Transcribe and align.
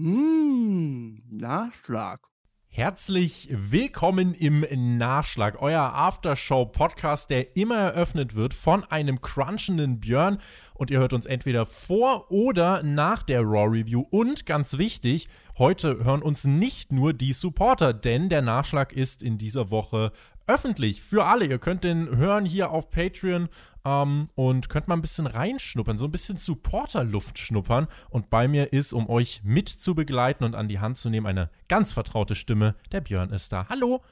Mmh, 0.00 1.22
Nachschlag. 1.28 2.20
Herzlich 2.68 3.48
willkommen 3.50 4.32
im 4.32 4.64
Nachschlag, 4.96 5.60
euer 5.60 5.92
Aftershow-Podcast, 5.92 7.30
der 7.30 7.56
immer 7.56 7.78
eröffnet 7.78 8.36
wird 8.36 8.54
von 8.54 8.84
einem 8.84 9.20
crunchenden 9.20 9.98
Björn. 9.98 10.40
Und 10.74 10.92
ihr 10.92 11.00
hört 11.00 11.14
uns 11.14 11.26
entweder 11.26 11.66
vor 11.66 12.30
oder 12.30 12.84
nach 12.84 13.24
der 13.24 13.40
Raw 13.40 13.66
Review. 13.76 14.04
Und 14.08 14.46
ganz 14.46 14.78
wichtig, 14.78 15.26
heute 15.58 16.04
hören 16.04 16.22
uns 16.22 16.44
nicht 16.44 16.92
nur 16.92 17.12
die 17.12 17.32
Supporter, 17.32 17.92
denn 17.92 18.28
der 18.28 18.42
Nachschlag 18.42 18.92
ist 18.92 19.20
in 19.20 19.36
dieser 19.36 19.72
Woche 19.72 20.12
öffentlich 20.46 21.02
für 21.02 21.24
alle. 21.24 21.44
Ihr 21.44 21.58
könnt 21.58 21.82
den 21.82 22.16
hören 22.16 22.44
hier 22.44 22.70
auf 22.70 22.90
Patreon 22.90 23.48
ähm, 23.88 24.28
und 24.34 24.68
könnt 24.68 24.88
mal 24.88 24.96
ein 24.96 25.00
bisschen 25.00 25.26
reinschnuppern, 25.26 25.98
so 25.98 26.04
ein 26.04 26.12
bisschen 26.12 26.36
Supporter-Luft 26.36 27.38
schnuppern. 27.38 27.88
Und 28.10 28.30
bei 28.30 28.48
mir 28.48 28.72
ist, 28.72 28.92
um 28.92 29.08
euch 29.08 29.40
mit 29.44 29.68
zu 29.68 29.94
begleiten 29.94 30.44
und 30.44 30.54
an 30.54 30.68
die 30.68 30.78
Hand 30.78 30.98
zu 30.98 31.08
nehmen, 31.08 31.26
eine 31.26 31.50
ganz 31.68 31.92
vertraute 31.92 32.34
Stimme. 32.34 32.74
Der 32.92 33.00
Björn 33.00 33.30
ist 33.30 33.52
da. 33.52 33.66
Hallo. 33.68 34.02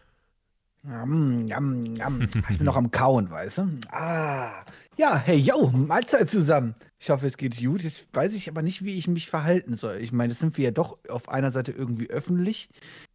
Yum, 0.82 1.46
yum, 1.46 1.96
yum. 1.96 2.22
Ich 2.50 2.58
bin 2.58 2.64
noch 2.64 2.76
am 2.76 2.90
Kauen, 2.90 3.30
weißt 3.30 3.58
du? 3.58 3.80
Ah. 3.90 4.64
Ja, 4.96 5.16
hey, 5.16 5.36
yo, 5.36 5.68
Mahlzeit 5.68 6.30
zusammen. 6.30 6.74
Ich 6.98 7.10
hoffe, 7.10 7.26
es 7.26 7.36
geht 7.36 7.58
gut. 7.62 7.82
Jetzt 7.82 8.06
weiß 8.12 8.34
ich 8.34 8.48
aber 8.48 8.62
nicht, 8.62 8.84
wie 8.84 8.96
ich 8.96 9.08
mich 9.08 9.28
verhalten 9.28 9.76
soll. 9.76 9.96
Ich 9.96 10.12
meine, 10.12 10.30
das 10.30 10.38
sind 10.38 10.56
wir 10.56 10.66
ja 10.66 10.70
doch 10.70 10.98
auf 11.10 11.28
einer 11.28 11.52
Seite 11.52 11.72
irgendwie 11.72 12.08
öffentlich, 12.08 12.70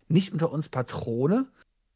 nicht 0.09 0.31
unter 0.33 0.51
uns 0.51 0.69
Patrone 0.69 1.47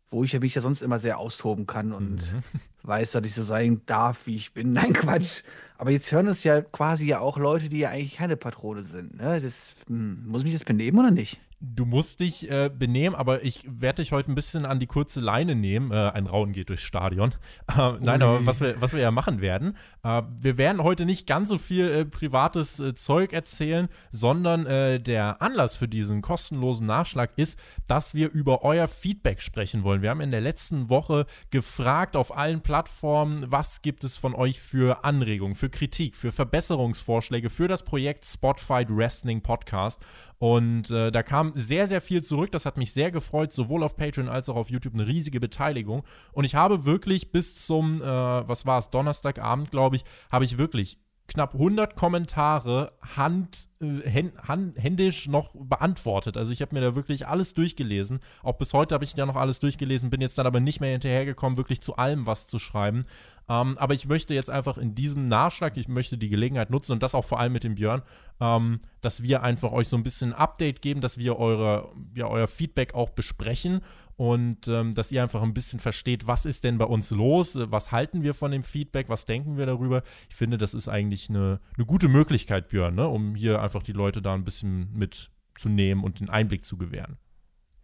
wo 0.10 0.24
ich 0.24 0.40
mich 0.40 0.56
ja 0.56 0.62
sonst 0.62 0.82
immer 0.82 1.00
sehr 1.00 1.20
austoben 1.20 1.66
kann 1.66 1.92
und 1.92 2.34
mhm. 2.34 2.44
Weiß, 2.88 3.12
dass 3.12 3.26
ich 3.26 3.34
so 3.34 3.44
sein 3.44 3.82
darf, 3.86 4.26
wie 4.26 4.36
ich 4.36 4.54
bin. 4.54 4.74
Nein, 4.74 4.94
Quatsch. 4.94 5.44
Aber 5.78 5.92
jetzt 5.92 6.12
hören 6.12 6.28
es 6.28 6.44
ja 6.44 6.62
quasi 6.62 7.06
ja 7.06 7.20
auch 7.20 7.38
Leute, 7.38 7.70
die 7.70 7.80
ja 7.80 7.90
eigentlich 7.90 8.16
keine 8.16 8.38
Patrone 8.38 8.84
sind. 8.86 9.18
Ne? 9.18 9.42
Das, 9.42 9.76
hm, 9.88 10.26
muss 10.26 10.40
ich 10.40 10.46
mich 10.46 10.54
das 10.54 10.64
benehmen 10.64 11.00
oder 11.00 11.12
nicht? 11.12 11.40
Du 11.62 11.86
musst 11.86 12.20
dich 12.20 12.50
äh, 12.52 12.70
benehmen, 12.70 13.16
aber 13.16 13.44
ich 13.44 13.64
werde 13.66 14.02
dich 14.02 14.12
heute 14.12 14.32
ein 14.32 14.36
bisschen 14.36 14.66
an 14.66 14.80
die 14.80 14.88
kurze 14.88 15.22
Leine 15.22 15.56
nehmen. 15.56 15.92
Äh, 15.92 16.12
ein 16.14 16.28
Rauen 16.28 16.52
geht 16.52 16.70
durchs 16.70 16.84
Stadion. 16.84 17.34
Äh, 17.76 17.94
nein, 18.00 18.22
aber 18.22 18.46
was 18.46 18.62
wir, 18.62 18.80
was 18.80 18.94
wir 18.94 19.02
ja 19.02 19.12
machen 19.12 19.42
werden, 19.42 19.76
äh, 20.04 20.22
wir 20.40 20.58
werden 20.58 20.82
heute 20.82 21.06
nicht 21.06 21.28
ganz 21.28 21.50
so 21.50 21.58
viel 21.58 21.90
äh, 21.90 22.06
privates 22.06 22.80
äh, 22.80 22.96
Zeug 22.96 23.34
erzählen, 23.34 23.90
sondern 24.12 24.66
der 24.66 25.42
Anlass 25.42 25.76
für 25.76 25.88
diesen 25.88 26.22
kostenlosen 26.22 26.86
Nachschlag 26.86 27.32
ist, 27.36 27.60
dass 27.88 28.14
wir 28.14 28.32
über 28.32 28.64
euer 28.64 28.88
Feedback 28.88 29.42
sprechen 29.42 29.84
wollen. 29.84 30.02
Wir 30.02 30.10
haben 30.10 30.22
in 30.22 30.32
der 30.32 30.42
letzten 30.42 30.90
Woche 30.90 31.26
gefragt 31.52 32.16
auf 32.16 32.36
allen 32.36 32.62
Plattformen, 32.62 33.52
was 33.52 33.82
gibt 33.82 34.04
es 34.04 34.18
von 34.18 34.34
euch 34.34 34.62
für 34.62 35.04
Anregungen, 35.04 35.56
für 35.56 35.70
Kritik, 35.70 36.16
für 36.16 36.32
Verbesserungsvorschläge 36.32 37.50
für 37.50 37.68
das 37.68 37.84
Projekt 37.84 38.26
Spotfight 38.26 38.90
Wrestling 38.90 39.42
Podcast. 39.42 40.02
Und 40.38 40.92
äh, 40.92 41.12
da 41.12 41.24
kam 41.24 41.54
sehr, 41.56 41.88
sehr 41.88 42.02
viel 42.02 42.24
zurück. 42.24 42.52
Das 42.52 42.66
hat 42.66 42.78
mich 42.78 42.94
sehr 42.94 43.12
gefreut, 43.12 43.54
sowohl 43.54 43.84
auf 43.84 43.96
Patreon 43.96 44.30
als 44.30 44.50
auch 44.50 44.56
auf 44.56 44.70
YouTube 44.70 44.94
eine 44.94 45.08
riesige 45.08 45.40
Beteiligung. 45.40 46.04
Und 46.34 46.44
ich 46.44 46.56
habe 46.56 46.86
wirklich 46.86 47.32
bis 47.32 47.66
zum, 47.66 48.02
äh, 48.02 48.06
was 48.06 48.66
war 48.66 48.80
es, 48.80 48.90
Donnerstagabend, 48.90 49.72
glaube 49.72 49.98
ich, 49.98 50.06
habe 50.30 50.46
ich 50.46 50.58
wirklich 50.58 50.98
knapp 51.28 51.54
100 51.54 51.96
Kommentare 51.96 52.94
hand, 53.02 53.70
äh, 53.82 54.30
hand, 54.48 54.78
händisch 54.78 55.28
noch 55.28 55.56
beantwortet. 55.56 56.38
Also 56.38 56.52
ich 56.52 56.62
habe 56.62 56.76
mir 56.76 56.82
da 56.82 56.96
wirklich 56.96 57.28
alles 57.28 57.54
durchgelesen. 57.54 58.20
Auch 58.44 58.58
bis 58.58 58.74
heute 58.74 58.94
habe 58.94 59.04
ich 59.04 59.14
ja 59.16 59.26
noch 59.26 59.36
alles 59.36 59.60
durchgelesen, 59.60 60.10
bin 60.10 60.22
jetzt 60.22 60.38
dann 60.38 60.46
aber 60.46 60.60
nicht 60.60 60.82
mehr 60.82 60.92
hinterhergekommen, 60.92 61.58
wirklich 61.58 61.82
zu 61.82 61.96
allem 61.96 62.26
was 62.26 62.48
zu 62.48 62.60
schreiben. 62.60 63.06
Ähm, 63.48 63.78
aber 63.78 63.94
ich 63.94 64.08
möchte 64.08 64.34
jetzt 64.34 64.50
einfach 64.50 64.78
in 64.78 64.96
diesem 64.96 65.26
Nachschlag, 65.26 65.78
ich 65.78 65.88
möchte 65.88 66.18
die 66.18 66.30
Gelegenheit 66.30 66.70
nutzen 66.70 66.94
und 66.94 67.04
das 67.04 67.14
auch 67.14 67.26
vor 67.26 67.40
allem 67.40 67.54
mit 67.54 67.64
dem 67.64 67.76
Björn, 67.76 68.02
ähm, 68.40 68.80
dass 69.02 69.22
wir 69.22 69.44
einfach 69.44 69.72
euch 69.72 69.88
so 69.88 69.98
ein 69.98 70.04
bisschen 70.04 70.34
ein 70.34 70.40
Update 70.40 70.82
geben, 70.82 71.02
dass 71.02 71.18
wir 71.18 71.38
eure, 71.38 71.92
ja, 72.16 72.28
euer 72.28 72.48
Feedback 72.48 72.96
auch 72.96 73.12
besprechen 73.12 73.82
und 74.18 74.68
ähm, 74.68 74.96
dass 74.96 75.12
ihr 75.12 75.22
einfach 75.22 75.44
ein 75.44 75.54
bisschen 75.54 75.80
versteht, 75.80 76.26
was 76.26 76.46
ist 76.46 76.64
denn 76.64 76.78
bei 76.78 76.86
uns 76.86 77.12
los, 77.12 77.58
was 77.60 77.92
halten 77.92 78.24
wir 78.24 78.34
von 78.34 78.52
dem 78.52 78.64
Feedback, 78.64 79.10
was 79.10 79.26
denken 79.26 79.58
wir 79.58 79.66
darüber. 79.66 80.04
Ich 80.30 80.36
finde, 80.36 80.58
das 80.58 80.74
ist 80.74 80.88
eigentlich 80.88 81.30
eine, 81.30 81.60
eine 81.76 81.86
gute 81.86 82.08
Möglichkeit, 82.08 82.70
Björn, 82.70 82.96
ne? 82.96 83.08
um 83.08 83.36
hier 83.36 83.62
einfach 83.62 83.84
die 83.84 83.92
Leute 83.92 84.22
da 84.22 84.34
ein 84.34 84.46
bisschen 84.46 84.92
mitzunehmen 84.94 86.04
und 86.04 86.20
den 86.20 86.30
Einblick 86.30 86.66
zu 86.66 86.78
gewähren. 86.78 87.18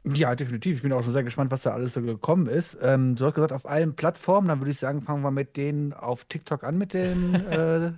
Ja, 0.04 0.36
definitiv. 0.36 0.78
Ich 0.78 0.82
bin 0.82 0.94
auch 0.94 1.04
schon 1.04 1.14
sehr 1.14 1.24
gespannt, 1.24 1.52
was 1.52 1.62
da 1.62 1.72
alles 1.72 1.94
so 1.94 2.02
gekommen 2.02 2.48
ist. 2.48 2.78
Ähm, 2.82 3.16
du 3.16 3.26
hast 3.26 3.36
gesagt, 3.36 3.54
auf 3.54 3.68
allen 3.68 3.96
Plattformen, 3.96 4.48
dann 4.48 4.60
würde 4.60 4.72
ich 4.72 4.80
sagen, 4.80 5.02
fangen 5.02 5.22
wir 5.22 5.32
mit 5.32 5.58
denen 5.58 5.94
auf 5.94 6.26
TikTok 6.26 6.64
an 6.64 6.78
mit 6.78 6.94
dem 6.94 7.36
äh, 7.50 7.92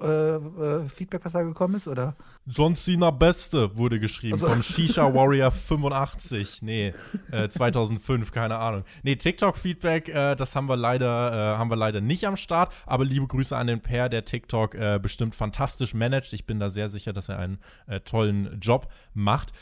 äh, 0.00 0.36
äh, 0.36 0.88
Feedback, 0.88 1.24
was 1.24 1.32
da 1.32 1.42
gekommen 1.42 1.74
ist, 1.74 1.88
oder? 1.88 2.14
John 2.46 2.76
Cena 2.76 3.10
Beste 3.10 3.76
wurde 3.76 3.98
geschrieben 3.98 4.34
also. 4.34 4.48
vom 4.48 4.62
Shisha 4.62 5.12
Warrior 5.12 5.50
85. 5.50 6.62
Nee, 6.62 6.94
äh, 7.32 7.48
2005, 7.48 8.30
keine 8.30 8.58
Ahnung. 8.58 8.84
Nee, 9.02 9.16
TikTok-Feedback, 9.16 10.08
äh, 10.08 10.36
das 10.36 10.54
haben 10.54 10.68
wir 10.68 10.76
leider, 10.76 11.32
äh, 11.54 11.58
haben 11.58 11.70
wir 11.70 11.76
leider 11.76 12.00
nicht 12.00 12.24
am 12.28 12.36
Start. 12.36 12.72
Aber 12.86 13.04
liebe 13.04 13.26
Grüße 13.26 13.56
an 13.56 13.66
den 13.66 13.80
Pair, 13.80 14.08
der 14.08 14.24
TikTok 14.24 14.76
äh, 14.76 15.00
bestimmt 15.02 15.34
fantastisch 15.34 15.94
managt. 15.94 16.32
Ich 16.32 16.46
bin 16.46 16.60
da 16.60 16.70
sehr 16.70 16.90
sicher, 16.90 17.12
dass 17.12 17.28
er 17.28 17.40
einen 17.40 17.58
tollen 18.04 18.60
Job 18.60 18.86
macht. 19.14 19.52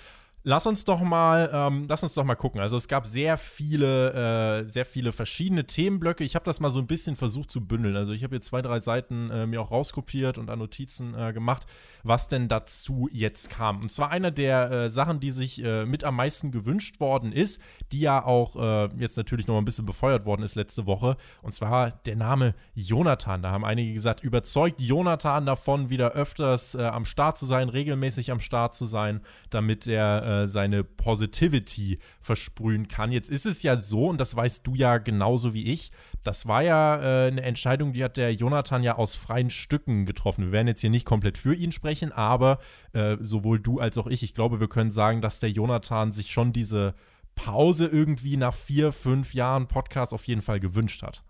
Lass 0.48 0.64
uns 0.64 0.84
doch 0.84 1.00
mal, 1.00 1.50
ähm, 1.52 1.86
lass 1.88 2.04
uns 2.04 2.14
doch 2.14 2.22
mal 2.22 2.36
gucken. 2.36 2.60
Also 2.60 2.76
es 2.76 2.86
gab 2.86 3.04
sehr 3.08 3.36
viele, 3.36 4.62
äh, 4.62 4.70
sehr 4.70 4.84
viele 4.84 5.10
verschiedene 5.10 5.66
Themenblöcke. 5.66 6.22
Ich 6.22 6.36
habe 6.36 6.44
das 6.44 6.60
mal 6.60 6.70
so 6.70 6.78
ein 6.78 6.86
bisschen 6.86 7.16
versucht 7.16 7.50
zu 7.50 7.66
bündeln. 7.66 7.96
Also 7.96 8.12
ich 8.12 8.22
habe 8.22 8.36
hier 8.36 8.42
zwei, 8.42 8.62
drei 8.62 8.78
Seiten 8.78 9.28
äh, 9.32 9.48
mir 9.48 9.60
auch 9.60 9.72
rauskopiert 9.72 10.38
und 10.38 10.48
an 10.48 10.60
Notizen 10.60 11.14
äh, 11.18 11.32
gemacht, 11.32 11.66
was 12.04 12.28
denn 12.28 12.46
dazu 12.46 13.08
jetzt 13.10 13.50
kam. 13.50 13.80
Und 13.80 13.90
zwar 13.90 14.12
einer 14.12 14.30
der 14.30 14.70
äh, 14.70 14.88
Sachen, 14.88 15.18
die 15.18 15.32
sich 15.32 15.64
äh, 15.64 15.84
mit 15.84 16.04
am 16.04 16.14
meisten 16.14 16.52
gewünscht 16.52 17.00
worden 17.00 17.32
ist, 17.32 17.60
die 17.90 17.98
ja 17.98 18.24
auch 18.24 18.54
äh, 18.54 18.88
jetzt 19.00 19.16
natürlich 19.16 19.48
noch 19.48 19.58
ein 19.58 19.64
bisschen 19.64 19.84
befeuert 19.84 20.26
worden 20.26 20.44
ist 20.44 20.54
letzte 20.54 20.86
Woche. 20.86 21.16
Und 21.42 21.54
zwar 21.54 21.90
der 21.90 22.14
Name 22.14 22.54
Jonathan. 22.72 23.42
Da 23.42 23.50
haben 23.50 23.64
einige 23.64 23.92
gesagt, 23.92 24.22
überzeugt 24.22 24.80
Jonathan 24.80 25.44
davon, 25.44 25.90
wieder 25.90 26.12
öfters 26.12 26.76
am 26.76 27.04
Start 27.04 27.36
zu 27.36 27.46
sein, 27.46 27.68
regelmäßig 27.68 28.30
am 28.30 28.38
Start 28.38 28.76
zu 28.76 28.86
sein, 28.86 29.22
damit 29.50 29.88
er 29.88 30.35
äh, 30.42 30.46
seine 30.46 30.84
Positivity 30.84 31.98
versprühen 32.20 32.88
kann. 32.88 33.12
Jetzt 33.12 33.30
ist 33.30 33.46
es 33.46 33.62
ja 33.62 33.76
so, 33.76 34.08
und 34.08 34.18
das 34.18 34.36
weißt 34.36 34.66
du 34.66 34.74
ja 34.74 34.98
genauso 34.98 35.54
wie 35.54 35.72
ich, 35.72 35.90
das 36.22 36.46
war 36.46 36.62
ja 36.62 36.96
äh, 36.96 37.28
eine 37.28 37.42
Entscheidung, 37.42 37.92
die 37.92 38.04
hat 38.04 38.16
der 38.16 38.32
Jonathan 38.34 38.82
ja 38.82 38.96
aus 38.96 39.14
freien 39.14 39.50
Stücken 39.50 40.06
getroffen. 40.06 40.46
Wir 40.46 40.52
werden 40.52 40.68
jetzt 40.68 40.80
hier 40.80 40.90
nicht 40.90 41.06
komplett 41.06 41.38
für 41.38 41.54
ihn 41.54 41.72
sprechen, 41.72 42.12
aber 42.12 42.58
äh, 42.92 43.16
sowohl 43.20 43.60
du 43.60 43.78
als 43.78 43.98
auch 43.98 44.06
ich, 44.06 44.22
ich 44.22 44.34
glaube, 44.34 44.60
wir 44.60 44.68
können 44.68 44.90
sagen, 44.90 45.20
dass 45.20 45.40
der 45.40 45.50
Jonathan 45.50 46.12
sich 46.12 46.30
schon 46.30 46.52
diese 46.52 46.94
Pause 47.34 47.86
irgendwie 47.86 48.36
nach 48.36 48.54
vier, 48.54 48.92
fünf 48.92 49.34
Jahren 49.34 49.68
Podcast 49.68 50.12
auf 50.12 50.26
jeden 50.26 50.42
Fall 50.42 50.58
gewünscht 50.58 51.02
hat. 51.02 51.22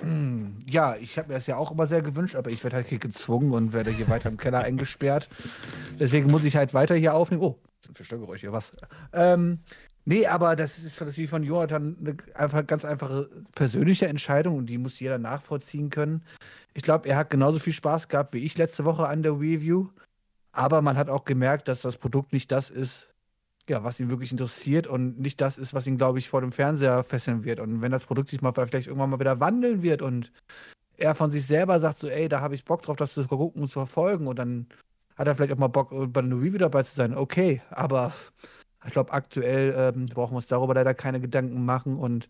Hm, 0.00 0.58
ja, 0.66 0.96
ich 0.96 1.18
habe 1.18 1.28
mir 1.28 1.34
das 1.34 1.46
ja 1.46 1.56
auch 1.56 1.72
immer 1.72 1.86
sehr 1.86 2.02
gewünscht, 2.02 2.36
aber 2.36 2.50
ich 2.50 2.62
werde 2.62 2.76
halt 2.76 2.88
hier 2.88 2.98
gezwungen 2.98 3.52
und 3.52 3.72
werde 3.72 3.90
hier 3.90 4.08
weiter 4.08 4.28
im 4.28 4.36
Keller 4.36 4.60
eingesperrt. 4.64 5.28
Deswegen 5.98 6.30
muss 6.30 6.44
ich 6.44 6.56
halt 6.56 6.74
weiter 6.74 6.94
hier 6.94 7.14
aufnehmen. 7.14 7.42
Oh, 7.42 7.58
sind 7.88 7.96
für 7.96 8.04
Störgeräusche, 8.04 8.52
was? 8.52 8.72
Ähm, 9.12 9.58
nee, 10.04 10.26
aber 10.26 10.56
das 10.56 10.78
ist 10.78 11.00
natürlich 11.00 11.30
von 11.30 11.42
Jonathan 11.42 11.96
eine 12.00 12.16
einfach 12.34 12.66
ganz 12.66 12.84
einfache 12.84 13.28
persönliche 13.54 14.06
Entscheidung 14.06 14.56
und 14.56 14.66
die 14.66 14.78
muss 14.78 15.00
jeder 15.00 15.18
nachvollziehen 15.18 15.90
können. 15.90 16.22
Ich 16.74 16.82
glaube, 16.82 17.08
er 17.08 17.16
hat 17.16 17.30
genauso 17.30 17.58
viel 17.58 17.72
Spaß 17.72 18.08
gehabt 18.08 18.32
wie 18.34 18.44
ich 18.44 18.56
letzte 18.56 18.84
Woche 18.84 19.08
an 19.08 19.22
der 19.22 19.32
Review. 19.32 19.88
Aber 20.52 20.82
man 20.82 20.96
hat 20.96 21.08
auch 21.08 21.24
gemerkt, 21.24 21.68
dass 21.68 21.82
das 21.82 21.98
Produkt 21.98 22.32
nicht 22.32 22.50
das 22.50 22.70
ist, 22.70 23.12
ja, 23.68 23.84
was 23.84 24.00
ihn 24.00 24.08
wirklich 24.08 24.32
interessiert 24.32 24.86
und 24.86 25.20
nicht 25.20 25.40
das 25.40 25.58
ist, 25.58 25.74
was 25.74 25.86
ihn, 25.86 25.98
glaube 25.98 26.18
ich, 26.18 26.28
vor 26.28 26.40
dem 26.40 26.52
Fernseher 26.52 27.04
fesseln 27.04 27.44
wird. 27.44 27.60
Und 27.60 27.82
wenn 27.82 27.92
das 27.92 28.04
Produkt 28.04 28.30
sich 28.30 28.40
mal 28.40 28.52
vielleicht 28.52 28.86
irgendwann 28.86 29.10
mal 29.10 29.20
wieder 29.20 29.40
wandeln 29.40 29.82
wird 29.82 30.02
und 30.02 30.32
er 30.96 31.14
von 31.14 31.30
sich 31.30 31.46
selber 31.46 31.78
sagt, 31.80 32.00
so, 32.00 32.08
ey, 32.08 32.28
da 32.28 32.40
habe 32.40 32.54
ich 32.54 32.64
Bock 32.64 32.82
drauf, 32.82 32.96
das 32.96 33.12
zu 33.12 33.26
gucken 33.26 33.62
und 33.62 33.68
zu 33.68 33.78
verfolgen 33.78 34.26
und 34.26 34.38
dann 34.38 34.66
hat 35.18 35.26
er 35.26 35.34
vielleicht 35.34 35.52
auch 35.52 35.58
mal 35.58 35.68
Bock, 35.68 35.90
bei 36.12 36.20
einer 36.20 36.36
Review 36.36 36.58
dabei 36.58 36.84
zu 36.84 36.94
sein. 36.94 37.14
Okay, 37.14 37.60
aber 37.70 38.12
ich 38.86 38.92
glaube, 38.92 39.12
aktuell 39.12 39.74
ähm, 39.76 40.06
brauchen 40.06 40.32
wir 40.32 40.36
uns 40.36 40.46
darüber 40.46 40.74
leider 40.74 40.94
keine 40.94 41.20
Gedanken 41.20 41.64
machen 41.64 41.96
und 41.96 42.28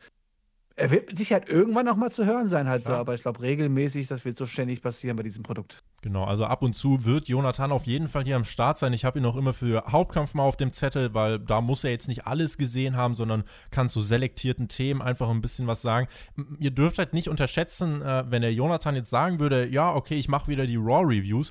er 0.78 0.92
wird 0.92 1.08
mit 1.08 1.18
Sicherheit 1.18 1.48
irgendwann 1.48 1.86
noch 1.86 1.96
mal 1.96 2.12
zu 2.12 2.24
hören 2.24 2.48
sein, 2.48 2.68
halt 2.68 2.84
ja. 2.84 2.90
so, 2.90 2.96
aber 2.96 3.14
ich 3.14 3.22
glaube 3.22 3.42
regelmäßig, 3.42 4.06
das 4.06 4.24
wird 4.24 4.38
so 4.38 4.46
ständig 4.46 4.80
passieren 4.80 5.16
bei 5.16 5.24
diesem 5.24 5.42
Produkt. 5.42 5.82
Genau, 6.02 6.22
also 6.22 6.44
ab 6.44 6.62
und 6.62 6.74
zu 6.74 7.04
wird 7.04 7.26
Jonathan 7.26 7.72
auf 7.72 7.88
jeden 7.88 8.06
Fall 8.06 8.24
hier 8.24 8.36
am 8.36 8.44
Start 8.44 8.78
sein. 8.78 8.92
Ich 8.92 9.04
habe 9.04 9.18
ihn 9.18 9.26
auch 9.26 9.34
immer 9.34 9.52
für 9.52 9.82
Hauptkampf 9.88 10.34
mal 10.34 10.44
auf 10.44 10.56
dem 10.56 10.72
Zettel, 10.72 11.12
weil 11.14 11.40
da 11.40 11.60
muss 11.60 11.82
er 11.82 11.90
jetzt 11.90 12.06
nicht 12.06 12.28
alles 12.28 12.56
gesehen 12.56 12.96
haben, 12.96 13.16
sondern 13.16 13.42
kann 13.72 13.88
zu 13.88 14.00
selektierten 14.00 14.68
Themen 14.68 15.02
einfach 15.02 15.28
ein 15.28 15.40
bisschen 15.40 15.66
was 15.66 15.82
sagen. 15.82 16.06
Ihr 16.60 16.70
dürft 16.70 16.98
halt 16.98 17.12
nicht 17.12 17.28
unterschätzen, 17.28 18.00
äh, 18.00 18.24
wenn 18.28 18.42
der 18.42 18.54
Jonathan 18.54 18.94
jetzt 18.94 19.10
sagen 19.10 19.40
würde, 19.40 19.66
ja, 19.66 19.92
okay, 19.92 20.14
ich 20.14 20.28
mache 20.28 20.46
wieder 20.46 20.66
die 20.66 20.76
Raw-Reviews. 20.76 21.50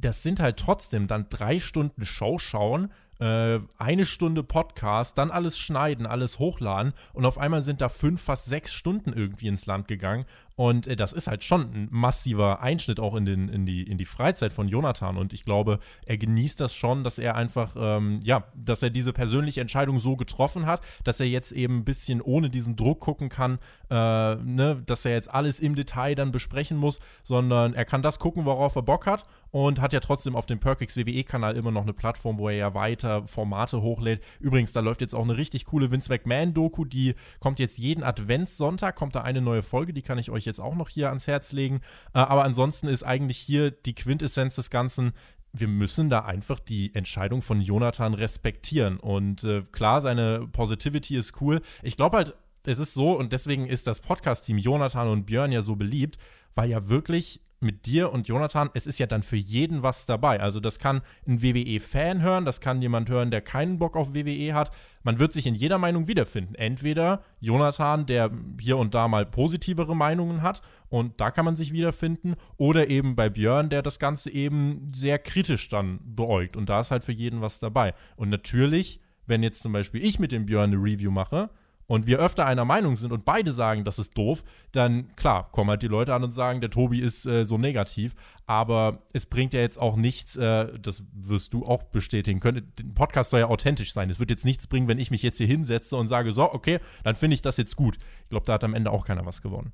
Das 0.00 0.22
sind 0.22 0.40
halt 0.40 0.58
trotzdem 0.58 1.06
dann 1.06 1.26
drei 1.30 1.58
Stunden 1.58 2.04
Show 2.04 2.38
schauen 2.38 2.90
äh, 3.18 3.60
eine 3.78 4.04
Stunde 4.04 4.42
Podcast, 4.42 5.16
dann 5.18 5.30
alles 5.30 5.58
schneiden, 5.58 6.06
alles 6.06 6.38
hochladen 6.38 6.92
und 7.12 7.24
auf 7.24 7.38
einmal 7.38 7.62
sind 7.62 7.80
da 7.80 7.88
fünf, 7.88 8.20
fast 8.20 8.46
sechs 8.46 8.72
Stunden 8.72 9.12
irgendwie 9.12 9.48
ins 9.48 9.66
Land 9.66 9.88
gegangen. 9.88 10.26
Und 10.56 10.86
äh, 10.86 10.96
das 10.96 11.12
ist 11.12 11.28
halt 11.28 11.44
schon 11.44 11.60
ein 11.60 11.88
massiver 11.90 12.62
Einschnitt 12.62 12.98
auch 12.98 13.14
in, 13.14 13.26
den, 13.26 13.48
in, 13.48 13.66
die, 13.66 13.82
in 13.82 13.98
die 13.98 14.06
Freizeit 14.06 14.52
von 14.52 14.68
Jonathan. 14.68 15.18
Und 15.18 15.34
ich 15.34 15.44
glaube, 15.44 15.78
er 16.06 16.16
genießt 16.16 16.58
das 16.60 16.74
schon, 16.74 17.04
dass 17.04 17.18
er 17.18 17.34
einfach, 17.36 17.76
ähm, 17.78 18.20
ja, 18.22 18.44
dass 18.54 18.82
er 18.82 18.88
diese 18.88 19.12
persönliche 19.12 19.60
Entscheidung 19.60 20.00
so 20.00 20.16
getroffen 20.16 20.64
hat, 20.64 20.80
dass 21.04 21.20
er 21.20 21.26
jetzt 21.26 21.52
eben 21.52 21.78
ein 21.78 21.84
bisschen 21.84 22.22
ohne 22.22 22.48
diesen 22.48 22.74
Druck 22.74 23.00
gucken 23.00 23.28
kann, 23.28 23.58
äh, 23.90 23.94
ne, 24.36 24.82
dass 24.86 25.04
er 25.04 25.12
jetzt 25.12 25.30
alles 25.30 25.60
im 25.60 25.74
Detail 25.74 26.14
dann 26.14 26.32
besprechen 26.32 26.78
muss, 26.78 27.00
sondern 27.22 27.74
er 27.74 27.84
kann 27.84 28.02
das 28.02 28.18
gucken, 28.18 28.46
worauf 28.46 28.76
er 28.76 28.82
Bock 28.82 29.06
hat 29.06 29.26
und 29.50 29.80
hat 29.80 29.92
ja 29.92 30.00
trotzdem 30.00 30.36
auf 30.36 30.46
dem 30.46 30.58
Perkix 30.58 30.96
WWE-Kanal 30.96 31.56
immer 31.56 31.70
noch 31.70 31.82
eine 31.82 31.92
Plattform, 31.92 32.38
wo 32.38 32.48
er 32.48 32.56
ja 32.56 32.74
weiter 32.74 33.26
Formate 33.26 33.82
hochlädt. 33.82 34.22
Übrigens, 34.40 34.72
da 34.72 34.80
läuft 34.80 35.02
jetzt 35.02 35.14
auch 35.14 35.24
eine 35.24 35.36
richtig 35.36 35.66
coole 35.66 35.90
Vince 35.90 36.10
McMahon-Doku, 36.10 36.86
die 36.86 37.14
kommt 37.40 37.58
jetzt 37.58 37.78
jeden 37.78 38.02
Adventssonntag, 38.02 38.96
kommt 38.96 39.14
da 39.14 39.20
eine 39.20 39.42
neue 39.42 39.62
Folge, 39.62 39.92
die 39.92 40.02
kann 40.02 40.18
ich 40.18 40.30
euch 40.30 40.45
jetzt 40.46 40.60
auch 40.60 40.74
noch 40.74 40.88
hier 40.88 41.08
ans 41.08 41.26
Herz 41.26 41.52
legen. 41.52 41.80
Äh, 42.14 42.20
aber 42.20 42.44
ansonsten 42.44 42.88
ist 42.88 43.02
eigentlich 43.02 43.38
hier 43.38 43.70
die 43.70 43.94
Quintessenz 43.94 44.56
des 44.56 44.70
Ganzen, 44.70 45.12
wir 45.52 45.68
müssen 45.68 46.10
da 46.10 46.20
einfach 46.20 46.60
die 46.60 46.94
Entscheidung 46.94 47.42
von 47.42 47.60
Jonathan 47.60 48.14
respektieren. 48.14 48.98
Und 48.98 49.44
äh, 49.44 49.62
klar, 49.72 50.00
seine 50.00 50.46
Positivity 50.52 51.16
ist 51.16 51.40
cool. 51.40 51.60
Ich 51.82 51.96
glaube 51.96 52.16
halt, 52.16 52.34
es 52.64 52.78
ist 52.78 52.94
so, 52.94 53.12
und 53.12 53.32
deswegen 53.32 53.66
ist 53.66 53.86
das 53.86 54.00
Podcast-Team 54.00 54.58
Jonathan 54.58 55.08
und 55.08 55.26
Björn 55.26 55.52
ja 55.52 55.62
so 55.62 55.76
beliebt, 55.76 56.18
weil 56.54 56.68
ja 56.68 56.88
wirklich 56.88 57.40
mit 57.60 57.86
dir 57.86 58.12
und 58.12 58.28
Jonathan, 58.28 58.70
es 58.74 58.86
ist 58.86 58.98
ja 58.98 59.06
dann 59.06 59.22
für 59.22 59.36
jeden 59.36 59.82
was 59.82 60.06
dabei. 60.06 60.40
Also 60.40 60.60
das 60.60 60.78
kann 60.78 61.00
ein 61.26 61.42
WWE-Fan 61.42 62.22
hören, 62.22 62.44
das 62.44 62.60
kann 62.60 62.82
jemand 62.82 63.08
hören, 63.08 63.30
der 63.30 63.40
keinen 63.40 63.78
Bock 63.78 63.96
auf 63.96 64.14
WWE 64.14 64.54
hat. 64.54 64.70
Man 65.02 65.18
wird 65.18 65.32
sich 65.32 65.46
in 65.46 65.54
jeder 65.54 65.78
Meinung 65.78 66.06
wiederfinden. 66.06 66.54
Entweder 66.54 67.22
Jonathan, 67.40 68.06
der 68.06 68.30
hier 68.60 68.76
und 68.76 68.94
da 68.94 69.08
mal 69.08 69.24
positivere 69.24 69.96
Meinungen 69.96 70.42
hat 70.42 70.60
und 70.88 71.20
da 71.20 71.30
kann 71.30 71.44
man 71.44 71.56
sich 71.56 71.72
wiederfinden, 71.72 72.36
oder 72.56 72.88
eben 72.88 73.16
bei 73.16 73.28
Björn, 73.28 73.70
der 73.70 73.82
das 73.82 73.98
Ganze 73.98 74.30
eben 74.30 74.92
sehr 74.94 75.18
kritisch 75.18 75.68
dann 75.68 76.00
beäugt. 76.04 76.56
Und 76.56 76.68
da 76.68 76.80
ist 76.80 76.90
halt 76.90 77.04
für 77.04 77.12
jeden 77.12 77.40
was 77.40 77.58
dabei. 77.58 77.94
Und 78.16 78.28
natürlich, 78.28 79.00
wenn 79.26 79.42
jetzt 79.42 79.62
zum 79.62 79.72
Beispiel 79.72 80.04
ich 80.04 80.18
mit 80.18 80.30
dem 80.30 80.46
Björn 80.46 80.72
eine 80.72 80.82
Review 80.82 81.10
mache, 81.10 81.50
und 81.86 82.06
wir 82.06 82.18
öfter 82.18 82.46
einer 82.46 82.64
Meinung 82.64 82.96
sind 82.96 83.12
und 83.12 83.24
beide 83.24 83.52
sagen, 83.52 83.84
das 83.84 83.98
ist 83.98 84.16
doof, 84.16 84.42
dann 84.72 85.14
klar, 85.16 85.50
kommen 85.52 85.70
halt 85.70 85.82
die 85.82 85.88
Leute 85.88 86.14
an 86.14 86.24
und 86.24 86.32
sagen, 86.32 86.60
der 86.60 86.70
Tobi 86.70 87.00
ist 87.00 87.26
äh, 87.26 87.44
so 87.44 87.58
negativ. 87.58 88.14
Aber 88.46 89.02
es 89.12 89.26
bringt 89.26 89.54
ja 89.54 89.60
jetzt 89.60 89.78
auch 89.78 89.96
nichts, 89.96 90.36
äh, 90.36 90.78
das 90.78 91.04
wirst 91.12 91.52
du 91.52 91.64
auch 91.64 91.84
bestätigen 91.84 92.40
können. 92.40 92.72
Der 92.78 92.84
Podcast 92.94 93.30
soll 93.30 93.40
ja 93.40 93.46
authentisch 93.46 93.92
sein. 93.92 94.10
Es 94.10 94.18
wird 94.18 94.30
jetzt 94.30 94.44
nichts 94.44 94.66
bringen, 94.66 94.88
wenn 94.88 94.98
ich 94.98 95.10
mich 95.10 95.22
jetzt 95.22 95.38
hier 95.38 95.46
hinsetze 95.46 95.96
und 95.96 96.08
sage, 96.08 96.32
so, 96.32 96.52
okay, 96.52 96.80
dann 97.04 97.16
finde 97.16 97.34
ich 97.34 97.42
das 97.42 97.56
jetzt 97.56 97.76
gut. 97.76 97.96
Ich 98.24 98.30
glaube, 98.30 98.46
da 98.46 98.54
hat 98.54 98.64
am 98.64 98.74
Ende 98.74 98.90
auch 98.90 99.04
keiner 99.04 99.24
was 99.24 99.40
gewonnen. 99.40 99.72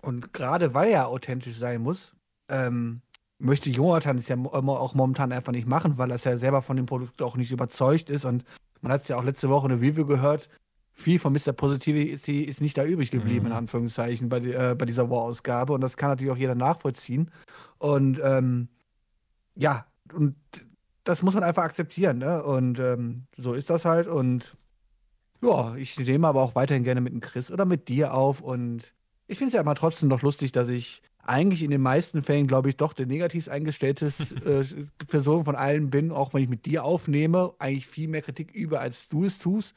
Und 0.00 0.32
gerade 0.32 0.72
weil 0.72 0.90
er 0.90 1.08
authentisch 1.08 1.56
sein 1.56 1.82
muss, 1.82 2.14
ähm, 2.48 3.02
möchte 3.38 3.70
Jonathan 3.70 4.16
es 4.16 4.28
ja 4.28 4.36
auch 4.36 4.94
momentan 4.94 5.32
einfach 5.32 5.52
nicht 5.52 5.66
machen, 5.66 5.98
weil 5.98 6.10
er 6.10 6.16
ja 6.16 6.38
selber 6.38 6.62
von 6.62 6.76
dem 6.76 6.86
Produkt 6.86 7.20
auch 7.20 7.36
nicht 7.36 7.52
überzeugt 7.52 8.08
ist. 8.08 8.24
Und 8.24 8.44
man 8.80 8.92
hat 8.92 9.02
es 9.02 9.08
ja 9.08 9.18
auch 9.18 9.24
letzte 9.24 9.50
Woche 9.50 9.66
in 9.70 9.80
der 9.80 9.86
Review 9.86 10.06
gehört, 10.06 10.48
viel 10.98 11.18
von 11.18 11.32
Mr. 11.34 11.52
Positivity 11.52 12.42
ist 12.42 12.62
nicht 12.62 12.76
da 12.78 12.84
übrig 12.84 13.10
geblieben, 13.10 13.44
mhm. 13.44 13.52
in 13.52 13.52
Anführungszeichen, 13.52 14.30
bei, 14.30 14.38
äh, 14.38 14.74
bei 14.74 14.86
dieser 14.86 15.10
War-Ausgabe. 15.10 15.74
Und 15.74 15.82
das 15.82 15.98
kann 15.98 16.08
natürlich 16.08 16.32
auch 16.32 16.38
jeder 16.38 16.54
nachvollziehen. 16.54 17.30
Und 17.78 18.18
ähm, 18.24 18.68
ja, 19.54 19.86
und 20.14 20.36
das 21.04 21.22
muss 21.22 21.34
man 21.34 21.44
einfach 21.44 21.64
akzeptieren. 21.64 22.18
Ne? 22.18 22.42
Und 22.42 22.78
ähm, 22.78 23.20
so 23.36 23.52
ist 23.52 23.68
das 23.68 23.84
halt. 23.84 24.06
Und 24.06 24.56
ja, 25.42 25.76
ich 25.76 25.98
nehme 25.98 26.26
aber 26.26 26.42
auch 26.42 26.54
weiterhin 26.54 26.82
gerne 26.82 27.02
mit 27.02 27.12
dem 27.12 27.20
Chris 27.20 27.50
oder 27.50 27.66
mit 27.66 27.88
dir 27.88 28.14
auf. 28.14 28.40
Und 28.40 28.94
ich 29.26 29.36
finde 29.36 29.50
es 29.50 29.54
ja 29.54 29.60
immer 29.60 29.74
trotzdem 29.74 30.08
noch 30.08 30.22
lustig, 30.22 30.52
dass 30.52 30.70
ich 30.70 31.02
eigentlich 31.22 31.62
in 31.62 31.70
den 31.70 31.82
meisten 31.82 32.22
Fällen, 32.22 32.46
glaube 32.46 32.70
ich, 32.70 32.78
doch 32.78 32.94
der 32.94 33.04
negativ 33.04 33.48
eingestellte 33.48 34.12
äh, 34.46 34.64
Person 35.06 35.44
von 35.44 35.56
allen 35.56 35.90
bin, 35.90 36.10
auch 36.10 36.32
wenn 36.32 36.42
ich 36.42 36.48
mit 36.48 36.64
dir 36.64 36.84
aufnehme, 36.84 37.52
eigentlich 37.58 37.86
viel 37.86 38.08
mehr 38.08 38.22
Kritik 38.22 38.54
übe, 38.54 38.80
als 38.80 39.10
du 39.10 39.26
es 39.26 39.38
tust. 39.38 39.74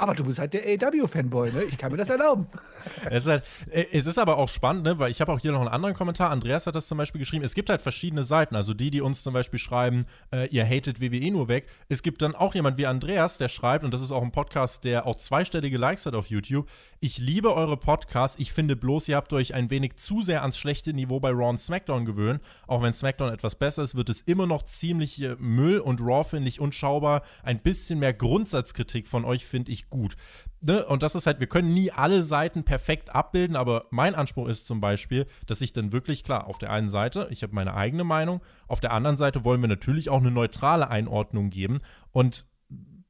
Aber 0.00 0.14
du 0.14 0.24
bist 0.24 0.38
halt 0.38 0.54
der 0.54 0.62
AW-Fanboy, 0.62 1.52
ne? 1.52 1.62
Ich 1.64 1.76
kann 1.76 1.92
mir 1.92 1.98
das 1.98 2.08
erlauben. 2.08 2.46
es, 3.10 3.24
ist 3.24 3.30
halt, 3.30 3.44
äh, 3.70 3.84
es 3.92 4.06
ist 4.06 4.18
aber 4.18 4.38
auch 4.38 4.48
spannend, 4.48 4.84
ne? 4.84 4.98
Weil 4.98 5.10
ich 5.10 5.20
habe 5.20 5.30
auch 5.30 5.38
hier 5.38 5.52
noch 5.52 5.60
einen 5.60 5.68
anderen 5.68 5.94
Kommentar. 5.94 6.30
Andreas 6.30 6.66
hat 6.66 6.74
das 6.74 6.88
zum 6.88 6.96
Beispiel 6.96 7.18
geschrieben. 7.18 7.44
Es 7.44 7.54
gibt 7.54 7.68
halt 7.68 7.82
verschiedene 7.82 8.24
Seiten. 8.24 8.56
Also 8.56 8.72
die, 8.72 8.90
die 8.90 9.02
uns 9.02 9.22
zum 9.22 9.34
Beispiel 9.34 9.58
schreiben, 9.58 10.06
äh, 10.32 10.48
ihr 10.48 10.64
hatet 10.64 11.02
WWE 11.02 11.30
nur 11.30 11.48
weg. 11.48 11.66
Es 11.90 12.02
gibt 12.02 12.22
dann 12.22 12.34
auch 12.34 12.54
jemand 12.54 12.78
wie 12.78 12.86
Andreas, 12.86 13.36
der 13.36 13.50
schreibt, 13.50 13.84
und 13.84 13.92
das 13.92 14.00
ist 14.00 14.10
auch 14.10 14.22
ein 14.22 14.32
Podcast, 14.32 14.84
der 14.84 15.04
auch 15.06 15.18
zweistellige 15.18 15.76
Likes 15.76 16.06
hat 16.06 16.14
auf 16.14 16.30
YouTube. 16.30 16.66
Ich 17.00 17.18
liebe 17.18 17.54
eure 17.54 17.76
Podcasts. 17.76 18.38
Ich 18.40 18.54
finde 18.54 18.76
bloß, 18.76 19.06
ihr 19.08 19.16
habt 19.16 19.34
euch 19.34 19.52
ein 19.52 19.68
wenig 19.68 19.96
zu 19.96 20.22
sehr 20.22 20.40
ans 20.40 20.56
schlechte 20.56 20.94
Niveau 20.94 21.20
bei 21.20 21.30
Raw 21.30 21.50
und 21.50 21.60
SmackDown 21.60 22.06
gewöhnt. 22.06 22.40
Auch 22.66 22.82
wenn 22.82 22.94
SmackDown 22.94 23.34
etwas 23.34 23.54
besser 23.54 23.82
ist, 23.82 23.96
wird 23.96 24.08
es 24.08 24.22
immer 24.22 24.46
noch 24.46 24.62
ziemlich 24.62 25.22
Müll 25.38 25.78
und 25.78 26.00
Raw 26.00 26.24
finde 26.24 26.48
ich 26.48 26.58
unschaubar. 26.58 27.20
Ein 27.42 27.60
bisschen 27.60 27.98
mehr 27.98 28.14
Grundsatzkritik 28.14 29.06
von 29.06 29.26
euch 29.26 29.44
finde 29.44 29.72
ich 29.72 29.89
gut. 29.90 30.16
Ne? 30.60 30.84
Und 30.86 31.02
das 31.02 31.14
ist 31.14 31.26
halt, 31.26 31.40
wir 31.40 31.46
können 31.46 31.74
nie 31.74 31.90
alle 31.90 32.24
Seiten 32.24 32.64
perfekt 32.64 33.14
abbilden, 33.14 33.56
aber 33.56 33.86
mein 33.90 34.14
Anspruch 34.14 34.48
ist 34.48 34.66
zum 34.66 34.80
Beispiel, 34.80 35.26
dass 35.46 35.60
ich 35.60 35.72
dann 35.72 35.92
wirklich, 35.92 36.24
klar, 36.24 36.46
auf 36.46 36.58
der 36.58 36.70
einen 36.70 36.90
Seite, 36.90 37.28
ich 37.30 37.42
habe 37.42 37.54
meine 37.54 37.74
eigene 37.74 38.04
Meinung, 38.04 38.40
auf 38.68 38.80
der 38.80 38.92
anderen 38.92 39.16
Seite 39.16 39.44
wollen 39.44 39.60
wir 39.60 39.68
natürlich 39.68 40.08
auch 40.08 40.20
eine 40.20 40.30
neutrale 40.30 40.88
Einordnung 40.88 41.50
geben. 41.50 41.78
Und 42.12 42.46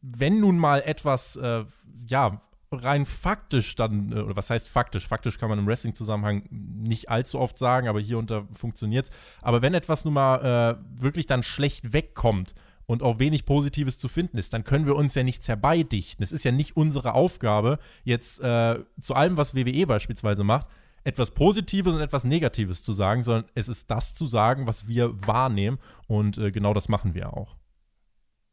wenn 0.01 0.41
nun 0.41 0.59
mal 0.59 0.83
etwas, 0.85 1.37
äh, 1.37 1.65
ja, 2.09 2.41
rein 2.73 3.05
faktisch 3.05 3.75
dann, 3.75 4.13
äh, 4.13 4.21
oder 4.21 4.37
was 4.37 4.51
heißt 4.51 4.69
faktisch? 4.69 5.07
Faktisch 5.07 5.39
kann 5.39 5.49
man 5.49 5.59
im 5.59 5.67
Wrestling-Zusammenhang 5.67 6.45
nicht 6.51 7.09
allzu 7.09 7.39
oft 7.39 7.59
sagen, 7.59 7.89
aber 7.89 8.01
hier 8.01 8.19
unter 8.19 8.47
funktioniert 8.53 9.07
es. 9.07 9.11
Aber 9.43 9.63
wenn 9.63 9.75
etwas 9.75 10.05
nun 10.05 10.15
mal 10.15 10.79
äh, 10.79 11.03
wirklich 11.03 11.27
dann 11.27 11.43
schlecht 11.43 11.93
wegkommt 11.93 12.55
und 12.91 13.05
auch 13.05 13.21
wenig 13.21 13.45
Positives 13.45 13.99
zu 13.99 14.09
finden 14.09 14.37
ist, 14.37 14.53
dann 14.53 14.65
können 14.65 14.85
wir 14.85 14.97
uns 14.97 15.15
ja 15.15 15.23
nichts 15.23 15.47
herbeidichten. 15.47 16.25
Es 16.25 16.33
ist 16.33 16.45
ja 16.45 16.51
nicht 16.51 16.77
unsere 16.77 17.15
Aufgabe, 17.15 17.79
jetzt 18.03 18.41
äh, 18.41 18.81
zu 19.01 19.15
allem, 19.15 19.37
was 19.37 19.55
WWE 19.55 19.87
beispielsweise 19.87 20.43
macht, 20.43 20.67
etwas 21.05 21.31
Positives 21.31 21.95
und 21.95 22.01
etwas 22.01 22.25
Negatives 22.25 22.83
zu 22.83 22.93
sagen, 22.93 23.23
sondern 23.23 23.49
es 23.55 23.69
ist 23.69 23.93
das 23.93 24.13
zu 24.13 24.27
sagen, 24.27 24.67
was 24.67 24.89
wir 24.89 25.25
wahrnehmen. 25.25 25.79
Und 26.09 26.37
äh, 26.37 26.51
genau 26.51 26.75
das 26.75 26.89
machen 26.89 27.15
wir 27.15 27.33
auch. 27.33 27.57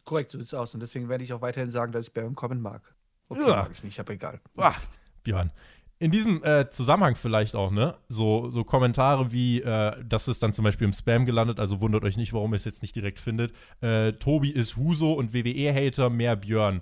Korrekt, 0.05 0.29
so 0.29 0.37
sieht 0.37 0.47
es 0.47 0.53
aus. 0.53 0.71
Und 0.75 0.81
deswegen 0.81 1.09
werde 1.09 1.23
ich 1.23 1.33
auch 1.33 1.41
weiterhin 1.41 1.71
sagen, 1.71 1.91
dass 1.91 2.05
ich 2.05 2.13
Baron 2.13 2.35
Common 2.35 2.61
mag. 2.61 2.93
Okay, 3.29 3.41
ja. 3.41 3.55
mag 3.55 3.71
ich 3.73 3.83
nicht, 3.83 3.99
aber 3.99 4.13
egal. 4.13 4.39
Ah, 4.55 4.75
Björn. 5.23 5.51
In 5.99 6.11
diesem 6.11 6.43
äh, 6.43 6.69
Zusammenhang 6.69 7.15
vielleicht 7.15 7.55
auch, 7.55 7.71
ne? 7.71 7.95
So, 8.07 8.51
so 8.51 8.63
Kommentare 8.63 9.31
wie, 9.31 9.61
äh, 9.61 9.95
das 10.07 10.27
ist 10.27 10.43
dann 10.43 10.53
zum 10.53 10.63
Beispiel 10.63 10.85
im 10.85 10.93
Spam 10.93 11.25
gelandet, 11.25 11.59
also 11.59 11.81
wundert 11.81 12.03
euch 12.03 12.17
nicht, 12.17 12.33
warum 12.33 12.53
ihr 12.53 12.57
es 12.57 12.65
jetzt 12.65 12.83
nicht 12.83 12.95
direkt 12.95 13.19
findet. 13.19 13.51
Äh, 13.81 14.13
Tobi 14.13 14.51
ist 14.51 14.77
Huso 14.77 15.13
und 15.13 15.33
WWE-Hater, 15.33 16.11
mehr 16.11 16.35
Björn. 16.35 16.81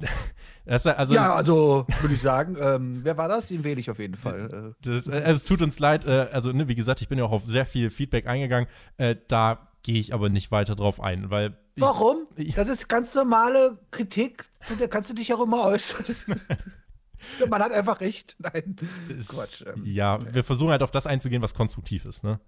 also, 0.66 1.14
ja, 1.14 1.34
also 1.34 1.86
würde 2.00 2.14
ich 2.14 2.20
sagen, 2.20 2.56
ähm, 2.58 3.00
wer 3.02 3.16
war 3.16 3.28
das? 3.28 3.48
Den 3.48 3.62
wähle 3.62 3.78
ich 3.78 3.90
auf 3.90 4.00
jeden 4.00 4.16
Fall. 4.16 4.74
Äh. 4.82 4.84
Das, 4.88 5.08
also, 5.08 5.30
es 5.30 5.44
tut 5.44 5.62
uns 5.62 5.78
leid, 5.78 6.04
äh, 6.06 6.28
also 6.32 6.50
ne, 6.50 6.66
wie 6.66 6.74
gesagt, 6.74 7.02
ich 7.02 7.08
bin 7.08 7.18
ja 7.18 7.24
auch 7.24 7.32
auf 7.32 7.44
sehr 7.46 7.66
viel 7.66 7.90
Feedback 7.90 8.26
eingegangen. 8.26 8.68
da 9.28 9.68
gehe 9.84 10.00
ich 10.00 10.12
aber 10.12 10.28
nicht 10.28 10.50
weiter 10.50 10.74
drauf 10.74 11.00
ein, 11.00 11.30
weil. 11.30 11.56
Warum? 11.76 12.26
Ich, 12.34 12.54
das 12.56 12.68
ist 12.68 12.88
ganz 12.88 13.14
normale 13.14 13.78
Kritik, 13.92 14.46
da 14.80 14.88
kannst 14.88 15.10
du 15.10 15.14
dich 15.14 15.28
ja 15.28 15.36
auch 15.36 15.44
immer 15.44 15.64
äußern. 15.66 16.04
Man 17.48 17.62
hat 17.62 17.72
einfach 17.72 18.00
recht. 18.00 18.36
Nein. 18.38 18.76
Ist, 19.08 19.28
Quatsch. 19.28 19.64
Ähm, 19.66 19.82
ja, 19.84 20.18
wir 20.32 20.44
versuchen 20.44 20.70
halt 20.70 20.82
auf 20.82 20.90
das 20.90 21.06
einzugehen, 21.06 21.42
was 21.42 21.54
konstruktiv 21.54 22.04
ist, 22.04 22.24
ne? 22.24 22.40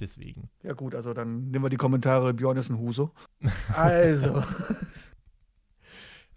Deswegen. 0.00 0.48
Ja, 0.62 0.72
gut, 0.72 0.94
also 0.94 1.12
dann 1.12 1.50
nehmen 1.50 1.64
wir 1.64 1.68
die 1.68 1.76
Kommentare, 1.76 2.32
Björn 2.32 2.56
ist 2.56 2.70
ein 2.70 2.78
Huso. 2.78 3.12
Also. 3.74 4.42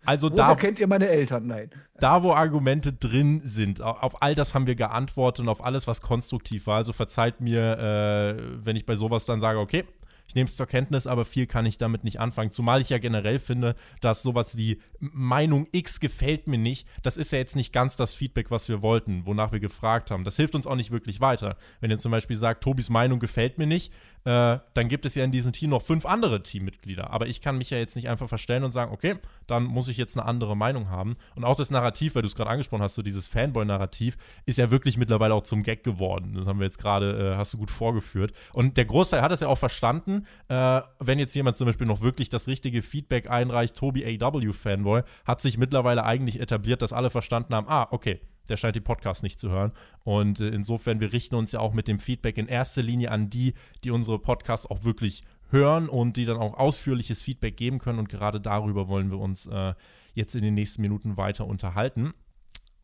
Also 0.06 0.30
Woher 0.30 0.48
da 0.50 0.56
kennt 0.56 0.80
ihr 0.80 0.88
meine 0.88 1.08
Eltern? 1.08 1.48
Nein. 1.48 1.70
Da, 2.00 2.24
wo 2.24 2.34
Argumente 2.34 2.92
drin 2.92 3.42
sind, 3.46 3.82
auf 3.82 4.22
all 4.22 4.36
das 4.36 4.53
haben 4.53 4.68
wir 4.68 4.75
geantwortet 4.75 5.42
und 5.44 5.50
auf 5.50 5.63
alles, 5.63 5.88
was 5.88 6.01
konstruktiv 6.01 6.68
war. 6.68 6.77
Also 6.77 6.92
verzeiht 6.92 7.39
mir, 7.39 7.77
äh, 7.77 8.65
wenn 8.65 8.75
ich 8.75 8.86
bei 8.86 8.96
sowas 8.96 9.25
dann 9.25 9.39
sage, 9.39 9.60
okay, 9.60 9.86
ich 10.34 10.36
nehme 10.36 10.50
es 10.50 10.56
zur 10.56 10.66
Kenntnis, 10.66 11.06
aber 11.06 11.25
viel 11.25 11.46
kann 11.46 11.68
ich 11.68 11.78
damit 11.78 12.04
nicht 12.04 12.20
anfangen. 12.20 12.50
Zumal 12.50 12.82
ich 12.82 12.90
ja 12.90 12.98
generell 12.98 13.38
finde, 13.38 13.75
dass 14.02 14.24
sowas 14.24 14.58
wie 14.58 14.82
Meinung 15.00 15.68
X 15.72 16.00
gefällt 16.00 16.48
mir 16.48 16.58
nicht, 16.58 16.88
das 17.04 17.18
ist 17.18 17.32
ja 17.32 17.38
jetzt 17.38 17.56
nicht 17.56 17.72
ganz 17.72 17.98
das 17.98 18.16
Feedback, 18.16 18.50
was 18.50 18.68
wir 18.68 18.82
wollten, 18.82 19.28
wonach 19.28 19.52
wir 19.52 19.60
gefragt 19.60 20.10
haben. 20.10 20.24
Das 20.24 20.36
hilft 20.36 20.56
uns 20.56 20.66
auch 20.66 20.75
nicht 20.75 20.90
wirklich 20.90 21.22
weiter. 21.22 21.56
Wenn 21.82 21.92
ihr 21.92 22.00
zum 22.00 22.12
Beispiel 22.12 22.36
sagt, 22.36 22.63
Tobis 22.63 22.90
Meinung 22.90 23.20
gefällt 23.20 23.60
mir 23.60 23.68
nicht, 23.68 23.94
äh, 24.25 24.60
dann 24.74 24.88
gibt 24.88 25.06
es 25.06 25.15
ja 25.15 25.24
in 25.24 25.32
diesem 25.32 25.53
Team 25.53 25.70
noch 25.70 25.82
fünf 25.82 26.06
andere 26.06 26.44
Teammitglieder. 26.44 27.12
Aber 27.12 27.27
ich 27.27 27.42
kann 27.42 27.58
mich 27.58 27.70
ja 27.70 27.77
jetzt 27.77 27.96
nicht 27.96 28.10
einfach 28.10 28.27
verstellen 28.27 28.63
und 28.63 28.72
sagen, 28.72 28.92
okay, 28.92 29.15
dann 29.48 29.65
muss 29.65 29.88
ich 29.88 29.98
jetzt 29.98 30.18
eine 30.18 30.25
andere 30.25 30.56
Meinung 30.56 30.89
haben. 30.89 31.15
Und 31.36 31.44
auch 31.44 31.56
das 31.56 31.72
Narrativ, 31.72 32.15
weil 32.15 32.22
du 32.22 32.27
es 32.27 32.36
gerade 32.36 32.50
angesprochen 32.50 32.84
hast, 32.84 32.96
so 32.96 33.01
dieses 33.01 33.27
Fanboy-Narrativ, 33.27 34.18
ist 34.46 34.58
ja 34.58 34.72
wirklich 34.72 34.98
mittlerweile 34.98 35.34
auch 35.34 35.44
zum 35.44 35.63
Gag 35.63 35.84
geworden. 35.84 36.36
Das 36.36 36.46
haben 36.46 36.60
wir 36.60 36.65
jetzt 36.65 36.77
gerade, 36.77 37.34
äh, 37.34 37.38
hast 37.38 37.53
du 37.53 37.58
gut 37.58 37.72
vorgeführt. 37.72 38.34
Und 38.53 38.77
der 38.77 38.86
Großteil 38.86 39.22
hat 39.22 39.32
es 39.32 39.42
ja 39.42 39.48
auch 39.48 39.58
verstanden, 39.58 40.25
äh, 40.48 40.82
wenn 41.00 41.20
jetzt 41.20 41.34
jemand 41.36 41.58
zum 41.58 41.68
Beispiel 41.68 41.88
noch 41.88 42.01
wirklich 42.01 42.30
das 42.30 42.48
richtige 42.48 42.82
Feedback 42.82 43.30
einreicht, 43.30 43.75
Tobi 43.75 44.06
AW 44.22 44.53
Fanboy, 44.53 45.01
hat 45.25 45.42
sich 45.42 45.58
mittlerweile 45.58 46.06
eigentlich 46.06 46.39
etabliert, 46.39 46.82
dass 46.82 46.94
alle 46.94 47.10
verstanden 47.10 47.56
haben, 47.56 47.68
ah, 47.68 47.88
okay, 47.92 48.22
der 48.50 48.58
scheint 48.58 48.76
die 48.76 48.82
Podcast 48.82 49.24
nicht 49.24 49.40
zu 49.40 49.50
hören. 49.50 49.72
Und 50.04 50.40
äh, 50.40 50.50
insofern, 50.50 51.00
wir 51.00 51.14
richten 51.14 51.36
uns 51.36 51.52
ja 51.52 51.60
auch 51.60 51.74
mit 51.74 51.88
dem 51.88 52.00
Feedback 52.00 52.38
in 52.38 52.48
erster 52.48 52.82
Linie 52.82 53.12
an 53.12 53.30
die, 53.30 53.54
die 53.84 53.92
unsere 53.92 54.20
Podcasts 54.20 54.66
auch 54.66 54.84
wirklich 54.84 55.24
hören 55.50 55.88
und 55.88 56.18
die 56.18 56.26
dann 56.26 56.38
auch 56.38 56.56
ausführliches 56.56 57.22
Feedback 57.22 57.56
geben 57.56 57.80
können. 57.80 58.00
Und 58.00 58.10
gerade 58.10 58.42
darüber 58.42 58.88
wollen 58.88 59.12
wir 59.12 59.20
uns 59.20 59.46
äh, 59.46 59.74
jetzt 60.14 60.36
in 60.36 60.42
den 60.42 60.56
nächsten 60.56 60.82
Minuten 60.82 61.18
weiter 61.18 61.46
unterhalten. 61.46 62.14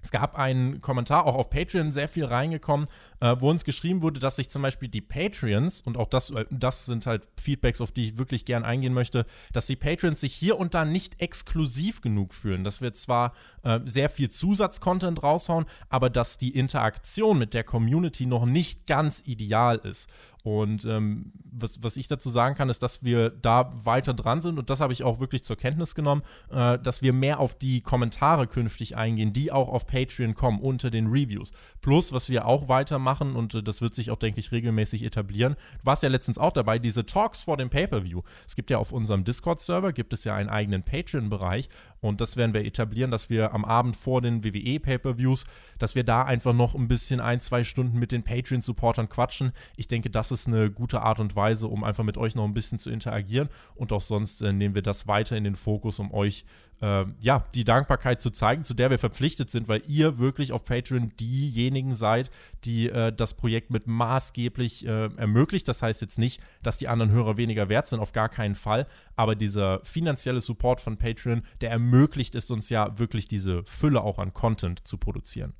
Es 0.02 0.12
gab 0.12 0.38
einen 0.38 0.80
Kommentar 0.80 1.26
auch 1.26 1.36
auf 1.36 1.50
Patreon, 1.50 1.92
sehr 1.92 2.08
viel 2.08 2.26
reingekommen, 2.26 2.88
äh, 3.20 3.36
wo 3.40 3.50
uns 3.50 3.66
geschrieben 3.66 4.02
wurde, 4.02 4.20
dass 4.20 4.38
sich 4.38 4.50
zum 4.50 4.62
Beispiel 4.62 4.88
die 4.88 5.02
Patreons, 5.02 5.82
und 5.82 5.98
auch 5.98 6.08
das, 6.08 6.30
äh, 6.30 6.46
das 6.50 6.86
sind 6.86 7.06
halt 7.06 7.28
Feedbacks, 7.40 7.82
auf 7.82 7.92
die 7.92 8.10
ich 8.10 8.18
wirklich 8.18 8.46
gern 8.46 8.64
eingehen 8.64 8.94
möchte, 8.94 9.26
dass 9.52 9.66
die 9.66 9.76
Patreons 9.76 10.22
sich 10.22 10.34
hier 10.34 10.58
und 10.58 10.74
da 10.74 10.86
nicht 10.86 11.22
exklusiv 11.22 12.02
genug 12.02 12.34
fühlen. 12.34 12.64
Dass 12.64 12.82
wir 12.82 12.94
zwar 12.94 13.34
äh, 13.64 13.82
sehr 13.84 14.10
viel 14.10 14.30
Zusatzcontent 14.30 15.22
raushauen, 15.22 15.66
aber 15.90 16.10
dass 16.10 16.38
die 16.38 16.56
Interaktion 16.56 17.38
mit 17.38 17.54
der 17.54 17.66
Community 17.66 18.26
noch 18.26 18.46
nicht 18.46 18.88
ganz 18.88 19.22
ideal 19.26 19.78
ist. 19.80 20.10
Und 20.44 20.86
ähm, 20.86 21.34
was, 21.52 21.84
was 21.84 21.98
ich 21.98 22.08
dazu 22.08 22.30
sagen 22.30 22.56
kann, 22.56 22.70
ist, 22.70 22.82
dass 22.82 23.04
wir 23.04 23.30
da 23.30 23.74
weiter 23.84 24.14
dran 24.14 24.40
sind 24.40 24.58
und 24.58 24.70
das 24.70 24.80
habe 24.80 24.94
ich 24.94 25.04
auch 25.04 25.20
wirklich 25.20 25.44
zur 25.44 25.58
Kenntnis 25.58 25.96
genommen, 25.96 26.24
äh, 26.50 26.80
dass 26.80 27.02
wir 27.02 27.12
mehr 27.12 27.40
auf 27.40 27.56
die 27.56 27.82
Kommentare 27.82 28.48
künftig 28.48 28.96
eingehen, 28.96 29.34
die 29.34 29.52
auch 29.52 29.68
auf 29.68 29.86
Patreon 29.86 30.36
kommen 30.36 30.60
unter 30.60 30.90
den 30.90 31.08
Reviews. 31.08 31.52
Plus, 31.82 32.12
was 32.12 32.30
wir 32.30 32.46
auch 32.46 32.68
weitermachen 32.68 33.36
und 33.36 33.56
äh, 33.56 33.64
das 33.64 33.82
wird 33.82 33.96
sich 33.96 34.12
auch, 34.12 34.18
denke 34.18 34.40
ich, 34.40 34.52
regelmäßig 34.52 35.04
etablieren. 35.04 35.56
Du 35.80 35.86
warst 35.86 36.04
ja 36.04 36.10
letztens 36.10 36.38
auch 36.38 36.52
dabei, 36.52 36.80
diese 36.80 37.06
Talks 37.06 37.42
vor 37.42 37.58
dem 37.58 37.70
Pay-Per-View. 37.70 38.22
Es 38.48 38.56
gibt 38.56 38.70
ja 38.70 38.78
auf 38.78 38.92
unserem 38.92 39.24
Discord-Server, 39.24 39.94
gibt 39.94 40.14
es 40.14 40.24
ja 40.24 40.36
einen 40.36 40.50
eigenen 40.50 40.84
Patreon-Bereich 40.84 41.70
und 42.02 42.22
das 42.22 42.38
werden 42.38 42.54
wir 42.54 42.66
etablieren, 42.66 43.12
dass 43.12 43.30
wir 43.30 43.54
am 43.54 43.66
Abend 43.66 43.98
vor 43.98 44.22
den 44.22 44.44
WWE 44.44 44.80
Pay-Per-Views, 44.80 45.46
dass 45.78 45.96
wir 45.96 46.04
da 46.04 46.24
einfach 46.24 46.54
noch 46.54 46.76
ein 46.76 46.88
bisschen 46.88 47.20
ein, 47.20 47.40
zwei 47.40 47.64
Stunden 47.64 48.00
mit 48.00 48.12
den 48.12 48.24
Patreon-Supportern 48.24 49.10
quatschen. 49.10 49.52
Ich 49.76 49.88
denke, 49.88 50.10
das 50.10 50.32
ist 50.32 50.48
eine 50.48 50.72
gute 50.72 51.02
Art 51.02 51.20
und 51.20 51.36
Weise, 51.36 51.68
um 51.68 51.84
einfach 51.84 52.04
mit 52.04 52.18
euch 52.18 52.36
noch 52.36 52.46
ein 52.46 52.54
bisschen 52.54 52.80
zu 52.80 52.90
interagieren. 52.90 53.50
Und 53.76 53.92
auch 53.92 54.02
sonst 54.02 54.42
äh, 54.42 54.54
nehmen 54.54 54.76
wir 54.76 54.82
das 54.82 55.08
weiter 55.08 55.36
in 55.36 55.44
den 55.44 55.56
Fokus, 55.56 56.00
um 56.00 56.14
euch 56.14 56.46
äh, 56.82 57.06
ja, 57.20 57.46
die 57.54 57.64
Dankbarkeit 57.64 58.22
zu 58.22 58.30
zeigen, 58.30 58.64
zu 58.64 58.74
der 58.74 58.90
wir 58.90 59.00
verpflichtet 59.00 59.50
sind, 59.50 59.68
weil 59.68 59.82
ihr 59.88 60.18
wirklich 60.20 60.52
auf 60.52 60.66
Patreon 60.66 61.12
diejenigen 61.20 61.96
seid, 61.96 62.32
die 62.64 62.90
äh, 62.90 63.14
das 63.14 63.34
Projekt 63.34 63.70
mit 63.70 63.88
maßgeblich 63.88 64.86
äh, 64.86 65.10
ermöglicht. 65.16 65.68
Das 65.68 65.82
heißt 65.82 66.02
jetzt 66.02 66.18
nicht, 66.18 66.42
dass 66.64 66.78
die 66.78 66.88
anderen 66.88 67.12
Hörer 67.12 67.38
weniger 67.38 67.70
wert 67.70 67.88
sind, 67.88 68.00
auf 68.00 68.14
gar 68.14 68.30
keinen 68.30 68.56
Fall. 68.56 68.88
Aber 69.16 69.36
dieser 69.36 69.84
finanzielle 69.84 70.42
Support 70.42 70.82
von 70.82 70.98
Patreon, 70.98 71.44
der 71.62 71.72
ermöglicht 71.72 72.36
es 72.36 72.52
uns 72.52 72.70
ja 72.70 72.98
wirklich 72.98 73.28
diese 73.28 73.64
Fülle 73.66 74.02
auch 74.02 74.20
an 74.20 74.34
Content 74.34 74.88
zu 74.88 74.98
produzieren. 74.98 75.54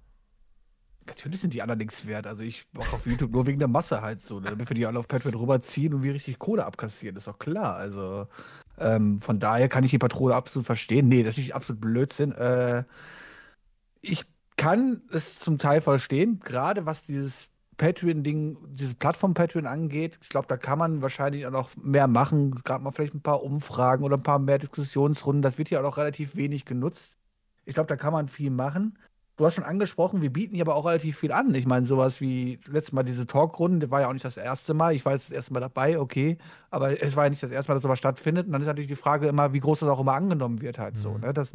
Natürlich 1.10 1.40
sind 1.40 1.56
die 1.56 1.64
nichts 1.76 2.06
wert. 2.06 2.28
Also 2.28 2.44
ich 2.44 2.68
mache 2.72 2.96
auf 2.96 3.06
YouTube 3.06 3.32
nur 3.32 3.48
wegen 3.48 3.58
der 3.58 3.68
Masse 3.68 4.02
halt 4.02 4.22
so, 4.22 4.40
ne? 4.40 4.52
damit 4.52 4.70
wir 4.70 4.76
die 4.76 4.86
alle 4.86 5.00
auf 5.00 5.08
Patreon 5.08 5.34
rüberziehen 5.34 5.94
und 5.94 6.04
wir 6.04 6.14
richtig 6.14 6.38
Kohle 6.38 6.64
abkassieren. 6.66 7.16
Das 7.16 7.24
ist 7.24 7.28
doch 7.28 7.40
klar. 7.40 7.76
Also 7.76 8.28
ähm, 8.80 9.22
von 9.22 9.40
daher 9.40 9.70
kann 9.70 9.84
ich 9.84 9.92
die 9.92 9.98
Patrone 9.98 10.36
absolut 10.36 10.66
verstehen. 10.66 11.08
Nee, 11.10 11.24
das 11.24 11.38
ist 11.38 11.54
absolut 11.54 11.82
Blödsinn. 11.82 12.32
Äh, 12.34 12.84
ich 14.02 14.24
kann 14.58 15.02
es 15.12 15.40
zum 15.40 15.58
Teil 15.58 15.82
verstehen, 15.82 16.40
gerade 16.40 16.86
was 16.86 17.04
dieses 17.04 17.48
Patreon-Ding, 17.78 18.58
diese 18.76 18.94
Plattform 18.94 19.34
Patreon 19.34 19.66
angeht. 19.66 20.20
Ich 20.22 20.30
glaube, 20.30 20.48
da 20.48 20.58
kann 20.58 20.78
man 20.78 21.02
wahrscheinlich 21.02 21.48
auch 21.48 21.52
noch 21.52 21.76
mehr 21.78 22.08
machen. 22.08 22.52
Gerade 22.64 22.84
mal 22.84 22.92
vielleicht 22.92 23.16
ein 23.16 23.22
paar 23.22 23.42
Umfragen 23.42 24.04
oder 24.04 24.18
ein 24.18 24.24
paar 24.24 24.40
mehr 24.40 24.60
Diskussionsrunden. 24.60 25.42
Das 25.42 25.58
wird 25.58 25.70
ja 25.70 25.80
auch 25.80 25.84
noch 25.84 25.98
relativ 25.98 26.36
wenig 26.36 26.66
genutzt. 26.66 27.16
Ich 27.66 27.74
glaube, 27.76 27.88
da 27.88 27.96
kann 27.96 28.14
man 28.14 28.28
viel 28.28 28.52
machen. 28.52 28.98
Du 29.40 29.46
hast 29.46 29.56
schon 29.56 29.64
angesprochen, 29.64 30.22
wir 30.22 30.34
bieten 30.34 30.56
hier 30.56 30.66
aber 30.66 30.76
auch 30.76 30.86
relativ 30.86 31.20
viel 31.20 31.32
an. 31.32 31.56
Ich 31.56 31.66
meine, 31.66 31.86
sowas 31.86 32.20
wie 32.20 32.60
letztes 32.68 32.92
Mal 32.92 33.04
diese 33.04 33.26
Talkrunde, 33.26 33.90
war 33.90 34.02
ja 34.02 34.10
auch 34.10 34.14
nicht 34.14 34.26
das 34.26 34.36
erste 34.36 34.74
Mal. 34.74 34.94
Ich 34.94 35.06
war 35.06 35.14
jetzt 35.14 35.30
das 35.30 35.32
erste 35.32 35.54
Mal 35.54 35.62
dabei, 35.62 35.98
okay. 35.98 36.38
Aber 36.72 37.02
es 37.02 37.16
war 37.16 37.24
ja 37.24 37.30
nicht 37.30 37.42
das 37.42 37.50
erste 37.50 37.72
Mal, 37.72 37.76
dass 37.76 37.84
sowas 37.84 38.00
stattfindet. 38.00 38.48
Und 38.48 38.52
dann 38.52 38.62
ist 38.62 38.68
natürlich 38.68 38.90
die 38.90 38.98
Frage 38.98 39.30
immer, 39.30 39.54
wie 39.54 39.62
groß 39.62 39.80
das 39.80 39.88
auch 39.88 40.02
immer 40.02 40.14
angenommen 40.14 40.60
wird, 40.60 40.78
halt 40.78 40.96
mhm. 40.96 41.00
so. 41.00 41.18
Ne? 41.18 41.32
Das 41.34 41.54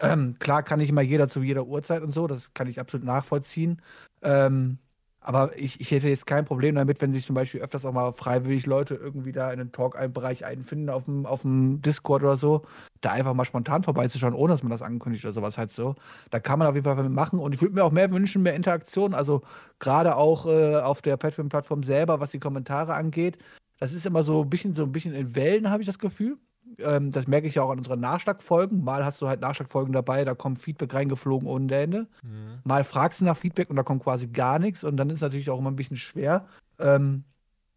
ähm, 0.00 0.34
klar 0.40 0.64
kann 0.64 0.80
nicht 0.80 0.90
immer 0.90 1.00
jeder 1.00 1.28
zu 1.28 1.42
jeder 1.42 1.64
Uhrzeit 1.64 2.02
und 2.02 2.12
so, 2.12 2.26
das 2.26 2.54
kann 2.54 2.66
ich 2.66 2.80
absolut 2.80 3.06
nachvollziehen. 3.06 3.80
Ähm, 4.22 4.78
aber 5.22 5.56
ich, 5.56 5.80
ich 5.80 5.90
hätte 5.90 6.08
jetzt 6.08 6.26
kein 6.26 6.44
Problem 6.44 6.74
damit, 6.74 7.00
wenn 7.00 7.12
sich 7.12 7.24
zum 7.24 7.34
Beispiel 7.34 7.60
öfters 7.60 7.84
auch 7.84 7.92
mal 7.92 8.12
freiwillig 8.12 8.66
Leute 8.66 8.94
irgendwie 8.94 9.32
da 9.32 9.52
in 9.52 9.58
den 9.58 9.72
Talk-Bereich 9.72 10.44
einfinden 10.44 10.90
auf 10.90 11.04
dem, 11.04 11.26
auf 11.26 11.42
dem 11.42 11.80
Discord 11.80 12.22
oder 12.22 12.36
so, 12.36 12.62
da 13.00 13.12
einfach 13.12 13.34
mal 13.34 13.44
spontan 13.44 13.82
vorbeizuschauen, 13.82 14.34
ohne 14.34 14.54
dass 14.54 14.62
man 14.62 14.70
das 14.70 14.82
ankündigt 14.82 15.24
oder 15.24 15.34
sowas 15.34 15.58
halt 15.58 15.72
so. 15.72 15.94
Da 16.30 16.40
kann 16.40 16.58
man 16.58 16.68
auf 16.68 16.74
jeden 16.74 16.84
Fall 16.84 17.08
machen 17.08 17.38
und 17.38 17.54
ich 17.54 17.62
würde 17.62 17.74
mir 17.74 17.84
auch 17.84 17.92
mehr 17.92 18.10
wünschen, 18.10 18.42
mehr 18.42 18.54
Interaktion, 18.54 19.14
also 19.14 19.42
gerade 19.78 20.16
auch 20.16 20.46
äh, 20.46 20.76
auf 20.76 21.02
der 21.02 21.16
Patreon-Plattform 21.16 21.82
selber, 21.84 22.20
was 22.20 22.30
die 22.30 22.40
Kommentare 22.40 22.94
angeht. 22.94 23.38
Das 23.78 23.92
ist 23.92 24.06
immer 24.06 24.22
so 24.22 24.42
ein 24.42 24.50
bisschen 24.50 24.74
so 24.74 24.82
ein 24.84 24.92
bisschen 24.92 25.14
in 25.14 25.34
Wellen, 25.34 25.70
habe 25.70 25.82
ich 25.82 25.86
das 25.86 25.98
Gefühl. 25.98 26.38
Ähm, 26.78 27.10
das 27.10 27.26
merke 27.26 27.46
ich 27.46 27.56
ja 27.56 27.62
auch 27.62 27.70
an 27.70 27.78
unseren 27.78 28.00
Nachschlagfolgen. 28.00 28.82
Mal 28.82 29.04
hast 29.04 29.20
du 29.22 29.28
halt 29.28 29.40
Nachschlagfolgen 29.40 29.92
dabei, 29.92 30.24
da 30.24 30.34
kommt 30.34 30.60
Feedback 30.60 30.94
reingeflogen 30.94 31.48
ohne 31.48 31.74
Ende. 31.74 32.08
Mhm. 32.22 32.60
Mal 32.64 32.84
fragst 32.84 33.20
du 33.20 33.24
nach 33.24 33.36
Feedback 33.36 33.70
und 33.70 33.76
da 33.76 33.82
kommt 33.82 34.02
quasi 34.02 34.28
gar 34.28 34.58
nichts. 34.58 34.84
Und 34.84 34.96
dann 34.96 35.10
ist 35.10 35.16
es 35.16 35.22
natürlich 35.22 35.50
auch 35.50 35.58
immer 35.58 35.70
ein 35.70 35.76
bisschen 35.76 35.96
schwer. 35.96 36.46
Ähm, 36.78 37.24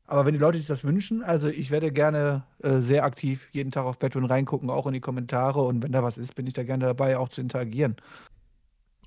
aber 0.08 0.26
wenn 0.26 0.34
die 0.34 0.40
Leute 0.40 0.58
sich 0.58 0.68
das 0.68 0.84
wünschen, 0.84 1.24
also 1.24 1.48
ich 1.48 1.72
werde 1.72 1.92
gerne 1.92 2.44
äh, 2.62 2.80
sehr 2.80 3.06
aktiv 3.06 3.48
jeden 3.52 3.72
Tag 3.72 3.86
auf 3.86 3.98
Patreon 3.98 4.26
reingucken, 4.26 4.70
auch 4.70 4.86
in 4.86 4.94
die 4.94 5.02
Kommentare. 5.02 5.62
Und 5.62 5.84
wenn 5.84 5.92
da 5.92 6.04
was 6.04 6.18
ist, 6.18 6.36
bin 6.36 6.46
ich 6.46 6.54
da 6.54 6.64
gerne 6.64 6.86
dabei, 6.86 7.18
auch 7.18 7.30
zu 7.30 7.42
interagieren. 7.42 7.96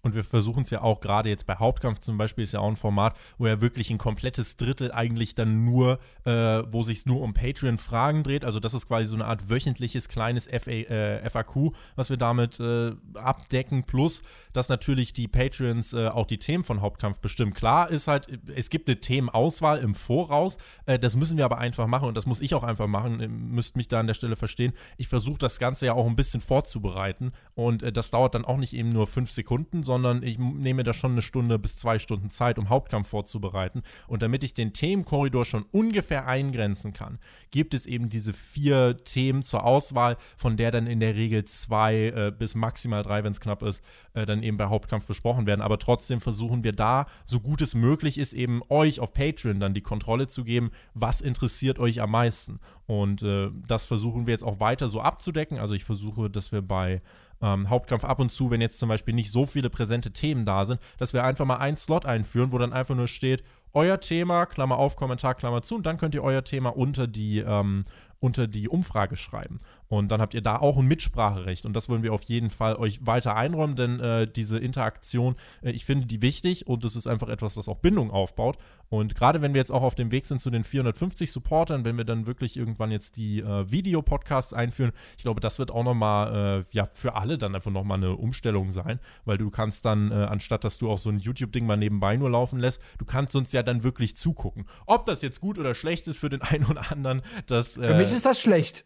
Und 0.03 0.15
wir 0.15 0.25
versuchen 0.25 0.63
es 0.63 0.71
ja 0.71 0.83
auch 0.83 1.01
gerade 1.01 1.29
jetzt 1.29 1.47
bei 1.47 1.57
Hauptkampf 1.57 2.01
zum 2.01 2.19
Beispiel, 2.19 2.45
ist 2.45 2.53
ja 2.53 2.61
auch 2.61 2.69
ein 2.69 2.77
Format, 2.77 3.17
wo 3.37 3.47
ja 3.47 3.61
wirklich 3.61 3.91
ein 3.91 3.99
komplettes 3.99 4.57
Drittel 4.57 4.93
eigentlich 4.93 5.35
dann 5.35 5.65
nur, 5.65 5.99
äh, 6.25 6.31
wo 6.31 6.83
sich 6.83 7.07
nur 7.07 7.21
um 7.21 7.35
Patreon-Fragen 7.35 8.23
dreht. 8.23 8.45
Also 8.45 8.61
das 8.61 8.75
ist 8.75 8.87
quasi 8.87 9.07
so 9.07 9.15
eine 9.15 9.25
Art 9.25 9.49
wöchentliches 9.51 10.09
kleines 10.09 10.47
FA, 10.47 10.71
äh, 10.71 11.29
FAQ, 11.29 11.73
was 11.97 12.11
wir 12.11 12.17
damit 12.17 12.61
äh, 12.61 12.93
abdecken. 13.15 13.85
Plus, 13.85 14.23
dass 14.53 14.69
natürlich 14.69 15.13
die 15.13 15.29
Patreons 15.29 15.93
äh, 15.93 16.09
auch 16.09 16.27
die 16.27 16.39
Themen 16.39 16.65
von 16.65 16.81
Hauptkampf 16.81 17.21
bestimmen. 17.21 17.53
Klar 17.53 17.91
ist 17.91 18.09
halt, 18.09 18.27
es 18.55 18.71
gibt 18.71 18.89
eine 18.89 19.01
Themenauswahl 19.01 19.79
im 19.79 19.95
Voraus. 19.95 20.59
Äh, 20.87 20.99
das 20.99 21.17
müssen 21.17 21.37
wir 21.37 21.45
aber 21.45 21.59
einfach 21.59 21.87
machen 21.87 22.09
und 22.09 22.17
das 22.17 22.27
muss 22.27 22.41
ich 22.41 22.55
auch 22.55 22.65
einfach 22.65 22.87
machen. 22.87 23.21
Ihr 23.21 23.29
müsst 23.29 23.77
mich 23.77 23.89
da 23.89 24.01
an 24.01 24.07
der 24.07 24.15
Stelle 24.15 24.37
verstehen. 24.37 24.73
Ich 24.97 25.09
versuche 25.09 25.39
das 25.39 25.59
Ganze 25.59 25.87
ja 25.87 25.95
auch 25.95 26.07
ein 26.07 26.17
bisschen 26.17 26.41
vorzubereiten 26.41 27.33
und 27.55 27.83
äh, 27.83 27.93
das 27.93 28.11
dauert 28.11 28.35
dann 28.35 28.45
auch 28.45 28.59
nicht 28.59 28.75
eben 28.75 28.89
nur 28.89 29.07
fünf 29.07 29.31
Sekunden, 29.31 29.83
sondern 29.89 30.23
ich 30.23 30.39
nehme 30.39 30.83
da 30.83 30.93
schon 30.93 31.13
eine 31.13 31.23
Stunde 31.23 31.59
bis 31.59 31.75
zwei 31.75 31.99
Stunden 31.99 32.29
Zeit, 32.29 32.59
um 32.59 32.69
Hauptkampf 32.69 33.09
vorzubereiten. 33.09 33.83
Und 34.07 34.23
damit 34.23 34.45
ich 34.45 34.53
den 34.53 34.75
Themenkorridor 34.75 35.47
schon 35.47 35.65
ungefähr 35.73 36.27
eingrenzen 36.27 36.93
kann, 36.93 37.19
gibt 37.51 37.73
es 37.73 37.87
eben 37.87 38.11
diese 38.11 38.35
vier 38.35 39.03
Themen 39.03 39.43
zur 39.43 39.65
Auswahl, 39.65 40.19
von 40.37 40.59
der 40.59 40.73
dann 40.73 40.87
in 40.87 41.01
der 41.01 41.15
Regel 41.15 41.47
zwei 41.47 42.13
äh, 42.15 42.31
bis 42.39 42.55
maximal 42.55 43.03
drei, 43.03 43.25
wenn 43.25 43.33
es 43.33 43.41
knapp 43.41 43.63
ist, 43.63 43.83
äh, 44.13 44.27
dann 44.27 44.43
eben 44.43 44.59
bei 44.59 44.67
Hauptkampf 44.67 45.07
besprochen 45.07 45.47
werden. 45.47 45.63
Aber 45.63 45.79
trotzdem 45.79 46.21
versuchen 46.21 46.65
wir 46.65 46.73
da, 46.73 47.07
so 47.25 47.41
gut 47.41 47.63
es 47.63 47.75
möglich 47.75 48.19
ist, 48.19 48.35
eben 48.35 48.61
euch 48.69 49.01
auf 49.01 49.15
Patreon 49.15 49.59
dann 49.59 49.73
die 49.73 49.81
Kontrolle 49.81 50.27
zu 50.27 50.45
geben, 50.45 50.71
was 50.93 51.23
interessiert 51.23 51.79
euch 51.79 52.03
am 52.03 52.11
meisten. 52.11 52.61
Und 52.85 53.23
äh, 53.23 53.51
das 53.67 53.87
versuchen 53.87 54.27
wir 54.27 54.33
jetzt 54.33 54.45
auch 54.45 54.61
weiter 54.61 54.91
so 54.91 55.01
abzudecken. 55.01 55.59
Also 55.59 55.73
ich 55.73 55.85
versuche, 55.85 56.29
dass 56.29 56.53
wir 56.53 56.61
bei 56.61 57.01
ähm, 57.43 57.71
Hauptkampf 57.71 58.05
ab 58.05 58.19
und 58.21 58.33
zu, 58.33 58.51
wenn 58.51 58.61
jetzt 58.61 58.79
zum 58.79 58.89
Beispiel 58.89 59.15
nicht 59.15 59.31
so 59.31 59.47
viele 59.47 59.71
präsente 59.71 60.13
Themen 60.13 60.45
da 60.45 60.65
sind, 60.65 60.81
dass 60.99 61.13
wir 61.13 61.25
einfach 61.25 61.45
mal 61.45 61.57
einen 61.57 61.77
Slot 61.77 62.07
einführen, 62.07 62.53
wo 62.53 62.59
dann 62.59 62.73
einfach 62.73 62.95
nur 62.95 63.09
steht, 63.09 63.43
euer 63.73 64.01
Thema, 64.01 64.47
Klammer 64.47 64.79
auf, 64.79 64.97
Kommentar, 64.97 65.35
Klammer 65.35 65.63
zu, 65.63 65.77
und 65.77 65.87
dann 65.87 65.99
könnt 65.99 66.15
ihr 66.15 66.25
euer 66.25 66.45
Thema 66.45 66.71
unter 66.77 67.07
die, 67.07 67.39
ähm, 67.39 67.85
unter 68.21 68.47
die 68.47 68.69
Umfrage 68.69 69.17
schreiben. 69.17 69.59
Und 69.89 70.09
dann 70.09 70.21
habt 70.21 70.35
ihr 70.35 70.43
da 70.43 70.57
auch 70.57 70.77
ein 70.77 70.87
Mitspracherecht. 70.87 71.65
Und 71.65 71.73
das 71.73 71.89
wollen 71.89 72.03
wir 72.03 72.13
auf 72.13 72.23
jeden 72.25 72.51
Fall 72.51 72.77
euch 72.77 73.05
weiter 73.07 73.37
einräumen, 73.37 73.77
denn 73.77 74.01
äh, 74.01 74.27
diese 74.31 74.59
Interaktion, 74.59 75.37
äh, 75.63 75.71
ich 75.71 75.85
finde 75.85 76.07
die 76.07 76.23
wichtig 76.23 76.67
und 76.67 76.85
es 76.85 76.95
ist 76.95 77.07
einfach 77.07 77.29
etwas, 77.29 77.57
was 77.57 77.69
auch 77.69 77.79
Bindung 77.79 78.11
aufbaut. 78.11 78.59
Und 78.91 79.15
gerade 79.15 79.43
wenn 79.43 79.55
wir 79.55 79.59
jetzt 79.59 79.73
auch 79.73 79.83
auf 79.83 79.95
dem 79.95 80.11
Weg 80.11 80.27
sind 80.27 80.41
zu 80.41 80.51
den 80.51 80.65
450 80.65 81.31
Supportern, 81.31 81.85
wenn 81.85 81.97
wir 81.97 82.05
dann 82.05 82.27
wirklich 82.27 82.57
irgendwann 82.57 82.91
jetzt 82.91 83.17
die 83.17 83.41
äh, 83.41 83.71
Videopodcasts 83.71 84.53
einführen, 84.53 84.93
ich 85.17 85.23
glaube, 85.23 85.41
das 85.41 85.59
wird 85.59 85.71
auch 85.71 85.85
nochmal, 85.85 86.65
äh, 86.71 86.77
ja, 86.77 86.89
für 86.93 87.15
alle 87.15 87.39
dann 87.39 87.55
einfach 87.55 87.71
nochmal 87.71 87.99
eine 87.99 88.17
Umstellung 88.17 88.73
sein, 88.73 89.01
weil 89.25 89.39
du 89.39 89.51
kannst 89.51 89.85
dann, 89.85 90.11
äh, 90.11 90.15
anstatt 90.15 90.65
dass 90.65 90.79
du 90.79 90.91
auch 90.91 90.99
so 90.99 91.11
ein 91.11 91.19
YouTube-Ding 91.19 91.67
mal 91.67 91.77
nebenbei 91.77 92.17
nur 92.17 92.31
laufen 92.31 92.59
lässt, 92.59 92.81
du 92.99 93.05
kannst 93.05 93.37
uns 93.37 93.53
ja 93.53 93.63
dann 93.63 93.83
wirklich 93.83 94.17
zugucken. 94.17 94.67
Ob 94.87 95.07
das 95.07 95.23
jetzt 95.23 95.41
gut 95.41 95.59
oder 95.59 95.75
schlecht 95.75 96.09
ist 96.09 96.19
für 96.19 96.29
den 96.29 96.43
einen 96.43 96.65
oder 96.65 96.91
anderen, 96.91 97.23
das. 97.47 97.75
für 97.75 97.95
mich 97.95 98.11
äh, 98.11 98.17
ist 98.17 98.27
das 98.27 98.41
schlecht 98.41 98.85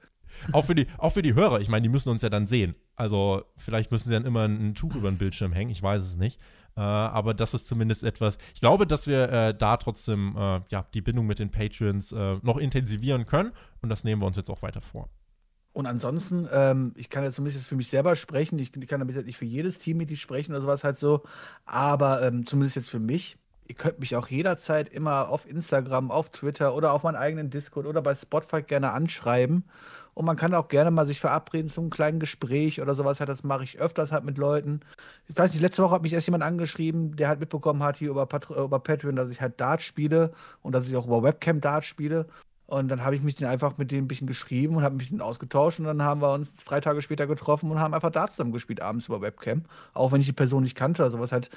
auch, 0.52 0.64
für 0.64 0.74
die, 0.74 0.86
auch 0.98 1.12
für 1.12 1.22
die 1.22 1.34
Hörer, 1.34 1.60
ich 1.60 1.68
meine, 1.68 1.82
die 1.82 1.88
müssen 1.88 2.08
uns 2.08 2.22
ja 2.22 2.28
dann 2.28 2.46
sehen. 2.46 2.74
Also 2.96 3.42
vielleicht 3.56 3.90
müssen 3.90 4.08
sie 4.08 4.14
dann 4.14 4.24
immer 4.24 4.44
ein 4.44 4.74
Tuch 4.74 4.94
über 4.94 5.10
den 5.10 5.18
Bildschirm 5.18 5.52
hängen, 5.52 5.70
ich 5.70 5.82
weiß 5.82 6.02
es 6.02 6.16
nicht. 6.16 6.40
Äh, 6.76 6.80
aber 6.80 7.34
das 7.34 7.54
ist 7.54 7.66
zumindest 7.66 8.02
etwas. 8.02 8.38
Ich 8.54 8.60
glaube, 8.60 8.86
dass 8.86 9.06
wir 9.06 9.30
äh, 9.30 9.54
da 9.54 9.76
trotzdem 9.76 10.34
äh, 10.36 10.60
ja, 10.70 10.86
die 10.94 11.02
Bindung 11.02 11.26
mit 11.26 11.38
den 11.38 11.50
Patreons 11.50 12.12
äh, 12.12 12.36
noch 12.42 12.56
intensivieren 12.56 13.26
können 13.26 13.52
und 13.82 13.88
das 13.88 14.04
nehmen 14.04 14.22
wir 14.22 14.26
uns 14.26 14.36
jetzt 14.36 14.50
auch 14.50 14.62
weiter 14.62 14.80
vor. 14.80 15.08
Und 15.74 15.86
ansonsten, 15.86 16.48
ähm, 16.52 16.92
ich 16.96 17.08
kann 17.08 17.24
ja 17.24 17.32
zumindest 17.32 17.66
für 17.66 17.76
mich 17.76 17.88
selber 17.88 18.14
sprechen. 18.14 18.58
Ich, 18.58 18.76
ich 18.76 18.88
kann 18.88 19.00
damit 19.00 19.24
nicht 19.24 19.38
für 19.38 19.46
jedes 19.46 19.78
Teammitglied 19.78 20.18
sprechen 20.18 20.52
oder 20.52 20.60
sowas 20.60 20.84
halt 20.84 20.98
so. 20.98 21.22
Aber 21.64 22.22
ähm, 22.22 22.46
zumindest 22.46 22.76
jetzt 22.76 22.90
für 22.90 23.00
mich. 23.00 23.38
Ihr 23.68 23.76
könnt 23.76 24.00
mich 24.00 24.16
auch 24.16 24.28
jederzeit 24.28 24.88
immer 24.88 25.30
auf 25.30 25.48
Instagram, 25.48 26.10
auf 26.10 26.30
Twitter 26.30 26.74
oder 26.74 26.92
auf 26.92 27.04
meinen 27.04 27.16
eigenen 27.16 27.48
Discord 27.48 27.86
oder 27.86 28.02
bei 28.02 28.14
Spotify 28.14 28.62
gerne 28.62 28.90
anschreiben. 28.90 29.64
Und 30.14 30.26
man 30.26 30.36
kann 30.36 30.54
auch 30.54 30.68
gerne 30.68 30.90
mal 30.90 31.06
sich 31.06 31.20
verabreden 31.20 31.70
zu 31.70 31.80
einem 31.80 31.90
kleinen 31.90 32.20
Gespräch 32.20 32.80
oder 32.82 32.94
sowas. 32.94 33.20
Halt, 33.20 33.30
das 33.30 33.44
mache 33.44 33.64
ich 33.64 33.78
öfters 33.78 34.12
halt 34.12 34.24
mit 34.24 34.36
Leuten. 34.36 34.80
Ich 35.28 35.36
weiß 35.36 35.52
nicht, 35.52 35.62
letzte 35.62 35.82
Woche 35.82 35.94
hat 35.94 36.02
mich 36.02 36.12
erst 36.12 36.26
jemand 36.26 36.44
angeschrieben, 36.44 37.16
der 37.16 37.28
halt 37.28 37.40
mitbekommen 37.40 37.82
hat 37.82 37.96
hier 37.96 38.10
über, 38.10 38.26
Pat 38.26 38.50
über 38.50 38.78
Patreon, 38.78 39.16
dass 39.16 39.30
ich 39.30 39.40
halt 39.40 39.60
Dart 39.60 39.80
spiele 39.82 40.32
und 40.60 40.74
dass 40.74 40.86
ich 40.88 40.96
auch 40.96 41.06
über 41.06 41.22
Webcam 41.22 41.60
Dart 41.60 41.84
spiele. 41.84 42.26
Und 42.66 42.88
dann 42.88 43.04
habe 43.04 43.14
ich 43.14 43.22
mich 43.22 43.36
den 43.36 43.48
einfach 43.48 43.76
mit 43.76 43.90
denen 43.90 44.04
ein 44.04 44.08
bisschen 44.08 44.26
geschrieben 44.26 44.76
und 44.76 44.82
habe 44.82 44.94
mich 44.94 45.10
mit 45.10 45.20
denen 45.20 45.28
ausgetauscht. 45.28 45.78
Und 45.78 45.86
dann 45.86 46.02
haben 46.02 46.22
wir 46.22 46.32
uns 46.32 46.48
drei 46.64 46.80
Tage 46.80 47.02
später 47.02 47.26
getroffen 47.26 47.70
und 47.70 47.80
haben 47.80 47.92
einfach 47.92 48.10
da 48.10 48.28
zusammen 48.28 48.52
gespielt, 48.52 48.80
abends 48.80 49.08
über 49.08 49.20
Webcam. 49.20 49.64
Auch 49.92 50.12
wenn 50.12 50.20
ich 50.20 50.26
die 50.26 50.32
Person 50.32 50.62
nicht 50.62 50.74
kannte 50.74 51.02
oder 51.02 51.10
sowas 51.10 51.32
halt. 51.32 51.50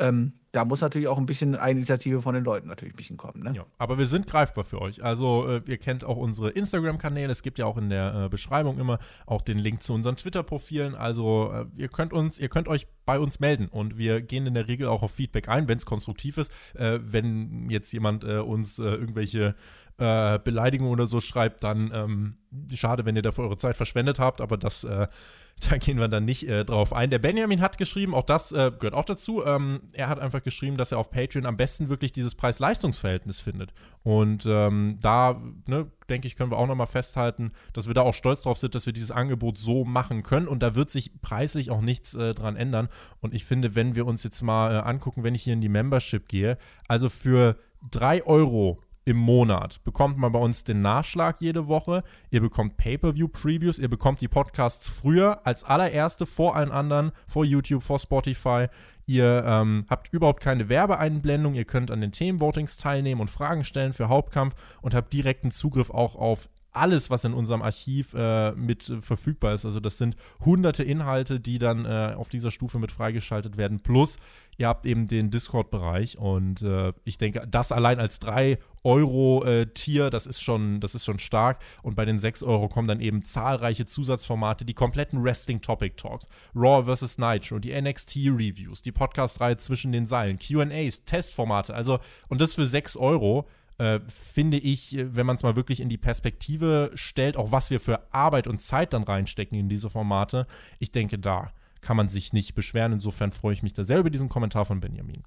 Ähm, 0.00 0.34
da 0.52 0.66
muss 0.66 0.82
natürlich 0.82 1.08
auch 1.08 1.16
ein 1.16 1.24
bisschen 1.24 1.54
Initiative 1.54 2.20
von 2.20 2.34
den 2.34 2.44
Leuten 2.44 2.68
natürlich 2.68 2.92
ein 2.92 2.96
bisschen 2.96 3.16
kommen. 3.16 3.42
Ne? 3.42 3.54
Ja, 3.56 3.64
aber 3.78 3.96
wir 3.96 4.06
sind 4.06 4.26
greifbar 4.26 4.64
für 4.64 4.82
euch. 4.82 5.02
Also 5.02 5.48
äh, 5.48 5.62
ihr 5.64 5.78
kennt 5.78 6.04
auch 6.04 6.18
unsere 6.18 6.50
Instagram-Kanäle. 6.50 7.32
Es 7.32 7.42
gibt 7.42 7.58
ja 7.58 7.64
auch 7.64 7.78
in 7.78 7.88
der 7.88 8.24
äh, 8.24 8.28
Beschreibung 8.28 8.78
immer 8.78 8.98
auch 9.26 9.40
den 9.40 9.58
Link 9.58 9.82
zu 9.82 9.94
unseren 9.94 10.16
Twitter-Profilen. 10.16 10.94
Also 10.94 11.50
äh, 11.52 11.66
ihr 11.76 11.88
könnt 11.88 12.12
uns, 12.12 12.38
ihr 12.38 12.50
könnt 12.50 12.68
euch 12.68 12.86
bei 13.06 13.18
uns 13.18 13.40
melden 13.40 13.68
und 13.68 13.96
wir 13.96 14.20
gehen 14.20 14.46
in 14.46 14.52
der 14.52 14.68
Regel 14.68 14.88
auch 14.88 15.02
auf 15.02 15.12
Feedback 15.12 15.48
ein, 15.48 15.68
wenn 15.68 15.78
es 15.78 15.86
konstruktiv 15.86 16.36
ist. 16.36 16.52
Äh, 16.74 16.98
wenn 17.02 17.70
jetzt 17.70 17.90
jemand 17.92 18.22
äh, 18.22 18.36
uns 18.36 18.78
äh, 18.78 18.82
irgendwelche 18.82 19.54
äh, 19.98 20.38
Beleidigung 20.38 20.88
oder 20.88 21.06
so 21.06 21.20
schreibt, 21.20 21.62
dann 21.62 21.90
ähm, 21.94 22.36
schade, 22.74 23.04
wenn 23.04 23.16
ihr 23.16 23.22
dafür 23.22 23.44
eure 23.44 23.56
Zeit 23.56 23.76
verschwendet 23.76 24.18
habt, 24.18 24.40
aber 24.40 24.56
das, 24.56 24.84
äh, 24.84 25.06
da 25.70 25.76
gehen 25.76 25.98
wir 25.98 26.08
dann 26.08 26.24
nicht 26.24 26.48
äh, 26.48 26.64
drauf 26.64 26.92
ein. 26.92 27.10
Der 27.10 27.18
Benjamin 27.18 27.60
hat 27.60 27.78
geschrieben, 27.78 28.14
auch 28.14 28.24
das 28.24 28.52
äh, 28.52 28.72
gehört 28.76 28.94
auch 28.94 29.04
dazu, 29.04 29.44
ähm, 29.44 29.82
er 29.92 30.08
hat 30.08 30.18
einfach 30.18 30.42
geschrieben, 30.42 30.76
dass 30.76 30.92
er 30.92 30.98
auf 30.98 31.10
Patreon 31.10 31.46
am 31.46 31.56
besten 31.56 31.88
wirklich 31.88 32.12
dieses 32.12 32.34
Preis-Leistungs-Verhältnis 32.34 33.38
findet. 33.40 33.72
Und 34.02 34.46
ähm, 34.46 34.98
da, 35.00 35.40
ne, 35.66 35.90
denke 36.08 36.26
ich, 36.26 36.36
können 36.36 36.50
wir 36.50 36.58
auch 36.58 36.66
nochmal 36.66 36.86
festhalten, 36.86 37.52
dass 37.74 37.86
wir 37.86 37.94
da 37.94 38.02
auch 38.02 38.14
stolz 38.14 38.42
drauf 38.42 38.58
sind, 38.58 38.74
dass 38.74 38.86
wir 38.86 38.92
dieses 38.92 39.10
Angebot 39.10 39.58
so 39.58 39.84
machen 39.84 40.22
können. 40.22 40.48
Und 40.48 40.62
da 40.62 40.74
wird 40.74 40.90
sich 40.90 41.20
preislich 41.20 41.70
auch 41.70 41.80
nichts 41.82 42.14
äh, 42.14 42.34
dran 42.34 42.56
ändern. 42.56 42.88
Und 43.20 43.34
ich 43.34 43.44
finde, 43.44 43.74
wenn 43.74 43.94
wir 43.94 44.06
uns 44.06 44.24
jetzt 44.24 44.42
mal 44.42 44.74
äh, 44.74 44.78
angucken, 44.78 45.22
wenn 45.22 45.34
ich 45.34 45.42
hier 45.42 45.52
in 45.52 45.60
die 45.60 45.68
Membership 45.68 46.28
gehe, 46.28 46.56
also 46.88 47.08
für 47.08 47.56
3 47.90 48.24
Euro 48.26 48.82
im 49.04 49.16
Monat 49.16 49.82
bekommt 49.84 50.16
man 50.18 50.32
bei 50.32 50.38
uns 50.38 50.64
den 50.64 50.80
Nachschlag 50.80 51.40
jede 51.40 51.66
Woche. 51.66 52.04
Ihr 52.30 52.40
bekommt 52.40 52.76
Pay-per-view-Previews, 52.76 53.78
ihr 53.78 53.88
bekommt 53.88 54.20
die 54.20 54.28
Podcasts 54.28 54.88
früher 54.88 55.44
als 55.46 55.64
allererste 55.64 56.26
vor 56.26 56.56
allen 56.56 56.70
anderen, 56.70 57.12
vor 57.26 57.44
YouTube, 57.44 57.82
vor 57.82 57.98
Spotify. 57.98 58.66
Ihr 59.06 59.44
ähm, 59.46 59.86
habt 59.90 60.12
überhaupt 60.12 60.40
keine 60.40 60.68
Werbeeinblendung, 60.68 61.54
ihr 61.54 61.64
könnt 61.64 61.90
an 61.90 62.00
den 62.00 62.12
Themenvotings 62.12 62.76
teilnehmen 62.76 63.20
und 63.20 63.30
Fragen 63.30 63.64
stellen 63.64 63.92
für 63.92 64.08
Hauptkampf 64.08 64.54
und 64.80 64.94
habt 64.94 65.12
direkten 65.12 65.50
Zugriff 65.50 65.90
auch 65.90 66.14
auf 66.14 66.48
alles, 66.72 67.10
was 67.10 67.24
in 67.24 67.34
unserem 67.34 67.62
Archiv 67.62 68.14
äh, 68.14 68.52
mit 68.52 68.88
äh, 68.88 69.00
verfügbar 69.00 69.54
ist. 69.54 69.64
Also 69.64 69.80
das 69.80 69.98
sind 69.98 70.16
hunderte 70.44 70.82
Inhalte, 70.82 71.38
die 71.38 71.58
dann 71.58 71.84
äh, 71.84 72.14
auf 72.16 72.28
dieser 72.28 72.50
Stufe 72.50 72.78
mit 72.78 72.90
freigeschaltet 72.90 73.56
werden. 73.56 73.80
Plus, 73.80 74.16
ihr 74.56 74.68
habt 74.68 74.86
eben 74.86 75.06
den 75.06 75.30
Discord-Bereich 75.30 76.18
und 76.18 76.62
äh, 76.62 76.92
ich 77.04 77.18
denke, 77.18 77.46
das 77.48 77.72
allein 77.72 78.00
als 78.00 78.18
3 78.20 78.58
Euro 78.84 79.44
äh, 79.44 79.66
das 80.10 80.26
ist 80.26 80.42
schon, 80.42 80.80
das 80.80 80.94
ist 80.94 81.04
schon 81.04 81.18
stark. 81.18 81.60
Und 81.82 81.94
bei 81.94 82.04
den 82.04 82.18
6 82.18 82.42
Euro 82.42 82.68
kommen 82.68 82.88
dann 82.88 83.00
eben 83.00 83.22
zahlreiche 83.22 83.86
Zusatzformate, 83.86 84.64
die 84.64 84.74
kompletten 84.74 85.22
Wrestling 85.22 85.60
Topic 85.60 85.96
Talks, 85.96 86.28
Raw 86.54 86.84
vs. 86.84 87.18
Nitro, 87.18 87.58
die 87.58 87.78
NXT 87.80 88.16
Reviews, 88.26 88.82
die 88.82 88.92
Podcast-Reihe 88.92 89.56
zwischen 89.56 89.92
den 89.92 90.06
Seilen, 90.06 90.38
QAs, 90.38 91.04
Testformate, 91.04 91.74
also 91.74 92.00
und 92.28 92.40
das 92.40 92.54
für 92.54 92.66
6 92.66 92.96
Euro 92.96 93.46
äh, 93.82 94.00
finde 94.06 94.58
ich, 94.58 94.96
äh, 94.96 95.16
wenn 95.16 95.26
man 95.26 95.34
es 95.34 95.42
mal 95.42 95.56
wirklich 95.56 95.80
in 95.80 95.88
die 95.88 95.98
Perspektive 95.98 96.92
stellt, 96.94 97.36
auch 97.36 97.50
was 97.50 97.70
wir 97.70 97.80
für 97.80 98.12
Arbeit 98.12 98.46
und 98.46 98.60
Zeit 98.60 98.92
dann 98.92 99.02
reinstecken 99.02 99.58
in 99.58 99.68
diese 99.68 99.90
Formate, 99.90 100.46
ich 100.78 100.92
denke, 100.92 101.18
da 101.18 101.50
kann 101.80 101.96
man 101.96 102.08
sich 102.08 102.32
nicht 102.32 102.54
beschweren. 102.54 102.92
Insofern 102.92 103.32
freue 103.32 103.54
ich 103.54 103.64
mich 103.64 103.72
da 103.72 103.82
sehr 103.82 103.98
über 103.98 104.10
diesen 104.10 104.28
Kommentar 104.28 104.66
von 104.66 104.78
Benjamin. 104.78 105.24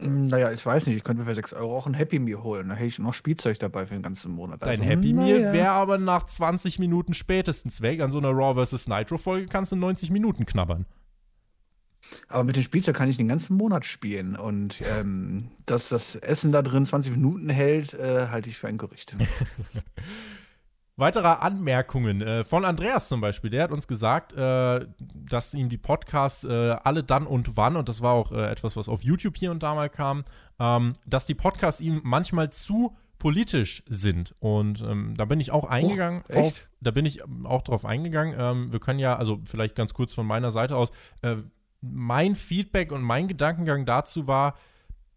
Hm, 0.00 0.28
naja, 0.28 0.50
ich 0.50 0.64
weiß 0.64 0.86
nicht, 0.86 0.96
ich 0.96 1.04
könnte 1.04 1.22
mir 1.22 1.28
für 1.28 1.34
6 1.34 1.52
Euro 1.52 1.76
auch 1.76 1.86
ein 1.86 1.92
Happy 1.92 2.18
Meal 2.18 2.42
holen. 2.42 2.70
Da 2.70 2.74
hätte 2.74 2.86
ich 2.86 2.98
noch 2.98 3.12
Spielzeug 3.12 3.58
dabei 3.58 3.84
für 3.84 3.94
den 3.94 4.02
ganzen 4.02 4.32
Monat. 4.32 4.62
Dein 4.62 4.80
also, 4.80 4.84
Happy 4.84 5.12
Meal 5.12 5.40
naja. 5.40 5.52
wäre 5.52 5.70
aber 5.72 5.98
nach 5.98 6.24
20 6.24 6.78
Minuten 6.78 7.12
spätestens 7.12 7.82
weg. 7.82 8.00
An 8.00 8.10
so 8.10 8.16
einer 8.16 8.30
Raw 8.30 8.64
vs. 8.64 8.88
Nitro-Folge 8.88 9.46
kannst 9.46 9.72
du 9.72 9.76
90 9.76 10.10
Minuten 10.10 10.46
knabbern. 10.46 10.86
Aber 12.28 12.44
mit 12.44 12.56
dem 12.56 12.62
Spielzeug 12.62 12.96
kann 12.96 13.08
ich 13.08 13.16
den 13.16 13.28
ganzen 13.28 13.56
Monat 13.56 13.84
spielen. 13.84 14.36
Und 14.36 14.82
ähm, 14.98 15.50
dass 15.66 15.88
das 15.88 16.16
Essen 16.16 16.52
da 16.52 16.62
drin 16.62 16.86
20 16.86 17.12
Minuten 17.12 17.48
hält, 17.48 17.94
äh, 17.94 18.28
halte 18.28 18.48
ich 18.48 18.58
für 18.58 18.68
ein 18.68 18.78
Gerücht. 18.78 19.16
Weitere 20.96 21.28
Anmerkungen 21.28 22.22
äh, 22.22 22.42
von 22.42 22.64
Andreas 22.64 23.08
zum 23.08 23.20
Beispiel. 23.20 23.50
Der 23.50 23.62
hat 23.62 23.70
uns 23.70 23.86
gesagt, 23.86 24.32
äh, 24.32 24.84
dass 24.98 25.54
ihm 25.54 25.68
die 25.68 25.78
Podcasts 25.78 26.42
äh, 26.42 26.76
alle 26.82 27.04
dann 27.04 27.24
und 27.24 27.56
wann, 27.56 27.76
und 27.76 27.88
das 27.88 28.00
war 28.00 28.14
auch 28.14 28.32
äh, 28.32 28.50
etwas, 28.50 28.76
was 28.76 28.88
auf 28.88 29.04
YouTube 29.04 29.36
hier 29.36 29.52
und 29.52 29.62
da 29.62 29.76
mal 29.76 29.88
kam, 29.88 30.24
ähm, 30.58 30.94
dass 31.06 31.24
die 31.24 31.36
Podcasts 31.36 31.80
ihm 31.80 32.00
manchmal 32.02 32.50
zu 32.50 32.96
politisch 33.18 33.84
sind. 33.88 34.34
Und 34.40 34.80
ähm, 34.82 35.14
da 35.16 35.24
bin 35.24 35.38
ich 35.38 35.50
auch 35.50 35.64
eingegangen 35.64 36.24
oh, 36.30 36.40
auf, 36.40 36.68
da 36.80 36.90
bin 36.90 37.04
ich 37.06 37.22
auch 37.44 37.62
drauf 37.62 37.84
eingegangen. 37.84 38.34
Ähm, 38.38 38.72
wir 38.72 38.80
können 38.80 38.98
ja, 38.98 39.16
also 39.16 39.40
vielleicht 39.44 39.74
ganz 39.74 39.94
kurz 39.94 40.12
von 40.12 40.26
meiner 40.26 40.50
Seite 40.50 40.76
aus, 40.76 40.90
äh, 41.22 41.36
mein 41.80 42.36
Feedback 42.36 42.92
und 42.92 43.02
mein 43.02 43.28
Gedankengang 43.28 43.86
dazu 43.86 44.26
war, 44.26 44.54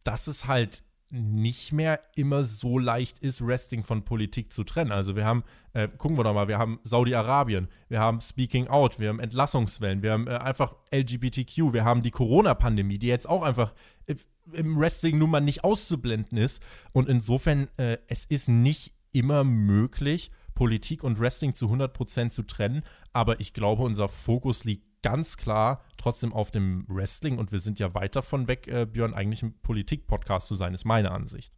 dass 0.04 0.28
es 0.28 0.48
halt 0.48 0.84
nicht 1.12 1.74
mehr 1.74 2.00
immer 2.16 2.44
so 2.44 2.80
leicht 2.80 3.20
ist, 3.20 3.46
Wrestling 3.46 3.84
von 3.84 4.06
Politik 4.06 4.54
zu 4.54 4.64
trennen. 4.64 4.92
Also 4.92 5.16
wir 5.16 5.26
haben, 5.26 5.44
äh, 5.74 5.90
gucken 5.90 6.18
wir 6.18 6.24
doch 6.24 6.34
mal, 6.34 6.48
wir 6.48 6.58
haben 6.58 6.80
Saudi-Arabien, 6.84 7.68
wir 7.90 8.00
haben 8.00 8.22
Speaking 8.22 8.68
Out, 8.68 8.98
wir 8.98 9.10
haben 9.10 9.20
Entlassungswellen, 9.20 10.02
wir 10.04 10.14
haben 10.14 10.28
äh, 10.28 10.38
einfach 10.38 10.76
LGBTQ, 10.94 11.74
wir 11.74 11.84
haben 11.84 12.02
die 12.02 12.12
Corona-Pandemie, 12.12 12.98
die 12.98 13.08
jetzt 13.08 13.28
auch 13.28 13.42
einfach 13.42 13.74
äh, 14.06 14.16
im 14.54 14.80
Wrestling 14.80 15.18
nun 15.18 15.32
mal 15.32 15.42
nicht 15.42 15.66
auszublenden 15.66 16.38
ist. 16.38 16.64
Und 16.94 17.10
insofern, 17.10 17.68
äh, 17.76 17.98
es 18.08 18.24
ist 18.26 18.48
nicht 18.48 18.94
immer 19.12 19.44
möglich, 19.44 20.32
Politik 20.56 21.04
und 21.04 21.20
Wrestling 21.20 21.56
zu 21.56 21.68
100% 21.68 22.30
zu 22.30 22.44
trennen, 22.44 22.84
aber 23.12 23.40
ich 23.42 23.54
glaube, 23.54 23.84
unser 23.84 24.08
Fokus 24.08 24.64
liegt 24.64 24.91
ganz 25.02 25.38
klar 25.38 25.84
trotzdem 25.98 26.34
auf 26.34 26.52
dem 26.52 26.86
Wrestling 26.88 27.38
und 27.38 27.52
wir 27.52 27.60
sind 27.60 27.80
ja 27.80 27.94
weit 27.94 28.16
davon 28.16 28.48
weg, 28.48 28.68
äh, 28.68 28.86
Björn, 28.86 29.14
eigentlich 29.14 29.44
ein 29.44 29.54
Politik-Podcast 29.62 30.48
zu 30.48 30.56
sein, 30.56 30.74
ist 30.74 30.86
meine 30.86 31.12
Ansicht. 31.12 31.52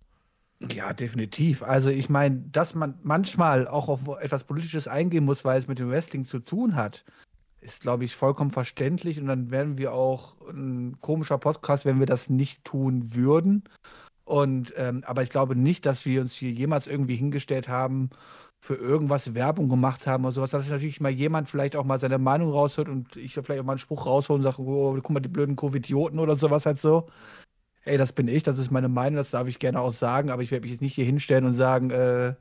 Ja, 0.72 0.94
definitiv. 0.94 1.62
Also 1.62 1.90
ich 1.90 2.10
meine, 2.10 2.38
dass 2.52 2.74
man 2.74 2.98
manchmal 3.04 3.68
auch 3.68 3.90
auf 3.90 4.08
etwas 4.20 4.46
Politisches 4.46 4.88
eingehen 4.88 5.26
muss, 5.26 5.44
weil 5.44 5.60
es 5.60 5.68
mit 5.68 5.80
dem 5.80 5.90
Wrestling 5.90 6.26
zu 6.26 6.40
tun 6.40 6.76
hat, 6.76 7.04
ist, 7.60 7.82
glaube 7.82 8.06
ich, 8.06 8.16
vollkommen 8.16 8.52
verständlich. 8.52 9.20
Und 9.20 9.28
dann 9.28 9.52
werden 9.52 9.78
wir 9.78 9.94
auch 9.94 10.36
ein 10.50 10.98
komischer 11.02 11.38
Podcast, 11.38 11.86
wenn 11.86 12.00
wir 12.00 12.06
das 12.06 12.30
nicht 12.30 12.64
tun 12.64 13.14
würden. 13.14 13.64
Und 14.26 14.74
ähm, 14.78 15.04
aber 15.06 15.24
ich 15.24 15.32
glaube 15.32 15.56
nicht, 15.56 15.86
dass 15.86 16.06
wir 16.06 16.22
uns 16.22 16.34
hier 16.34 16.52
jemals 16.52 16.88
irgendwie 16.88 17.16
hingestellt 17.16 17.68
haben 17.68 18.10
für 18.64 18.76
irgendwas 18.76 19.34
Werbung 19.34 19.68
gemacht 19.68 20.08
haben 20.08 20.24
oder 20.24 20.32
sowas, 20.32 20.52
dass 20.52 20.70
natürlich 20.70 21.02
mal 21.02 21.12
jemand 21.12 21.50
vielleicht 21.50 21.76
auch 21.76 21.84
mal 21.84 22.00
seine 22.00 22.18
Meinung 22.18 22.50
raushört 22.50 22.88
und 22.88 23.18
ich 23.18 23.34
vielleicht 23.34 23.60
auch 23.60 23.66
mal 23.66 23.74
einen 23.74 23.80
Spruch 23.80 24.06
raushole 24.06 24.38
und 24.38 24.44
sage, 24.44 24.62
oh, 24.62 24.94
guck 24.94 25.10
mal, 25.10 25.20
die 25.20 25.28
blöden 25.28 25.58
Covidioten 25.58 26.18
oder 26.18 26.38
sowas 26.38 26.66
halt 26.66 26.80
so. 26.80 27.08
Ey, 27.84 27.98
das 27.98 28.14
bin 28.14 28.30
ich, 28.30 28.42
das 28.42 28.58
ist 28.58 28.72
meine 28.72 28.88
Meinung, 28.88 29.18
das 29.18 29.32
darf 29.32 29.50
ich 29.50 29.60
gerne 29.60 29.82
auch 29.82 29.92
sagen, 29.92 30.30
aber 30.30 30.44
ich 30.44 30.52
werde 30.52 30.64
mich 30.64 30.72
jetzt 30.72 30.82
nicht 30.82 30.96
hier 30.96 31.04
hinstellen 31.04 31.44
und 31.44 31.56
sagen, 31.56 31.90
äh, 31.90 32.36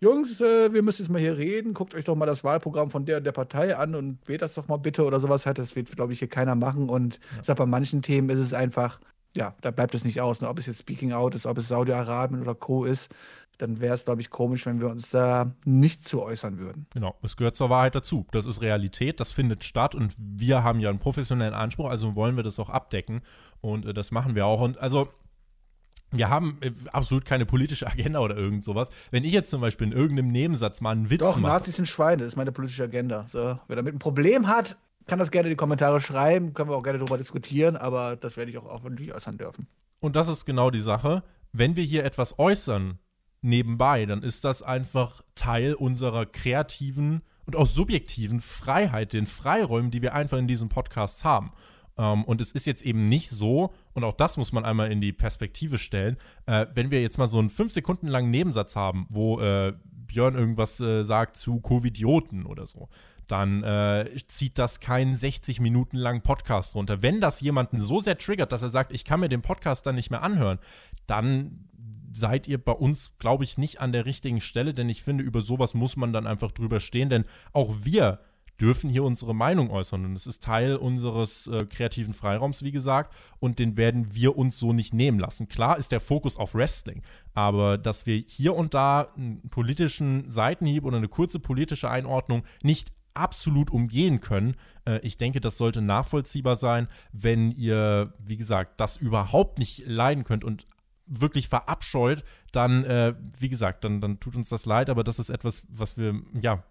Jungs, 0.00 0.40
äh, 0.40 0.72
wir 0.72 0.82
müssen 0.82 1.02
jetzt 1.02 1.10
mal 1.10 1.20
hier 1.20 1.36
reden, 1.36 1.74
guckt 1.74 1.94
euch 1.94 2.04
doch 2.04 2.16
mal 2.16 2.24
das 2.24 2.44
Wahlprogramm 2.44 2.90
von 2.90 3.04
der 3.04 3.18
und 3.18 3.24
der 3.24 3.32
Partei 3.32 3.76
an 3.76 3.94
und 3.94 4.26
wählt 4.26 4.40
das 4.40 4.54
doch 4.54 4.68
mal 4.68 4.78
bitte 4.78 5.04
oder 5.04 5.20
sowas 5.20 5.44
halt. 5.44 5.58
Das 5.58 5.76
wird, 5.76 5.94
glaube 5.94 6.14
ich, 6.14 6.18
hier 6.18 6.28
keiner 6.28 6.54
machen. 6.54 6.88
Und 6.88 7.16
ja. 7.16 7.40
ich 7.40 7.46
sag, 7.46 7.58
bei 7.58 7.66
manchen 7.66 8.00
Themen 8.00 8.30
ist 8.30 8.38
es 8.38 8.54
einfach, 8.54 9.00
ja, 9.36 9.54
da 9.60 9.70
bleibt 9.70 9.94
es 9.94 10.04
nicht 10.04 10.22
aus. 10.22 10.40
Ne? 10.40 10.48
Ob 10.48 10.58
es 10.58 10.66
jetzt 10.66 10.80
Speaking 10.80 11.12
Out 11.12 11.34
ist, 11.34 11.44
ob 11.44 11.58
es 11.58 11.68
Saudi-Arabien 11.68 12.40
oder 12.40 12.54
Co. 12.54 12.84
ist, 12.84 13.10
dann 13.58 13.80
wäre 13.80 13.94
es, 13.94 14.04
glaube 14.04 14.20
ich, 14.20 14.30
komisch, 14.30 14.66
wenn 14.66 14.80
wir 14.80 14.88
uns 14.88 15.10
da 15.10 15.54
nicht 15.64 16.06
zu 16.06 16.22
äußern 16.22 16.58
würden. 16.58 16.86
Genau, 16.92 17.16
es 17.22 17.36
gehört 17.36 17.56
zur 17.56 17.70
Wahrheit 17.70 17.94
dazu. 17.94 18.26
Das 18.32 18.46
ist 18.46 18.60
Realität, 18.60 19.20
das 19.20 19.32
findet 19.32 19.64
statt 19.64 19.94
und 19.94 20.14
wir 20.18 20.64
haben 20.64 20.80
ja 20.80 20.90
einen 20.90 20.98
professionellen 20.98 21.54
Anspruch, 21.54 21.88
also 21.88 22.14
wollen 22.14 22.36
wir 22.36 22.42
das 22.42 22.58
auch 22.58 22.70
abdecken 22.70 23.22
und 23.60 23.86
äh, 23.86 23.94
das 23.94 24.10
machen 24.10 24.34
wir 24.34 24.46
auch. 24.46 24.60
Und 24.60 24.78
also 24.78 25.08
wir 26.12 26.28
haben 26.28 26.58
äh, 26.60 26.72
absolut 26.92 27.24
keine 27.24 27.46
politische 27.46 27.86
Agenda 27.90 28.20
oder 28.20 28.36
irgend 28.36 28.64
sowas. 28.64 28.90
Wenn 29.10 29.24
ich 29.24 29.32
jetzt 29.32 29.50
zum 29.50 29.60
Beispiel 29.60 29.88
in 29.88 29.92
irgendeinem 29.92 30.28
Nebensatz 30.28 30.80
mal 30.80 30.90
einen 30.90 31.10
Witz 31.10 31.20
Doch, 31.20 31.36
mache. 31.36 31.54
Nazis 31.54 31.76
sind 31.76 31.86
Schweine, 31.86 32.18
das 32.18 32.32
ist 32.32 32.36
meine 32.36 32.52
politische 32.52 32.84
Agenda. 32.84 33.26
So, 33.32 33.56
wer 33.66 33.76
damit 33.76 33.94
ein 33.94 33.98
Problem 33.98 34.48
hat, 34.48 34.76
kann 35.06 35.18
das 35.18 35.30
gerne 35.30 35.48
in 35.48 35.52
die 35.52 35.56
Kommentare 35.56 36.00
schreiben, 36.00 36.54
können 36.54 36.70
wir 36.70 36.76
auch 36.76 36.82
gerne 36.82 36.98
darüber 36.98 37.18
diskutieren, 37.18 37.76
aber 37.76 38.16
das 38.16 38.36
werde 38.36 38.50
ich 38.50 38.58
auch 38.58 38.72
öffentlich 38.72 39.14
äußern 39.14 39.36
dürfen. 39.36 39.66
Und 40.00 40.16
das 40.16 40.28
ist 40.28 40.44
genau 40.44 40.70
die 40.70 40.80
Sache. 40.80 41.22
Wenn 41.52 41.76
wir 41.76 41.84
hier 41.84 42.04
etwas 42.04 42.38
äußern, 42.38 42.98
nebenbei, 43.42 44.06
dann 44.06 44.22
ist 44.22 44.44
das 44.44 44.62
einfach 44.62 45.22
Teil 45.34 45.74
unserer 45.74 46.26
kreativen 46.26 47.22
und 47.44 47.56
auch 47.56 47.66
subjektiven 47.66 48.40
Freiheit, 48.40 49.12
den 49.12 49.26
Freiräumen, 49.26 49.90
die 49.90 50.02
wir 50.02 50.14
einfach 50.14 50.38
in 50.38 50.46
diesem 50.46 50.68
Podcast 50.68 51.24
haben. 51.24 51.52
Ähm, 51.98 52.24
und 52.24 52.40
es 52.40 52.52
ist 52.52 52.66
jetzt 52.66 52.82
eben 52.82 53.06
nicht 53.06 53.28
so, 53.28 53.72
und 53.94 54.04
auch 54.04 54.14
das 54.14 54.36
muss 54.36 54.52
man 54.52 54.64
einmal 54.64 54.90
in 54.90 55.00
die 55.00 55.12
Perspektive 55.12 55.78
stellen, 55.78 56.16
äh, 56.46 56.66
wenn 56.74 56.90
wir 56.90 57.02
jetzt 57.02 57.18
mal 57.18 57.28
so 57.28 57.38
einen 57.38 57.50
fünf 57.50 57.72
Sekunden 57.72 58.06
langen 58.06 58.30
Nebensatz 58.30 58.76
haben, 58.76 59.06
wo 59.10 59.40
äh, 59.40 59.74
Björn 59.84 60.34
irgendwas 60.34 60.80
äh, 60.80 61.04
sagt 61.04 61.36
zu 61.36 61.60
Covidioten 61.60 62.46
oder 62.46 62.66
so, 62.66 62.88
dann 63.26 63.62
äh, 63.62 64.10
zieht 64.28 64.58
das 64.58 64.80
keinen 64.80 65.14
60 65.14 65.60
Minuten 65.60 65.96
langen 65.96 66.22
Podcast 66.22 66.74
runter. 66.74 67.02
Wenn 67.02 67.20
das 67.20 67.40
jemanden 67.40 67.80
so 67.80 68.00
sehr 68.00 68.18
triggert, 68.18 68.52
dass 68.52 68.62
er 68.62 68.70
sagt, 68.70 68.92
ich 68.92 69.04
kann 69.04 69.20
mir 69.20 69.28
den 69.28 69.42
Podcast 69.42 69.86
dann 69.86 69.94
nicht 69.94 70.10
mehr 70.10 70.22
anhören, 70.22 70.58
dann 71.06 71.68
seid 72.12 72.48
ihr 72.48 72.58
bei 72.58 72.72
uns, 72.72 73.12
glaube 73.18 73.44
ich, 73.44 73.58
nicht 73.58 73.80
an 73.80 73.92
der 73.92 74.06
richtigen 74.06 74.40
Stelle, 74.40 74.74
denn 74.74 74.88
ich 74.88 75.02
finde, 75.02 75.24
über 75.24 75.40
sowas 75.40 75.74
muss 75.74 75.96
man 75.96 76.12
dann 76.12 76.26
einfach 76.26 76.52
drüber 76.52 76.80
stehen, 76.80 77.08
denn 77.08 77.24
auch 77.52 77.74
wir 77.82 78.20
dürfen 78.60 78.90
hier 78.90 79.02
unsere 79.02 79.34
Meinung 79.34 79.70
äußern 79.70 80.04
und 80.04 80.14
es 80.14 80.26
ist 80.26 80.44
Teil 80.44 80.76
unseres 80.76 81.48
äh, 81.48 81.66
kreativen 81.66 82.12
Freiraums, 82.12 82.62
wie 82.62 82.70
gesagt, 82.70 83.12
und 83.40 83.58
den 83.58 83.76
werden 83.76 84.14
wir 84.14 84.36
uns 84.36 84.58
so 84.58 84.72
nicht 84.72 84.94
nehmen 84.94 85.18
lassen. 85.18 85.48
Klar 85.48 85.78
ist 85.78 85.90
der 85.90 86.00
Fokus 86.00 86.36
auf 86.36 86.54
Wrestling, 86.54 87.02
aber 87.34 87.76
dass 87.76 88.06
wir 88.06 88.22
hier 88.26 88.54
und 88.54 88.74
da 88.74 89.08
einen 89.16 89.48
politischen 89.50 90.30
Seitenhieb 90.30 90.84
oder 90.84 90.98
eine 90.98 91.08
kurze 91.08 91.40
politische 91.40 91.90
Einordnung 91.90 92.44
nicht 92.62 92.92
absolut 93.14 93.70
umgehen 93.70 94.20
können. 94.20 94.56
Äh, 94.84 95.00
ich 95.00 95.16
denke, 95.16 95.40
das 95.40 95.56
sollte 95.56 95.82
nachvollziehbar 95.82 96.56
sein, 96.56 96.88
wenn 97.12 97.50
ihr, 97.50 98.14
wie 98.18 98.36
gesagt, 98.36 98.80
das 98.80 98.96
überhaupt 98.96 99.58
nicht 99.58 99.86
leiden 99.86 100.24
könnt 100.24 100.44
und 100.44 100.66
wirklich 101.20 101.48
verabscheut, 101.48 102.24
dann, 102.52 102.84
äh, 102.84 103.14
wie 103.38 103.48
gesagt, 103.48 103.84
dann, 103.84 104.00
dann 104.00 104.20
tut 104.20 104.36
uns 104.36 104.48
das 104.48 104.66
leid, 104.66 104.90
aber 104.90 105.04
das 105.04 105.18
ist 105.18 105.30
etwas, 105.30 105.64
was 105.68 105.96
wir, 105.96 106.20
ja, 106.40 106.62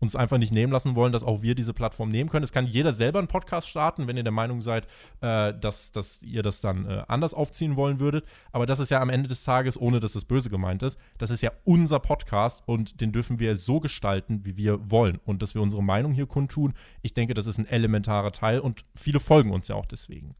uns 0.00 0.16
einfach 0.16 0.38
nicht 0.38 0.52
nehmen 0.52 0.72
lassen 0.72 0.96
wollen, 0.96 1.12
dass 1.12 1.22
auch 1.22 1.42
wir 1.42 1.54
diese 1.54 1.74
Plattform 1.74 2.10
nehmen 2.10 2.30
können. 2.30 2.42
Es 2.42 2.52
kann 2.52 2.66
jeder 2.66 2.92
selber 2.92 3.18
einen 3.18 3.28
Podcast 3.28 3.68
starten, 3.68 4.06
wenn 4.06 4.16
ihr 4.16 4.22
der 4.22 4.32
Meinung 4.32 4.62
seid, 4.62 4.86
äh, 5.20 5.52
dass, 5.54 5.92
dass 5.92 6.22
ihr 6.22 6.42
das 6.42 6.60
dann 6.60 6.86
äh, 6.86 7.04
anders 7.06 7.34
aufziehen 7.34 7.76
wollen 7.76 8.00
würdet. 8.00 8.24
Aber 8.50 8.66
das 8.66 8.80
ist 8.80 8.90
ja 8.90 9.00
am 9.00 9.10
Ende 9.10 9.28
des 9.28 9.44
Tages, 9.44 9.78
ohne 9.78 10.00
dass 10.00 10.14
es 10.14 10.24
böse 10.24 10.50
gemeint 10.50 10.82
ist, 10.82 10.98
das 11.18 11.30
ist 11.30 11.42
ja 11.42 11.52
unser 11.64 12.00
Podcast 12.00 12.62
und 12.66 13.00
den 13.00 13.12
dürfen 13.12 13.38
wir 13.38 13.56
so 13.56 13.78
gestalten, 13.80 14.44
wie 14.44 14.56
wir 14.56 14.90
wollen. 14.90 15.20
Und 15.24 15.42
dass 15.42 15.54
wir 15.54 15.62
unsere 15.62 15.82
Meinung 15.82 16.12
hier 16.12 16.26
kundtun, 16.26 16.72
ich 17.02 17.12
denke, 17.12 17.34
das 17.34 17.46
ist 17.46 17.58
ein 17.58 17.66
elementarer 17.66 18.32
Teil 18.32 18.60
und 18.60 18.86
viele 18.94 19.20
folgen 19.20 19.52
uns 19.52 19.68
ja 19.68 19.74
auch 19.74 19.86
deswegen. 19.86 20.34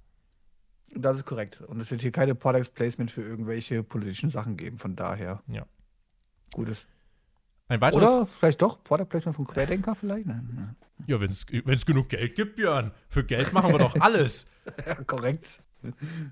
Das 0.94 1.16
ist 1.16 1.24
korrekt. 1.24 1.61
Und 1.61 1.81
es 1.81 1.90
wird 1.90 2.00
hier 2.00 2.12
keine 2.12 2.35
Product 2.35 2.72
Placement 2.74 3.11
für 3.11 3.22
irgendwelche 3.22 3.83
politischen 3.83 4.31
Sachen 4.31 4.57
geben, 4.57 4.79
von 4.79 4.96
daher. 4.96 5.42
Ja. 5.46 5.66
Gutes. 6.53 6.87
Ein 7.68 7.81
weiteres, 7.81 8.03
Oder 8.03 8.26
vielleicht 8.26 8.61
doch 8.62 8.83
Product 8.83 9.07
Placement 9.07 9.37
von 9.37 9.46
Querdenker 9.46 9.94
vielleicht? 9.94 10.26
Nein. 10.26 10.76
Ja, 11.07 11.20
wenn 11.20 11.31
es 11.31 11.87
genug 11.87 12.09
Geld 12.09 12.35
gibt, 12.35 12.57
Björn. 12.57 12.90
Für 13.09 13.24
Geld 13.24 13.53
machen 13.53 13.72
wir 13.72 13.79
doch 13.79 13.94
alles. 14.00 14.46
ja, 14.87 14.96
korrekt. 14.96 15.62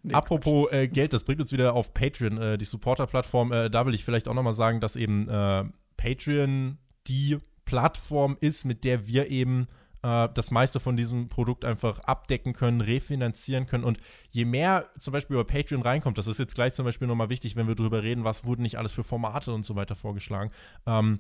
Nee, 0.03 0.13
Apropos 0.13 0.71
äh, 0.73 0.89
Geld, 0.89 1.13
das 1.13 1.25
bringt 1.25 1.41
uns 1.41 1.53
wieder 1.53 1.75
auf 1.75 1.95
Patreon, 1.95 2.39
äh, 2.39 2.59
die 2.59 2.65
Supporter-Plattform. 2.65 3.53
Äh, 3.53 3.71
da 3.71 3.87
will 3.87 3.95
ich 3.95 4.05
vielleicht 4.05 4.29
auch 4.29 4.35
nochmal 4.35 4.53
sagen, 4.53 4.81
dass 4.81 4.97
eben 4.97 5.29
äh, 5.29 5.65
Patreon 5.97 6.79
die 7.07 7.39
Plattform 7.65 8.37
ist, 8.41 8.65
mit 8.65 8.85
der 8.85 9.07
wir 9.07 9.31
eben 9.31 9.69
äh, 10.03 10.29
das 10.35 10.51
meiste 10.51 10.81
von 10.81 10.97
diesem 10.97 11.29
Produkt 11.29 11.65
einfach 11.65 11.99
abdecken 12.01 12.53
können, 12.53 12.81
refinanzieren 12.81 13.67
können. 13.67 13.85
Und 13.85 13.99
je 14.31 14.45
mehr 14.45 14.87
zum 14.99 15.13
Beispiel 15.13 15.35
über 15.35 15.45
Patreon 15.45 15.83
reinkommt, 15.83 16.19
das 16.19 16.27
ist 16.27 16.39
jetzt 16.39 16.55
gleich 16.55 16.75
zum 16.75 16.85
Beispiel 16.85 17.09
nochmal 17.09 17.29
wichtig, 17.29 17.57
wenn 17.57 17.69
wir 17.69 17.75
drüber 17.75 18.03
reden, 18.03 18.25
was 18.25 18.45
wurden 18.45 18.63
nicht 18.63 18.79
alles 18.79 18.93
für 18.93 19.05
Formate 19.05 19.53
und 19.53 19.65
so 19.65 19.77
weiter 19.77 19.97
vorgeschlagen, 19.97 20.51
ähm, 20.87 21.19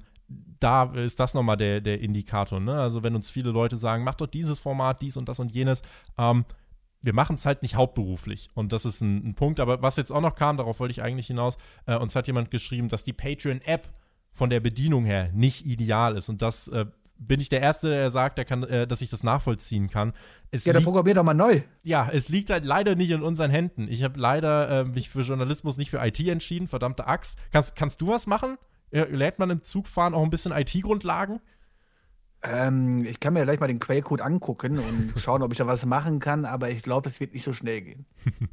da 0.60 0.84
ist 0.92 1.20
das 1.20 1.34
nochmal 1.34 1.56
der, 1.56 1.80
der 1.80 2.00
Indikator. 2.00 2.60
Ne? 2.60 2.78
Also 2.78 3.02
wenn 3.02 3.14
uns 3.14 3.30
viele 3.30 3.50
Leute 3.50 3.78
sagen, 3.78 4.04
mach 4.04 4.14
doch 4.14 4.26
dieses 4.26 4.58
Format, 4.58 5.00
dies 5.00 5.16
und 5.16 5.28
das 5.28 5.38
und 5.38 5.52
jenes, 5.52 5.82
ähm, 6.18 6.44
wir 7.00 7.14
machen 7.14 7.36
es 7.36 7.46
halt 7.46 7.62
nicht 7.62 7.76
hauptberuflich. 7.76 8.48
Und 8.54 8.72
das 8.72 8.84
ist 8.84 9.00
ein, 9.00 9.28
ein, 9.28 9.34
Punkt. 9.34 9.60
Aber 9.60 9.82
was 9.82 9.96
jetzt 9.96 10.10
auch 10.10 10.20
noch 10.20 10.34
kam, 10.34 10.56
darauf 10.56 10.80
wollte 10.80 10.92
ich 10.92 11.02
eigentlich 11.02 11.28
hinaus, 11.28 11.56
äh, 11.86 11.96
uns 11.96 12.14
hat 12.16 12.26
jemand 12.26 12.50
geschrieben, 12.50 12.88
dass 12.88 13.04
die 13.04 13.12
Patreon-App 13.12 13.88
von 14.32 14.50
der 14.50 14.60
Bedienung 14.60 15.04
her 15.04 15.30
nicht 15.32 15.64
ideal 15.64 16.16
ist. 16.16 16.28
Und 16.28 16.42
das 16.42 16.68
äh, 16.68 16.86
bin 17.18 17.40
ich 17.40 17.48
der 17.48 17.60
Erste, 17.60 17.90
der 17.90 18.10
sagt, 18.10 18.38
der 18.38 18.44
kann, 18.44 18.62
äh, 18.62 18.86
dass 18.86 19.00
ich 19.02 19.10
das 19.10 19.22
nachvollziehen 19.22 19.88
kann. 19.88 20.12
Es 20.50 20.64
ja, 20.64 20.72
dann 20.72 20.84
programmiert 20.84 21.16
doch 21.16 21.24
mal 21.24 21.34
neu. 21.34 21.60
Ja, 21.82 22.08
es 22.12 22.28
liegt 22.28 22.50
halt 22.50 22.64
leider 22.64 22.94
nicht 22.94 23.10
in 23.10 23.22
unseren 23.22 23.50
Händen. 23.50 23.88
Ich 23.88 24.02
habe 24.02 24.18
leider 24.18 24.80
äh, 24.80 24.84
mich 24.84 25.10
für 25.10 25.22
Journalismus 25.22 25.76
nicht 25.76 25.90
für 25.90 26.04
IT 26.04 26.20
entschieden, 26.20 26.68
verdammte 26.68 27.06
Axt. 27.06 27.38
Kannst, 27.52 27.76
kannst 27.76 28.00
du 28.00 28.08
was 28.08 28.26
machen? 28.26 28.56
Lädt 28.90 29.38
man 29.38 29.50
im 29.50 29.62
Zugfahren 29.62 30.14
auch 30.14 30.22
ein 30.22 30.30
bisschen 30.30 30.52
IT-Grundlagen? 30.52 31.40
Ähm, 32.42 33.04
ich 33.04 33.20
kann 33.20 33.34
mir 33.34 33.44
gleich 33.44 33.60
mal 33.60 33.66
den 33.66 33.80
Quellcode 33.80 34.20
angucken 34.20 34.78
und 34.78 35.12
schauen, 35.16 35.42
ob 35.42 35.52
ich 35.52 35.58
da 35.58 35.66
was 35.66 35.84
machen 35.84 36.20
kann, 36.20 36.44
aber 36.44 36.70
ich 36.70 36.82
glaube, 36.82 37.08
es 37.08 37.20
wird 37.20 37.34
nicht 37.34 37.42
so 37.42 37.52
schnell 37.52 37.82
gehen. 37.82 38.06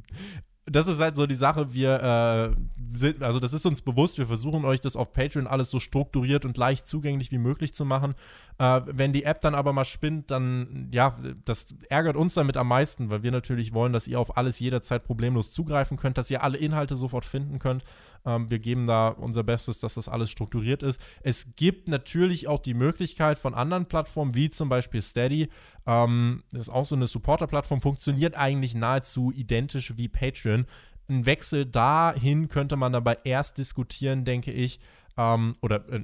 das 0.66 0.88
ist 0.88 0.98
halt 0.98 1.14
so 1.14 1.26
die 1.26 1.34
Sache, 1.34 1.72
wir, 1.72 2.02
äh, 2.02 2.98
sind, 2.98 3.22
also 3.22 3.38
das 3.38 3.52
ist 3.52 3.64
uns 3.66 3.82
bewusst, 3.82 4.18
wir 4.18 4.26
versuchen 4.26 4.64
euch 4.64 4.80
das 4.80 4.96
auf 4.96 5.12
Patreon 5.12 5.46
alles 5.46 5.70
so 5.70 5.78
strukturiert 5.78 6.44
und 6.44 6.56
leicht 6.56 6.88
zugänglich 6.88 7.30
wie 7.30 7.38
möglich 7.38 7.72
zu 7.72 7.84
machen. 7.84 8.14
Äh, 8.58 8.80
wenn 8.86 9.12
die 9.12 9.22
App 9.22 9.40
dann 9.40 9.54
aber 9.54 9.72
mal 9.72 9.84
spinnt, 9.84 10.30
dann, 10.32 10.88
ja, 10.92 11.16
das 11.44 11.74
ärgert 11.88 12.16
uns 12.16 12.34
damit 12.34 12.56
am 12.56 12.68
meisten, 12.68 13.10
weil 13.10 13.22
wir 13.22 13.30
natürlich 13.30 13.74
wollen, 13.74 13.92
dass 13.92 14.08
ihr 14.08 14.18
auf 14.18 14.36
alles 14.36 14.58
jederzeit 14.58 15.04
problemlos 15.04 15.52
zugreifen 15.52 15.96
könnt, 15.96 16.18
dass 16.18 16.30
ihr 16.30 16.42
alle 16.42 16.58
Inhalte 16.58 16.96
sofort 16.96 17.24
finden 17.24 17.60
könnt. 17.60 17.84
Ähm, 18.26 18.50
wir 18.50 18.58
geben 18.58 18.86
da 18.86 19.08
unser 19.08 19.44
Bestes, 19.44 19.78
dass 19.78 19.94
das 19.94 20.08
alles 20.08 20.30
strukturiert 20.30 20.82
ist. 20.82 21.00
Es 21.22 21.54
gibt 21.56 21.88
natürlich 21.88 22.48
auch 22.48 22.58
die 22.58 22.74
Möglichkeit 22.74 23.38
von 23.38 23.54
anderen 23.54 23.86
Plattformen, 23.86 24.34
wie 24.34 24.50
zum 24.50 24.68
Beispiel 24.68 25.00
Steady, 25.00 25.48
ähm, 25.86 26.42
das 26.52 26.62
ist 26.62 26.68
auch 26.68 26.84
so 26.84 26.96
eine 26.96 27.06
Supporter-Plattform, 27.06 27.80
funktioniert 27.80 28.34
eigentlich 28.34 28.74
nahezu 28.74 29.32
identisch 29.32 29.96
wie 29.96 30.08
Patreon. 30.08 30.66
Ein 31.08 31.24
Wechsel 31.24 31.64
dahin 31.64 32.48
könnte 32.48 32.76
man 32.76 32.92
dabei 32.92 33.18
erst 33.22 33.58
diskutieren, 33.58 34.24
denke 34.24 34.50
ich, 34.50 34.80
ähm, 35.16 35.54
oder 35.62 35.88
äh, 35.90 36.00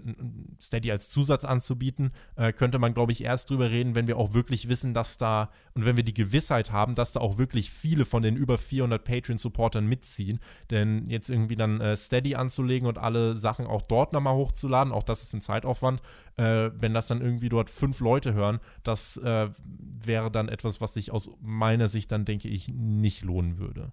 Steady 0.61 0.90
als 0.90 1.11
Zusatz 1.11 1.44
anzubieten, 1.44 2.12
äh, 2.37 2.53
könnte 2.53 2.79
man, 2.79 2.94
glaube 2.94 3.12
ich, 3.12 3.22
erst 3.22 3.51
drüber 3.51 3.70
reden, 3.70 3.94
wenn 3.94 4.07
wir 4.07 4.16
auch 4.16 4.35
wirklich 4.35 4.68
wissen, 4.68 4.94
dass 4.94 5.18
da 5.18 5.51
und 5.75 5.85
wenn 5.85 5.96
wir 5.96 6.05
die 6.05 6.14
Gewissheit 6.14 6.72
haben, 6.72 6.94
dass 6.94 7.12
da 7.12 7.20
auch 7.20 7.38
wirklich 7.38 7.70
viele 7.70 8.05
von 8.05 8.22
den 8.22 8.37
über 8.37 8.59
400 8.59 9.03
Patreon-Supportern 9.03 9.87
mitziehen. 9.87 10.40
Denn 10.70 11.09
jetzt 11.09 11.31
irgendwie 11.31 11.57
dann 11.57 11.81
äh, 11.81 11.96
Steady 11.96 12.35
anzulegen 12.35 12.88
und 12.88 12.98
alle 12.98 13.37
Sachen 13.37 13.66
auch 13.66 13.83
dort 13.83 14.12
nochmal 14.12 14.35
hochzuladen, 14.35 14.92
auch 14.92 15.03
das 15.03 15.22
ist 15.22 15.33
ein 15.35 15.40
Zeitaufwand. 15.40 16.03
Äh, 16.37 16.70
wenn 16.75 16.94
das 16.94 17.07
dann 17.07 17.20
irgendwie 17.20 17.48
dort 17.48 17.70
fünf 17.70 18.01
Leute 18.01 18.35
hören, 18.35 18.61
das 18.83 19.16
äh, 19.18 19.48
wäre 19.64 20.31
dann 20.31 20.48
etwas, 20.48 20.81
was 20.81 20.94
sich 20.94 21.11
aus 21.11 21.31
meiner 21.40 21.88
Sicht 21.88 22.12
dann, 22.12 22.25
denke 22.25 22.48
ich, 22.48 22.68
nicht 22.68 23.22
lohnen 23.22 23.59
würde. 23.59 23.92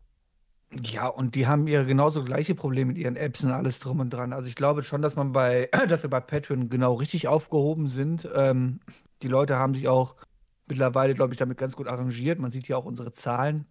Ja, 0.71 1.07
und 1.07 1.33
die 1.33 1.47
haben 1.47 1.65
ihre 1.65 1.85
genauso 1.85 2.23
gleiche 2.23 2.53
Probleme 2.53 2.89
mit 2.89 2.97
ihren 2.99 3.15
Apps 3.15 3.43
und 3.43 3.51
alles 3.51 3.79
drum 3.79 3.99
und 3.99 4.11
dran. 4.11 4.33
Also 4.33 4.47
ich 4.47 4.55
glaube 4.55 4.83
schon, 4.83 5.01
dass 5.01 5.15
man 5.15 5.31
bei, 5.31 5.69
dass 5.87 6.03
wir 6.03 6.09
bei 6.09 6.19
Patreon 6.19 6.69
genau 6.69 6.93
richtig 6.93 7.27
aufgehoben 7.27 7.87
sind. 7.87 8.27
Ähm, 8.35 8.79
die 9.21 9.27
Leute 9.27 9.57
haben 9.57 9.73
sich 9.73 9.87
auch 9.87 10.15
mittlerweile, 10.67 11.15
glaube 11.15 11.33
ich, 11.33 11.39
damit 11.39 11.57
ganz 11.57 11.75
gut 11.75 11.87
arrangiert. 11.87 12.39
Man 12.39 12.51
sieht 12.51 12.67
ja 12.67 12.77
auch 12.77 12.85
unsere 12.85 13.13
Zahlen. 13.13 13.65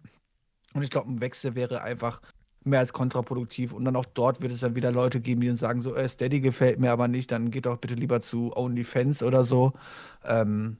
Und 0.73 0.83
ich 0.83 0.89
glaube, 0.89 1.09
ein 1.09 1.21
Wechsel 1.21 1.55
wäre 1.55 1.81
einfach 1.81 2.21
mehr 2.65 2.79
als 2.79 2.91
kontraproduktiv. 2.91 3.71
Und 3.71 3.85
dann 3.85 3.95
auch 3.95 4.05
dort 4.05 4.41
wird 4.41 4.51
es 4.51 4.59
dann 4.59 4.75
wieder 4.75 4.91
Leute 4.91 5.21
geben, 5.21 5.39
die 5.39 5.47
dann 5.47 5.57
sagen, 5.57 5.81
so, 5.81 5.95
äh, 5.95 6.07
Steady 6.09 6.41
gefällt 6.41 6.79
mir 6.79 6.91
aber 6.91 7.07
nicht, 7.07 7.31
dann 7.31 7.49
geht 7.49 7.65
doch 7.65 7.77
bitte 7.77 7.95
lieber 7.95 8.21
zu 8.21 8.55
OnlyFans 8.55 9.23
oder 9.23 9.45
so. 9.45 9.71
Ähm, 10.25 10.77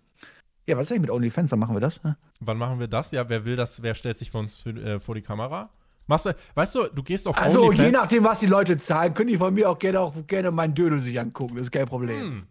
ja, 0.68 0.76
was 0.76 0.84
ist 0.84 0.92
eigentlich 0.92 1.02
mit 1.04 1.12
OnlyFans? 1.12 1.50
Wann 1.52 1.60
machen 1.60 1.76
wir 1.76 1.82
das? 1.82 2.02
Wann 2.42 2.58
machen 2.58 2.80
wir 2.80 2.88
das? 2.88 3.12
Ja, 3.12 3.28
wer 3.30 3.46
will 3.46 3.56
das, 3.56 3.82
wer 3.82 3.96
stellt 3.96 4.18
sich 4.18 4.30
für 4.30 4.38
uns 4.38 4.58
für, 4.58 4.72
äh, 4.72 5.00
vor 5.00 5.16
die 5.16 5.22
Kamera? 5.22 5.70
Machst 6.10 6.26
du, 6.26 6.36
weißt 6.56 6.74
du, 6.74 6.88
du 6.88 7.04
gehst 7.04 7.28
auf 7.28 7.38
Also 7.38 7.66
OnlyFans. 7.66 7.86
je 7.86 7.92
nachdem, 7.92 8.24
was 8.24 8.40
die 8.40 8.48
Leute 8.48 8.80
zahlen, 8.80 9.14
können 9.14 9.30
die 9.30 9.38
von 9.38 9.54
mir 9.54 9.70
auch 9.70 9.78
gerne 9.78 10.00
auch 10.00 10.14
gerne 10.26 10.50
meinen 10.50 10.74
Dödel 10.74 11.00
sich 11.02 11.20
angucken. 11.20 11.54
Das 11.56 11.66
ist 11.66 11.72
kein 11.72 11.86
Problem. 11.86 12.20
Hm. 12.20 12.48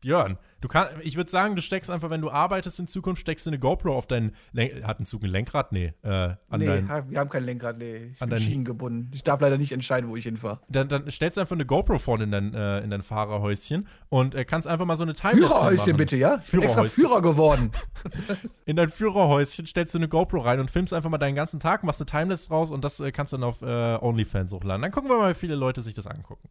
Björn, 0.00 0.38
du 0.64 0.68
kannst, 0.68 0.94
ich 1.02 1.16
würde 1.16 1.30
sagen, 1.30 1.56
du 1.56 1.62
steckst 1.62 1.90
einfach, 1.90 2.08
wenn 2.08 2.22
du 2.22 2.30
arbeitest 2.30 2.78
in 2.78 2.88
Zukunft, 2.88 3.20
steckst 3.20 3.44
du 3.44 3.50
eine 3.50 3.58
GoPro 3.58 3.94
auf 3.94 4.06
dein, 4.06 4.32
Len 4.52 4.86
hat 4.86 4.98
ein 4.98 5.04
Zug 5.04 5.22
ein 5.22 5.28
Lenkrad? 5.28 5.72
Nee, 5.72 5.92
äh, 6.02 6.08
an 6.08 6.38
nee, 6.56 6.64
dein, 6.64 6.88
wir 7.10 7.18
haben 7.18 7.28
kein 7.28 7.44
Lenkrad, 7.44 7.76
nee. 7.76 8.12
Ich 8.14 8.22
an 8.22 8.30
bin 8.30 8.38
Schienen 8.38 8.64
gebunden. 8.64 9.10
Ich 9.12 9.22
darf 9.22 9.42
leider 9.42 9.58
nicht 9.58 9.72
entscheiden, 9.72 10.08
wo 10.08 10.16
ich 10.16 10.24
hinfahre. 10.24 10.60
Dann, 10.70 10.88
dann 10.88 11.10
stellst 11.10 11.36
du 11.36 11.42
einfach 11.42 11.54
eine 11.54 11.66
GoPro 11.66 11.98
vorne 11.98 12.24
in 12.24 12.30
dein, 12.30 12.54
äh, 12.54 12.80
in 12.80 12.88
dein 12.88 13.02
Fahrerhäuschen 13.02 13.86
und 14.08 14.34
äh, 14.34 14.46
kannst 14.46 14.66
einfach 14.66 14.86
mal 14.86 14.96
so 14.96 15.02
eine 15.02 15.12
Timelapse 15.12 15.48
Führerhäuschen 15.48 15.92
machen. 15.92 15.96
bitte, 15.98 16.16
ja? 16.16 16.38
Führerhäuschen. 16.38 16.84
Extra 16.86 17.02
Führer 17.02 17.20
geworden. 17.20 17.70
in 18.64 18.76
dein 18.76 18.88
Führerhäuschen 18.88 19.66
stellst 19.66 19.92
du 19.92 19.98
eine 19.98 20.08
GoPro 20.08 20.40
rein 20.40 20.60
und 20.60 20.70
filmst 20.70 20.94
einfach 20.94 21.10
mal 21.10 21.18
deinen 21.18 21.34
ganzen 21.34 21.60
Tag, 21.60 21.84
machst 21.84 22.00
eine 22.00 22.06
Timelapse 22.06 22.48
raus 22.48 22.70
und 22.70 22.82
das 22.84 23.00
äh, 23.00 23.12
kannst 23.12 23.34
du 23.34 23.36
dann 23.36 23.44
auf 23.44 23.60
äh, 23.60 23.98
OnlyFans 24.02 24.50
hochladen. 24.50 24.80
Dann 24.80 24.92
gucken 24.92 25.10
wir 25.10 25.18
mal, 25.18 25.30
wie 25.30 25.38
viele 25.38 25.56
Leute 25.56 25.82
sich 25.82 25.92
das 25.92 26.06
angucken. 26.06 26.48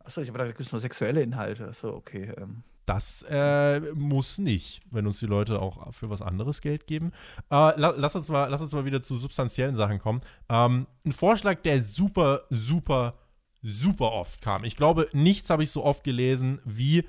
Achso, 0.00 0.20
ich 0.20 0.28
habe 0.28 0.38
da 0.38 0.46
gibt 0.46 0.58
es 0.58 0.72
nur 0.72 0.80
sexuelle 0.80 1.22
Inhalte. 1.22 1.68
Achso, 1.68 1.94
okay. 1.94 2.32
Ähm. 2.36 2.64
Das 2.86 3.22
äh, 3.28 3.80
muss 3.94 4.38
nicht, 4.38 4.82
wenn 4.90 5.06
uns 5.06 5.20
die 5.20 5.26
Leute 5.26 5.60
auch 5.60 5.92
für 5.92 6.10
was 6.10 6.22
anderes 6.22 6.60
Geld 6.60 6.86
geben. 6.86 7.12
Äh, 7.50 7.72
lass, 7.76 8.16
uns 8.16 8.28
mal, 8.28 8.46
lass 8.48 8.60
uns 8.60 8.72
mal 8.72 8.84
wieder 8.84 9.02
zu 9.02 9.16
substanziellen 9.16 9.76
Sachen 9.76 9.98
kommen. 9.98 10.22
Ähm, 10.48 10.86
ein 11.04 11.12
Vorschlag, 11.12 11.62
der 11.62 11.82
super, 11.82 12.42
super, 12.50 13.14
super 13.62 14.12
oft 14.12 14.40
kam. 14.40 14.64
Ich 14.64 14.76
glaube, 14.76 15.08
nichts 15.12 15.50
habe 15.50 15.62
ich 15.62 15.70
so 15.70 15.84
oft 15.84 16.02
gelesen 16.02 16.60
wie 16.64 17.04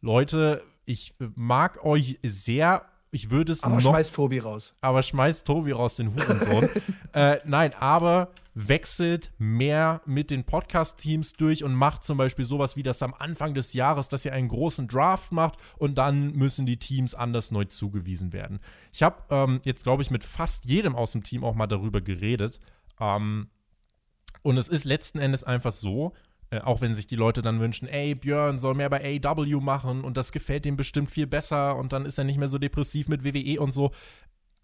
Leute 0.00 0.62
ich 0.86 1.14
mag 1.34 1.84
euch 1.84 2.18
sehr. 2.22 2.84
Ich 3.10 3.30
würde 3.30 3.52
es 3.52 3.62
aber 3.62 3.76
noch. 3.76 3.82
schmeiß 3.82 4.12
Tobi 4.12 4.38
raus. 4.40 4.72
Aber 4.80 5.02
schmeißt 5.02 5.46
Tobi 5.46 5.72
raus, 5.72 5.96
den 5.96 6.14
Hurensohn. 6.14 6.68
äh, 7.12 7.38
nein, 7.44 7.72
aber 7.78 8.30
wechselt 8.54 9.32
mehr 9.38 10.00
mit 10.06 10.30
den 10.30 10.44
Podcast-Teams 10.44 11.34
durch 11.34 11.64
und 11.64 11.74
macht 11.74 12.04
zum 12.04 12.16
Beispiel 12.16 12.44
sowas 12.44 12.76
wie 12.76 12.82
das 12.82 13.02
am 13.02 13.14
Anfang 13.14 13.54
des 13.54 13.72
Jahres, 13.72 14.08
dass 14.08 14.24
ihr 14.24 14.32
einen 14.32 14.48
großen 14.48 14.88
Draft 14.88 15.32
macht 15.32 15.58
und 15.76 15.98
dann 15.98 16.32
müssen 16.32 16.64
die 16.64 16.78
Teams 16.78 17.14
anders 17.14 17.50
neu 17.50 17.64
zugewiesen 17.64 18.32
werden. 18.32 18.60
Ich 18.92 19.02
habe 19.02 19.22
ähm, 19.30 19.60
jetzt, 19.64 19.82
glaube 19.82 20.02
ich, 20.02 20.10
mit 20.10 20.24
fast 20.24 20.64
jedem 20.64 20.94
aus 20.94 21.12
dem 21.12 21.24
Team 21.24 21.44
auch 21.44 21.54
mal 21.54 21.66
darüber 21.66 22.00
geredet. 22.00 22.60
Ähm, 23.00 23.48
und 24.42 24.56
es 24.56 24.68
ist 24.68 24.84
letzten 24.84 25.18
Endes 25.18 25.42
einfach 25.42 25.72
so, 25.72 26.12
äh, 26.50 26.60
auch 26.60 26.80
wenn 26.80 26.94
sich 26.94 27.06
die 27.06 27.16
Leute 27.16 27.42
dann 27.42 27.60
wünschen, 27.60 27.88
ey, 27.88 28.14
Björn 28.14 28.58
soll 28.58 28.74
mehr 28.74 28.90
bei 28.90 29.20
AW 29.24 29.60
machen 29.60 30.04
und 30.04 30.16
das 30.16 30.30
gefällt 30.30 30.66
ihm 30.66 30.76
bestimmt 30.76 31.10
viel 31.10 31.26
besser 31.26 31.76
und 31.76 31.92
dann 31.92 32.06
ist 32.06 32.18
er 32.18 32.24
nicht 32.24 32.38
mehr 32.38 32.48
so 32.48 32.58
depressiv 32.58 33.08
mit 33.08 33.24
WWE 33.24 33.60
und 33.60 33.72
so 33.72 33.90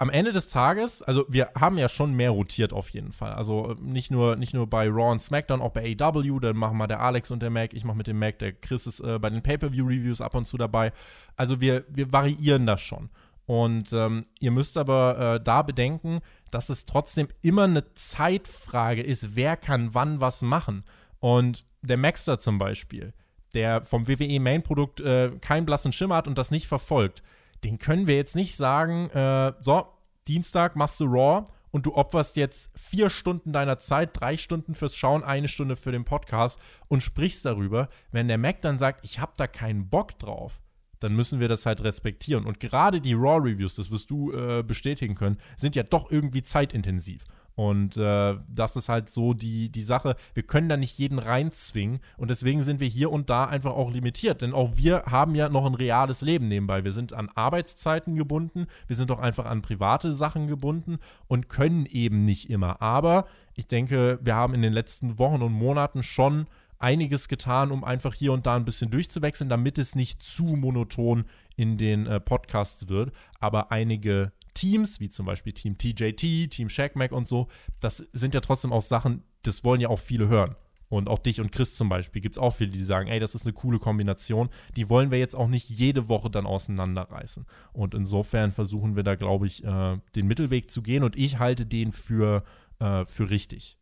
am 0.01 0.09
Ende 0.09 0.33
des 0.33 0.49
Tages, 0.49 1.03
also 1.03 1.27
wir 1.29 1.51
haben 1.55 1.77
ja 1.77 1.87
schon 1.87 2.15
mehr 2.15 2.31
rotiert 2.31 2.73
auf 2.73 2.89
jeden 2.89 3.13
Fall. 3.13 3.35
Also 3.35 3.73
äh, 3.73 3.75
nicht 3.83 4.11
nur, 4.11 4.35
nicht 4.37 4.55
nur 4.55 4.67
bei 4.67 4.89
Raw 4.89 5.13
und 5.13 5.21
SmackDown, 5.21 5.61
auch 5.61 5.73
bei 5.73 5.95
AW, 6.01 6.41
dann 6.41 6.57
machen 6.57 6.79
mal 6.79 6.87
der 6.87 7.01
Alex 7.01 7.31
und 7.31 7.43
der 7.43 7.51
Mac, 7.51 7.75
ich 7.75 7.85
mache 7.85 7.99
mit 7.99 8.07
dem 8.07 8.19
Mac, 8.19 8.39
der 8.39 8.53
Chris 8.53 8.87
ist 8.87 9.01
äh, 9.01 9.19
bei 9.19 9.29
den 9.29 9.43
Pay-Per-View-Reviews 9.43 10.23
ab 10.23 10.35
und 10.35 10.47
zu 10.47 10.57
dabei. 10.57 10.95
Also 11.37 11.61
wir, 11.61 11.85
wir 11.91 12.11
variieren 12.11 12.67
das 12.67 12.81
schon. 12.81 13.11
Und 13.45 13.93
ähm, 13.93 14.23
ihr 14.39 14.51
müsst 14.51 14.79
aber 14.79 15.35
äh, 15.35 15.45
da 15.45 15.61
bedenken, 15.61 16.21
dass 16.51 16.71
es 16.71 16.87
trotzdem 16.87 17.29
immer 17.43 17.65
eine 17.65 17.93
Zeitfrage 17.93 19.03
ist, 19.03 19.37
wer 19.37 19.59
kann 19.59 19.93
wann 19.93 20.19
was 20.19 20.41
machen. 20.41 20.85
Und 21.19 21.67
der 21.83 21.99
Maxter 21.99 22.39
zum 22.39 22.57
Beispiel, 22.57 23.13
der 23.53 23.83
vom 23.83 24.09
WWE 24.09 24.41
Main-Produkt 24.41 25.01
äh, 25.01 25.33
keinen 25.43 25.67
blassen 25.67 25.93
Schimmer 25.93 26.17
hat 26.17 26.27
und 26.27 26.39
das 26.39 26.51
nicht 26.51 26.69
verfolgt, 26.69 27.23
den 27.64 27.79
können 27.79 28.07
wir 28.07 28.16
jetzt 28.16 28.37
nicht 28.37 28.57
sagen, 28.57 29.11
äh, 29.11 29.53
so, 29.61 29.87
Dienstag 30.29 30.77
machst 30.77 31.01
du 31.01 31.05
Raw 31.05 31.46
und 31.70 31.87
du 31.87 31.94
opferst 31.94 32.37
jetzt 32.37 32.70
vier 32.79 33.11
Stunden 33.11 33.53
deiner 33.53 33.79
Zeit, 33.79 34.20
drei 34.20 34.37
Stunden 34.37 34.75
fürs 34.75 34.96
Schauen, 34.96 35.23
eine 35.23 35.49
Stunde 35.49 35.77
für 35.77 35.92
den 35.92 36.05
Podcast 36.05 36.59
und 36.88 37.03
sprichst 37.03 37.44
darüber. 37.44 37.88
Wenn 38.11 38.29
der 38.29 38.38
Mac 38.38 38.61
dann 38.61 38.79
sagt, 38.79 39.05
ich 39.05 39.18
habe 39.20 39.33
da 39.37 39.46
keinen 39.46 39.88
Bock 39.88 40.18
drauf, 40.18 40.61
dann 41.01 41.14
müssen 41.14 41.40
wir 41.40 41.49
das 41.49 41.66
halt 41.66 41.83
respektieren. 41.83 42.44
Und 42.44 42.61
gerade 42.61 43.01
die 43.01 43.14
Raw-Reviews, 43.14 43.75
das 43.75 43.90
wirst 43.90 44.11
du 44.11 44.33
äh, 44.33 44.62
bestätigen 44.62 45.14
können, 45.14 45.38
sind 45.57 45.75
ja 45.75 45.83
doch 45.83 46.11
irgendwie 46.11 46.42
zeitintensiv. 46.42 47.25
Und 47.61 47.99
äh, 47.99 48.38
das 48.49 48.75
ist 48.77 48.88
halt 48.88 49.11
so 49.11 49.35
die, 49.35 49.68
die 49.68 49.83
Sache. 49.83 50.16
Wir 50.33 50.44
können 50.44 50.70
da 50.70 50.79
nicht 50.79 50.96
jeden 50.96 51.18
reinzwingen. 51.18 51.99
Und 52.16 52.31
deswegen 52.31 52.62
sind 52.62 52.81
wir 52.81 52.88
hier 52.88 53.12
und 53.12 53.29
da 53.29 53.44
einfach 53.44 53.73
auch 53.73 53.92
limitiert. 53.92 54.40
Denn 54.40 54.55
auch 54.55 54.79
wir 54.79 55.03
haben 55.05 55.35
ja 55.35 55.51
noch 55.51 55.66
ein 55.66 55.75
reales 55.75 56.23
Leben 56.23 56.46
nebenbei. 56.46 56.85
Wir 56.85 56.94
sind 56.94 57.12
an 57.12 57.29
Arbeitszeiten 57.35 58.16
gebunden. 58.16 58.66
Wir 58.87 58.96
sind 58.96 59.11
auch 59.11 59.18
einfach 59.18 59.44
an 59.44 59.61
private 59.61 60.14
Sachen 60.14 60.46
gebunden 60.46 61.01
und 61.29 61.51
können 61.51 61.85
eben 61.85 62.25
nicht 62.25 62.49
immer. 62.49 62.81
Aber 62.81 63.27
ich 63.55 63.66
denke, 63.66 64.18
wir 64.23 64.37
haben 64.37 64.55
in 64.55 64.62
den 64.62 64.73
letzten 64.73 65.18
Wochen 65.18 65.42
und 65.42 65.53
Monaten 65.53 66.03
schon 66.03 66.46
einiges 66.79 67.29
getan, 67.29 67.73
um 67.73 67.85
einfach 67.85 68.14
hier 68.14 68.33
und 68.33 68.46
da 68.46 68.57
ein 68.57 68.64
bisschen 68.64 68.90
durchzuwechseln, 68.90 69.51
damit 69.51 69.77
es 69.77 69.94
nicht 69.94 70.23
zu 70.23 70.44
monoton 70.44 71.27
in 71.57 71.77
den 71.77 72.07
äh, 72.07 72.20
Podcasts 72.20 72.88
wird. 72.88 73.12
Aber 73.38 73.70
einige 73.70 74.33
Teams, 74.55 75.01
wie 75.01 75.09
zum 75.09 75.27
Beispiel 75.27 75.53
Team 75.53 75.79
TJT, 75.79 76.51
Team 76.51 76.69
ShackMac 76.69 77.13
und 77.13 77.27
so, 77.29 77.49
das 77.81 77.99
sind 78.13 78.35
ja 78.35 78.41
trotzdem 78.41 78.73
auch 78.73 78.83
Sachen, 78.83 79.23
das 79.43 79.65
wollen 79.65 79.81
ja 79.81 79.89
auch 79.89 79.99
viele 79.99 80.29
hören. 80.29 80.57
Und 80.91 81.09
auch 81.09 81.21
dich 81.21 81.41
und 81.41 81.53
Chris 81.53 81.77
zum 81.77 81.89
Beispiel 81.89 82.21
gibt 82.21 82.37
es 82.37 82.43
auch 82.43 82.51
viele, 82.51 82.73
die 82.73 82.83
sagen, 82.83 83.09
ey, 83.09 83.21
das 83.21 83.37
ist 83.37 83.47
eine 83.47 83.53
coole 83.53 83.79
Kombination. 83.79 84.51
Die 84.75 84.91
wollen 84.91 85.13
wir 85.13 85.21
jetzt 85.21 85.37
auch 85.37 85.47
nicht 85.47 85.71
jede 85.71 86.09
Woche 86.09 86.31
dann 86.31 86.47
auseinanderreißen. 86.47 87.47
Und 87.73 87.95
insofern 87.95 88.51
versuchen 88.51 88.97
wir 88.97 89.05
da, 89.05 89.15
glaube 89.15 89.47
ich, 89.47 89.63
äh, 89.65 89.99
den 90.17 90.27
Mittelweg 90.27 90.69
zu 90.69 90.83
gehen. 90.83 91.05
Und 91.05 91.17
ich 91.17 91.39
halte 91.39 91.65
den 91.65 91.93
für, 91.93 92.43
äh, 92.81 93.05
für 93.07 93.31
richtig. 93.31 93.79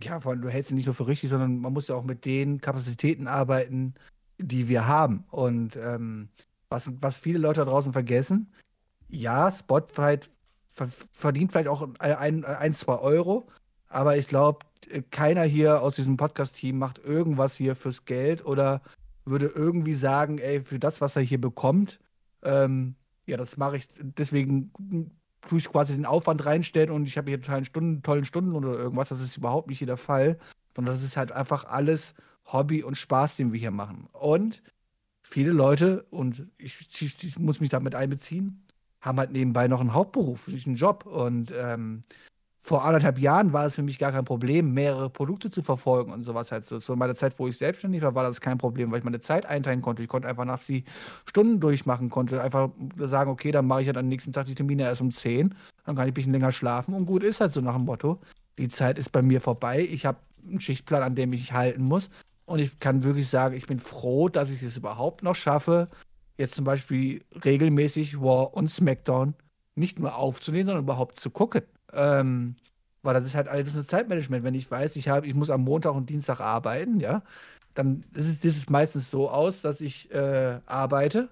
Ja, 0.00 0.20
vor 0.20 0.30
allem, 0.30 0.42
du 0.42 0.48
hältst 0.48 0.70
ihn 0.70 0.76
nicht 0.76 0.86
nur 0.86 0.94
für 0.94 1.08
richtig, 1.08 1.30
sondern 1.30 1.58
man 1.58 1.72
muss 1.72 1.88
ja 1.88 1.96
auch 1.96 2.04
mit 2.04 2.24
den 2.24 2.60
Kapazitäten 2.60 3.26
arbeiten, 3.26 3.94
die 4.38 4.68
wir 4.68 4.86
haben. 4.86 5.24
Und 5.32 5.76
ähm, 5.76 6.28
was, 6.68 6.88
was 7.00 7.16
viele 7.16 7.40
Leute 7.40 7.60
da 7.60 7.66
draußen 7.66 7.92
vergessen, 7.92 8.52
ja, 9.14 9.50
Spotify 9.50 10.18
verdient 11.12 11.52
vielleicht 11.52 11.68
auch 11.68 11.88
ein, 12.00 12.44
ein, 12.44 12.74
zwei 12.74 12.96
Euro, 12.98 13.46
aber 13.88 14.16
ich 14.16 14.26
glaube, 14.26 14.66
keiner 15.10 15.44
hier 15.44 15.82
aus 15.82 15.96
diesem 15.96 16.16
Podcast-Team 16.16 16.78
macht 16.78 16.98
irgendwas 16.98 17.54
hier 17.56 17.76
fürs 17.76 18.04
Geld 18.04 18.44
oder 18.44 18.82
würde 19.24 19.46
irgendwie 19.46 19.94
sagen, 19.94 20.38
ey, 20.38 20.62
für 20.62 20.78
das, 20.78 21.00
was 21.00 21.16
er 21.16 21.22
hier 21.22 21.40
bekommt, 21.40 22.00
ähm, 22.42 22.96
ja, 23.26 23.36
das 23.36 23.56
mache 23.56 23.78
ich, 23.78 23.88
deswegen 23.98 24.72
tue 25.42 25.58
ich 25.58 25.68
quasi 25.68 25.94
den 25.94 26.06
Aufwand 26.06 26.44
reinstellen 26.44 26.90
und 26.90 27.06
ich 27.06 27.16
habe 27.16 27.30
hier 27.30 27.40
tollen 27.40 27.64
Stunden, 27.64 28.02
tollen 28.02 28.24
Stunden 28.24 28.54
oder 28.54 28.72
irgendwas. 28.72 29.08
Das 29.08 29.20
ist 29.20 29.36
überhaupt 29.36 29.68
nicht 29.68 29.78
hier 29.78 29.86
der 29.86 29.96
Fall, 29.96 30.38
sondern 30.74 30.94
das 30.94 31.04
ist 31.04 31.16
halt 31.16 31.32
einfach 31.32 31.64
alles 31.64 32.14
Hobby 32.46 32.82
und 32.82 32.96
Spaß, 32.96 33.36
den 33.36 33.52
wir 33.52 33.60
hier 33.60 33.70
machen. 33.70 34.08
Und 34.12 34.62
viele 35.22 35.52
Leute, 35.52 36.04
und 36.10 36.46
ich, 36.58 36.86
ich 37.00 37.38
muss 37.38 37.60
mich 37.60 37.70
damit 37.70 37.94
einbeziehen, 37.94 38.64
haben 39.04 39.18
halt 39.18 39.32
nebenbei 39.32 39.68
noch 39.68 39.80
einen 39.80 39.92
hauptberuflichen 39.92 40.76
Job. 40.76 41.04
Und 41.04 41.52
ähm, 41.56 42.02
vor 42.58 42.86
anderthalb 42.86 43.18
Jahren 43.18 43.52
war 43.52 43.66
es 43.66 43.74
für 43.74 43.82
mich 43.82 43.98
gar 43.98 44.10
kein 44.10 44.24
Problem, 44.24 44.72
mehrere 44.72 45.10
Produkte 45.10 45.50
zu 45.50 45.62
verfolgen 45.62 46.10
und 46.10 46.24
sowas 46.24 46.50
halt. 46.50 46.66
So, 46.66 46.80
zu 46.80 46.96
meiner 46.96 47.14
Zeit, 47.14 47.38
wo 47.38 47.46
ich 47.46 47.58
selbstständig 47.58 48.00
war, 48.00 48.14
war 48.14 48.22
das 48.22 48.40
kein 48.40 48.56
Problem, 48.56 48.90
weil 48.90 49.00
ich 49.00 49.04
meine 49.04 49.20
Zeit 49.20 49.44
einteilen 49.44 49.82
konnte. 49.82 50.02
Ich 50.02 50.08
konnte 50.08 50.26
einfach 50.26 50.46
nachts 50.46 50.66
die 50.66 50.84
Stunden 51.26 51.60
durchmachen, 51.60 52.08
konnte 52.08 52.40
einfach 52.42 52.70
sagen, 52.96 53.30
okay, 53.30 53.52
dann 53.52 53.66
mache 53.66 53.82
ich 53.82 53.86
halt 53.88 53.98
am 53.98 54.08
nächsten 54.08 54.32
Tag 54.32 54.46
die 54.46 54.54
Termine 54.54 54.84
erst 54.84 55.02
um 55.02 55.12
10, 55.12 55.54
dann 55.84 55.94
kann 55.94 56.06
ich 56.06 56.12
ein 56.12 56.14
bisschen 56.14 56.32
länger 56.32 56.52
schlafen 56.52 56.94
und 56.94 57.04
gut 57.04 57.22
ist 57.22 57.42
halt 57.42 57.52
so 57.52 57.60
nach 57.60 57.74
dem 57.74 57.84
Motto. 57.84 58.18
Die 58.56 58.68
Zeit 58.68 58.98
ist 58.98 59.12
bei 59.12 59.20
mir 59.20 59.42
vorbei. 59.42 59.80
Ich 59.80 60.06
habe 60.06 60.18
einen 60.48 60.60
Schichtplan, 60.60 61.02
an 61.02 61.14
dem 61.14 61.34
ich 61.34 61.52
halten 61.52 61.82
muss. 61.82 62.08
Und 62.46 62.60
ich 62.60 62.78
kann 62.78 63.04
wirklich 63.04 63.28
sagen, 63.28 63.56
ich 63.56 63.66
bin 63.66 63.80
froh, 63.80 64.28
dass 64.28 64.50
ich 64.50 64.62
es 64.62 64.76
überhaupt 64.76 65.22
noch 65.22 65.34
schaffe, 65.34 65.88
jetzt 66.36 66.54
zum 66.54 66.64
Beispiel 66.64 67.22
regelmäßig 67.44 68.20
War 68.20 68.54
und 68.54 68.68
SmackDown 68.68 69.34
nicht 69.74 69.98
nur 69.98 70.16
aufzunehmen, 70.16 70.66
sondern 70.66 70.84
überhaupt 70.84 71.18
zu 71.18 71.30
gucken. 71.30 71.62
Ähm, 71.92 72.56
weil 73.02 73.14
das 73.14 73.26
ist 73.26 73.34
halt 73.34 73.48
alles 73.48 73.76
ein 73.76 73.86
Zeitmanagement. 73.86 74.44
Wenn 74.44 74.54
ich 74.54 74.70
weiß, 74.70 74.96
ich, 74.96 75.08
hab, 75.08 75.24
ich 75.26 75.34
muss 75.34 75.50
am 75.50 75.62
Montag 75.62 75.94
und 75.94 76.10
Dienstag 76.10 76.40
arbeiten, 76.40 77.00
ja, 77.00 77.22
dann 77.74 78.04
ist 78.14 78.44
es, 78.44 78.68
meistens 78.70 79.10
so 79.10 79.28
aus, 79.28 79.60
dass 79.60 79.80
ich 79.80 80.10
äh, 80.12 80.60
arbeite, 80.64 81.28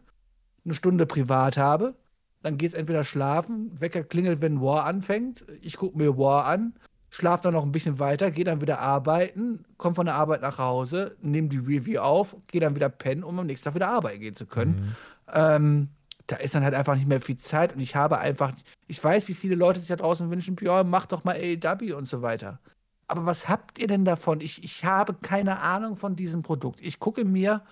eine 0.65 0.75
Stunde 0.75 1.07
privat 1.07 1.57
habe, 1.57 1.95
dann 2.43 2.59
geht 2.59 2.73
es 2.73 2.75
entweder 2.75 3.05
schlafen, 3.05 3.81
Wecker 3.81 4.03
klingelt, 4.05 4.41
wenn 4.41 4.61
War 4.61 4.85
anfängt, 4.85 5.45
ich 5.63 5.77
gucke 5.77 5.97
mir 5.97 6.19
War 6.19 6.47
an, 6.47 6.75
schlafe 7.13 7.43
dann 7.45 7.53
noch 7.53 7.63
ein 7.63 7.73
bisschen 7.73 7.99
weiter, 7.99 8.31
gehe 8.31 8.45
dann 8.45 8.63
wieder 8.63 8.81
arbeiten, 8.81 9.65
komme 9.77 9.95
von 9.95 10.07
der 10.07 10.15
Arbeit 10.15 10.41
nach 10.41 10.57
Hause, 10.57 11.15
nehme 11.21 11.49
die 11.49 11.59
Review 11.59 12.01
auf, 12.01 12.35
gehe 12.47 12.61
dann 12.61 12.75
wieder 12.75 12.89
pennen, 12.89 13.23
um 13.23 13.39
am 13.39 13.47
nächsten 13.47 13.67
Tag 13.67 13.75
wieder 13.75 13.91
arbeiten 13.91 14.21
gehen 14.21 14.35
zu 14.35 14.47
können. 14.47 14.97
Mhm. 15.29 15.35
Ähm, 15.35 15.89
da 16.27 16.37
ist 16.37 16.55
dann 16.55 16.65
halt 16.65 16.75
einfach 16.75 16.95
nicht 16.95 17.07
mehr 17.07 17.21
viel 17.21 17.37
Zeit 17.37 17.75
und 17.75 17.81
ich 17.81 17.95
habe 17.97 18.19
einfach, 18.19 18.53
ich 18.87 19.03
weiß, 19.03 19.29
wie 19.29 19.35
viele 19.35 19.57
Leute 19.57 19.79
sich 19.79 19.91
da 19.91 19.97
draußen 19.97 20.31
wünschen, 20.31 20.57
ja, 20.63 20.85
mach 20.85 21.05
doch 21.05 21.23
mal 21.23 21.37
AEW 21.37 21.95
und 21.95 22.09
so 22.09 22.23
weiter. 22.23 22.61
Aber 23.09 23.27
was 23.27 23.47
habt 23.47 23.79
ihr 23.79 23.89
denn 23.89 24.07
davon? 24.07 24.41
Ich, 24.41 24.65
ich 24.65 24.87
habe 24.87 25.13
keine 25.13 25.61
Ahnung 25.61 25.97
von 25.97 26.17
diesem 26.17 26.43
Produkt. 26.43 26.81
Ich 26.81 26.99
gucke 26.99 27.27
mir, 27.27 27.63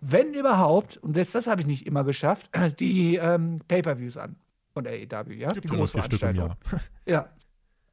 wenn 0.00 0.32
überhaupt, 0.32 0.96
und 0.96 1.14
selbst 1.14 1.34
das 1.34 1.46
habe 1.46 1.60
ich 1.60 1.66
nicht 1.66 1.86
immer 1.86 2.04
geschafft, 2.04 2.48
die 2.80 3.16
ähm, 3.16 3.60
Pay-Per-Views 3.68 4.16
an 4.16 4.36
von 4.72 4.86
AEW, 4.86 5.34
ja? 5.34 5.52
Gibt 5.52 5.64
die 5.64 5.68
Großveranstaltung. 5.68 6.54
Ja. 7.04 7.28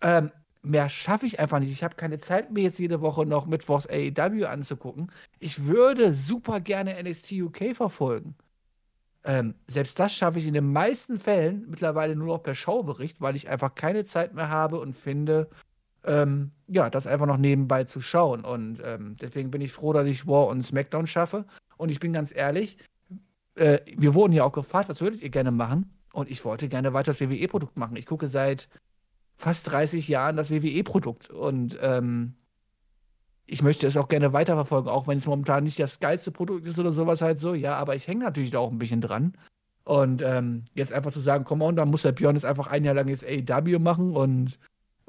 Ähm, 0.02 0.32
mehr 0.66 0.90
schaffe 0.90 1.26
ich 1.26 1.40
einfach 1.40 1.60
nicht. 1.60 1.72
Ich 1.72 1.84
habe 1.84 1.96
keine 1.96 2.20
Zeit, 2.20 2.52
mir 2.52 2.64
jetzt 2.64 2.80
jede 2.80 3.02
Woche 3.02 3.26
noch 3.26 3.46
Mittwochs 3.46 3.88
AEW 3.88 4.46
anzugucken. 4.46 5.12
Ich 5.40 5.66
würde 5.66 6.14
super 6.14 6.60
gerne 6.60 7.02
NXT 7.02 7.34
UK 7.34 7.76
verfolgen. 7.76 8.36
Ähm, 9.24 9.56
selbst 9.68 10.00
das 10.00 10.14
schaffe 10.14 10.38
ich 10.38 10.48
in 10.48 10.54
den 10.54 10.72
meisten 10.72 11.20
Fällen 11.20 11.66
mittlerweile 11.68 12.16
nur 12.16 12.28
noch 12.28 12.44
per 12.44 12.56
Schaubericht, 12.56 13.22
weil 13.22 13.36
ich 13.36 13.50
einfach 13.50 13.74
keine 13.74 14.06
Zeit 14.06 14.34
mehr 14.36 14.50
habe 14.50 14.80
und 14.80 14.94
finde, 14.94 15.50
ähm, 16.06 16.52
ja, 16.68 16.90
das 16.90 17.08
einfach 17.08 17.26
noch 17.26 17.38
nebenbei 17.38 17.86
zu 17.86 18.02
schauen. 18.02 18.46
Und 18.46 18.82
ähm, 18.86 19.16
deswegen 19.20 19.52
bin 19.52 19.62
ich 19.62 19.72
froh, 19.72 19.94
dass 19.94 20.06
ich 20.06 20.28
War 20.28 20.48
und 20.48 20.64
SmackDown 20.64 21.08
schaffe. 21.08 21.46
Und 21.78 21.90
ich 21.90 22.00
bin 22.00 22.14
ganz 22.14 22.34
ehrlich, 22.36 22.78
äh, 23.56 23.80
wir 23.98 24.14
wurden 24.14 24.34
ja 24.34 24.44
auch 24.44 24.52
gefragt, 24.52 24.90
was 24.90 25.02
würdet 25.02 25.22
ihr 25.22 25.30
gerne 25.30 25.52
machen? 25.52 25.92
Und 26.14 26.30
ich 26.30 26.46
wollte 26.46 26.70
gerne 26.70 26.94
weiter 26.94 27.12
das 27.12 27.22
WWE-Produkt 27.22 27.78
machen. 27.78 27.98
Ich 27.98 28.06
gucke 28.06 28.28
seit 28.28 28.70
fast 29.38 29.70
30 29.72 30.08
Jahren 30.08 30.38
das 30.38 30.52
WWE-Produkt. 30.52 31.30
Und 31.30 31.78
ähm, 31.82 32.36
ich 33.48 33.62
möchte 33.62 33.88
es 33.88 33.98
auch 33.98 34.08
gerne 34.08 34.34
weiterverfolgen, 34.34 34.90
auch 34.90 35.08
wenn 35.08 35.20
es 35.20 35.28
momentan 35.28 35.64
nicht 35.66 35.80
das 35.80 36.00
geilste 36.00 36.32
Produkt 36.32 36.68
ist 36.68 36.80
oder 36.80 36.94
sowas 36.94 37.22
halt 37.22 37.40
so. 37.40 37.54
Ja, 37.54 37.76
aber 37.76 37.96
ich 37.96 38.08
hänge 38.08 38.24
natürlich 38.24 38.52
da 38.52 38.60
auch 38.60 38.72
ein 38.72 38.80
bisschen 38.80 39.02
dran. 39.02 39.34
Und 39.84 40.22
ähm, 40.24 40.66
jetzt 40.74 40.94
einfach 40.94 41.12
zu 41.12 41.20
sagen, 41.20 41.44
komm 41.46 41.62
on, 41.62 41.76
dann 41.76 41.90
muss 41.92 42.02
der 42.02 42.12
Björn 42.12 42.36
jetzt 42.36 42.46
einfach 42.46 42.68
ein 42.68 42.84
Jahr 42.86 42.96
lang 42.96 43.08
jetzt 43.08 43.24
AEW 43.26 43.80
machen 43.80 44.16
und 44.16 44.58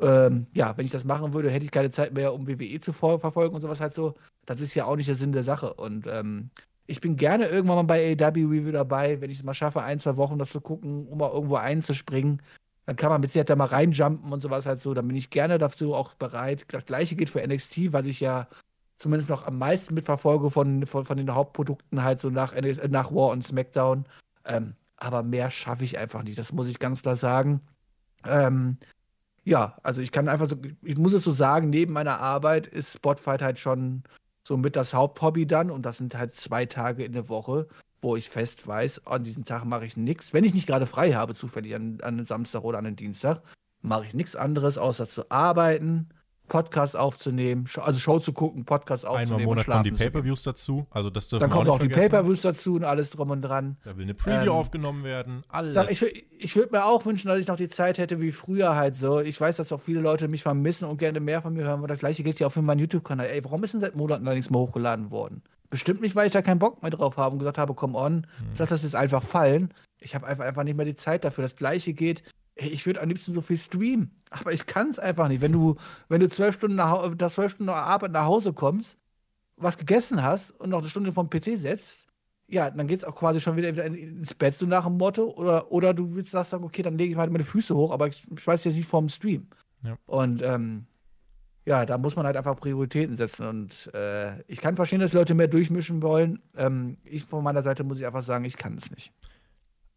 ähm, 0.00 0.46
ja, 0.52 0.76
wenn 0.76 0.84
ich 0.84 0.92
das 0.92 1.04
machen 1.04 1.32
würde, 1.32 1.50
hätte 1.50 1.64
ich 1.64 1.70
keine 1.70 1.90
Zeit 1.90 2.12
mehr, 2.12 2.34
um 2.34 2.46
WWE 2.46 2.80
zu 2.80 2.92
verfolgen 2.92 3.54
und 3.54 3.62
sowas 3.62 3.80
halt 3.80 3.94
so. 3.94 4.14
Das 4.44 4.60
ist 4.60 4.74
ja 4.74 4.84
auch 4.84 4.96
nicht 4.96 5.08
der 5.08 5.14
Sinn 5.14 5.32
der 5.32 5.44
Sache. 5.44 5.72
Und 5.74 6.06
ähm, 6.06 6.50
Ich 6.86 7.00
bin 7.00 7.16
gerne 7.16 7.46
irgendwann 7.46 7.76
mal 7.76 7.82
bei 7.84 8.12
AW 8.12 8.44
Review 8.44 8.72
dabei, 8.72 9.20
wenn 9.20 9.30
ich 9.30 9.38
es 9.38 9.44
mal 9.44 9.54
schaffe, 9.54 9.82
ein, 9.82 10.00
zwei 10.00 10.16
Wochen 10.16 10.38
das 10.38 10.50
zu 10.50 10.60
gucken, 10.60 11.06
um 11.08 11.18
mal 11.18 11.30
irgendwo 11.32 11.56
einzuspringen. 11.56 12.42
Dann 12.86 12.96
kann 12.96 13.10
man 13.10 13.20
mit 13.20 13.30
Sicherheit 13.30 13.50
da 13.50 13.56
mal 13.56 13.66
reinjumpen 13.66 14.32
und 14.32 14.40
sowas 14.40 14.64
halt 14.64 14.80
so. 14.80 14.94
Dann 14.94 15.08
bin 15.08 15.16
ich 15.16 15.30
gerne 15.30 15.58
dazu 15.58 15.94
auch 15.94 16.14
bereit. 16.14 16.66
Das 16.72 16.86
gleiche 16.86 17.16
geht 17.16 17.30
für 17.30 17.46
NXT, 17.46 17.92
was 17.92 18.06
ich 18.06 18.20
ja 18.20 18.46
zumindest 18.98 19.28
noch 19.28 19.46
am 19.46 19.58
meisten 19.58 19.94
mitverfolge 19.94 20.50
von, 20.50 20.86
von, 20.86 21.04
von 21.04 21.16
den 21.16 21.34
Hauptprodukten 21.34 22.02
halt 22.02 22.20
so 22.20 22.30
nach, 22.30 22.54
nach 22.88 23.12
War 23.12 23.30
und 23.30 23.44
SmackDown. 23.44 24.06
Ähm, 24.44 24.74
aber 24.96 25.22
mehr 25.22 25.50
schaffe 25.50 25.84
ich 25.84 25.98
einfach 25.98 26.22
nicht. 26.22 26.38
Das 26.38 26.52
muss 26.52 26.68
ich 26.68 26.78
ganz 26.78 27.02
klar 27.02 27.16
sagen. 27.16 27.60
Ähm, 28.24 28.78
ja, 29.44 29.76
also 29.82 30.00
ich 30.00 30.12
kann 30.12 30.28
einfach 30.28 30.48
so, 30.50 30.56
ich 30.82 30.96
muss 30.96 31.12
es 31.12 31.24
so 31.24 31.30
sagen, 31.30 31.70
neben 31.70 31.92
meiner 31.92 32.18
Arbeit 32.20 32.66
ist 32.66 32.94
Spotfight 32.94 33.42
halt 33.42 33.58
schon 33.58 34.02
so 34.42 34.56
mit 34.56 34.76
das 34.76 34.94
Haupthobby 34.94 35.46
dann 35.46 35.70
und 35.70 35.82
das 35.84 35.98
sind 35.98 36.16
halt 36.16 36.34
zwei 36.34 36.66
Tage 36.66 37.04
in 37.04 37.12
der 37.12 37.28
Woche, 37.28 37.68
wo 38.00 38.16
ich 38.16 38.28
fest 38.28 38.66
weiß, 38.66 39.06
an 39.06 39.22
diesem 39.22 39.44
Tag 39.44 39.64
mache 39.64 39.86
ich 39.86 39.96
nichts. 39.96 40.32
Wenn 40.32 40.44
ich 40.44 40.54
nicht 40.54 40.66
gerade 40.66 40.86
frei 40.86 41.12
habe, 41.12 41.34
zufällig 41.34 41.74
an, 41.74 41.98
an 42.02 42.14
einem 42.14 42.26
Samstag 42.26 42.62
oder 42.62 42.78
an 42.78 42.86
einem 42.86 42.96
Dienstag, 42.96 43.42
mache 43.82 44.06
ich 44.06 44.14
nichts 44.14 44.36
anderes, 44.36 44.78
außer 44.78 45.08
zu 45.08 45.30
arbeiten, 45.30 46.08
Podcast 46.48 46.96
aufzunehmen, 46.96 47.68
also 47.76 47.98
Show 47.98 48.18
zu 48.20 48.32
gucken, 48.32 48.64
Podcast 48.64 49.04
aufzunehmen. 49.04 49.32
Einmal 49.32 49.40
im 49.40 49.46
Monat 49.46 49.66
kommen 49.66 49.84
die 49.84 49.90
Pay-Per-Views 49.90 50.42
dazu. 50.44 50.86
Also 50.90 51.10
das 51.10 51.28
Dann 51.28 51.50
kommen 51.50 51.68
auch, 51.68 51.74
auch 51.74 51.78
die 51.80 51.88
Pay-Per-Views 51.88 52.42
dazu 52.42 52.74
und 52.76 52.84
alles 52.84 53.10
drum 53.10 53.30
und 53.30 53.42
dran. 53.42 53.76
Da 53.84 53.96
will 53.96 54.04
eine 54.04 54.14
Preview 54.14 54.52
ähm, 54.52 54.56
aufgenommen 54.56 55.02
werden. 55.02 55.42
Alles. 55.48 55.74
Sag, 55.74 55.90
ich, 55.90 56.02
ich 56.38 56.54
würde 56.54 56.70
mir 56.72 56.84
auch 56.84 57.04
wünschen, 57.04 57.28
dass 57.28 57.40
ich 57.40 57.48
noch 57.48 57.56
die 57.56 57.68
Zeit 57.68 57.98
hätte 57.98 58.20
wie 58.20 58.32
früher 58.32 58.76
halt 58.76 58.96
so. 58.96 59.20
Ich 59.20 59.40
weiß, 59.40 59.56
dass 59.56 59.72
auch 59.72 59.80
viele 59.80 60.00
Leute 60.00 60.28
mich 60.28 60.42
vermissen 60.42 60.86
und 60.86 60.98
gerne 60.98 61.20
mehr 61.20 61.42
von 61.42 61.52
mir 61.52 61.64
hören. 61.64 61.82
Und 61.82 61.90
das 61.90 61.98
gleiche 61.98 62.22
gilt 62.22 62.38
ja 62.38 62.46
auch 62.46 62.52
für 62.52 62.62
meinen 62.62 62.78
YouTube-Kanal. 62.78 63.26
Ey, 63.26 63.44
warum 63.44 63.64
ist 63.64 63.74
denn 63.74 63.80
seit 63.80 63.96
Monaten 63.96 64.24
da 64.24 64.32
nichts 64.32 64.50
mehr 64.50 64.60
hochgeladen 64.60 65.10
worden? 65.10 65.42
Bestimmt 65.70 66.00
nicht, 66.00 66.14
weil 66.14 66.26
ich 66.26 66.32
da 66.32 66.42
keinen 66.42 66.58
Bock 66.58 66.82
mehr 66.82 66.90
drauf 66.90 67.16
habe 67.16 67.32
und 67.32 67.38
gesagt 67.38 67.58
habe, 67.58 67.74
komm 67.74 67.94
on, 67.94 68.26
hm. 68.38 68.46
lass 68.58 68.70
das 68.70 68.82
jetzt 68.82 68.94
einfach 68.94 69.22
fallen. 69.22 69.72
Ich 69.98 70.14
habe 70.14 70.26
einfach, 70.26 70.44
einfach 70.44 70.62
nicht 70.62 70.76
mehr 70.76 70.86
die 70.86 70.94
Zeit 70.94 71.24
dafür. 71.24 71.42
Das 71.42 71.56
gleiche 71.56 71.92
geht 71.92 72.22
ich 72.56 72.86
würde 72.86 73.02
am 73.02 73.08
liebsten 73.08 73.32
so 73.32 73.42
viel 73.42 73.58
streamen, 73.58 74.10
aber 74.30 74.52
ich 74.52 74.66
kann 74.66 74.88
es 74.88 74.98
einfach 74.98 75.28
nicht. 75.28 75.42
Wenn 75.42 75.52
du, 75.52 75.76
wenn 76.08 76.20
du 76.20 76.28
zwölf 76.28 76.54
Stunden 76.54 76.76
nach, 76.76 77.14
nach 77.18 77.30
zwölf 77.30 77.52
Stunden 77.52 77.70
Arbeit 77.70 78.12
nach 78.12 78.24
Hause 78.24 78.52
kommst, 78.52 78.96
was 79.56 79.78
gegessen 79.78 80.22
hast 80.22 80.50
und 80.52 80.70
noch 80.70 80.78
eine 80.78 80.88
Stunde 80.88 81.12
vom 81.12 81.28
PC 81.28 81.56
setzt, 81.56 82.06
ja, 82.48 82.70
dann 82.70 82.86
geht 82.86 83.00
es 83.00 83.04
auch 83.04 83.14
quasi 83.14 83.40
schon 83.40 83.56
wieder 83.56 83.68
ins 83.84 84.34
Bett, 84.34 84.56
so 84.56 84.66
nach 84.66 84.84
dem 84.84 84.96
Motto. 84.96 85.34
Oder, 85.36 85.70
oder 85.72 85.92
du 85.92 86.14
willst 86.14 86.30
sagen, 86.30 86.64
okay, 86.64 86.82
dann 86.82 86.96
lege 86.96 87.10
ich 87.10 87.16
mal 87.16 87.28
meine 87.28 87.44
Füße 87.44 87.74
hoch, 87.74 87.90
aber 87.90 88.06
ich, 88.08 88.24
ich 88.30 88.46
weiß 88.46 88.64
jetzt 88.64 88.76
nicht 88.76 88.88
vorm 88.88 89.08
Stream. 89.08 89.48
Ja. 89.82 89.98
Und 90.06 90.42
ähm, 90.42 90.86
ja, 91.66 91.84
da 91.84 91.98
muss 91.98 92.14
man 92.14 92.24
halt 92.24 92.36
einfach 92.36 92.56
Prioritäten 92.56 93.16
setzen. 93.16 93.46
Und 93.46 93.90
äh, 93.92 94.40
ich 94.44 94.60
kann 94.60 94.76
verstehen, 94.76 95.00
dass 95.00 95.12
Leute 95.12 95.34
mehr 95.34 95.48
durchmischen 95.48 96.00
wollen. 96.00 96.40
Ähm, 96.56 96.96
ich 97.04 97.24
von 97.24 97.42
meiner 97.42 97.62
Seite 97.62 97.82
muss 97.82 97.98
ich 97.98 98.06
einfach 98.06 98.22
sagen, 98.22 98.44
ich 98.44 98.56
kann 98.56 98.78
es 98.78 98.90
nicht. 98.90 99.12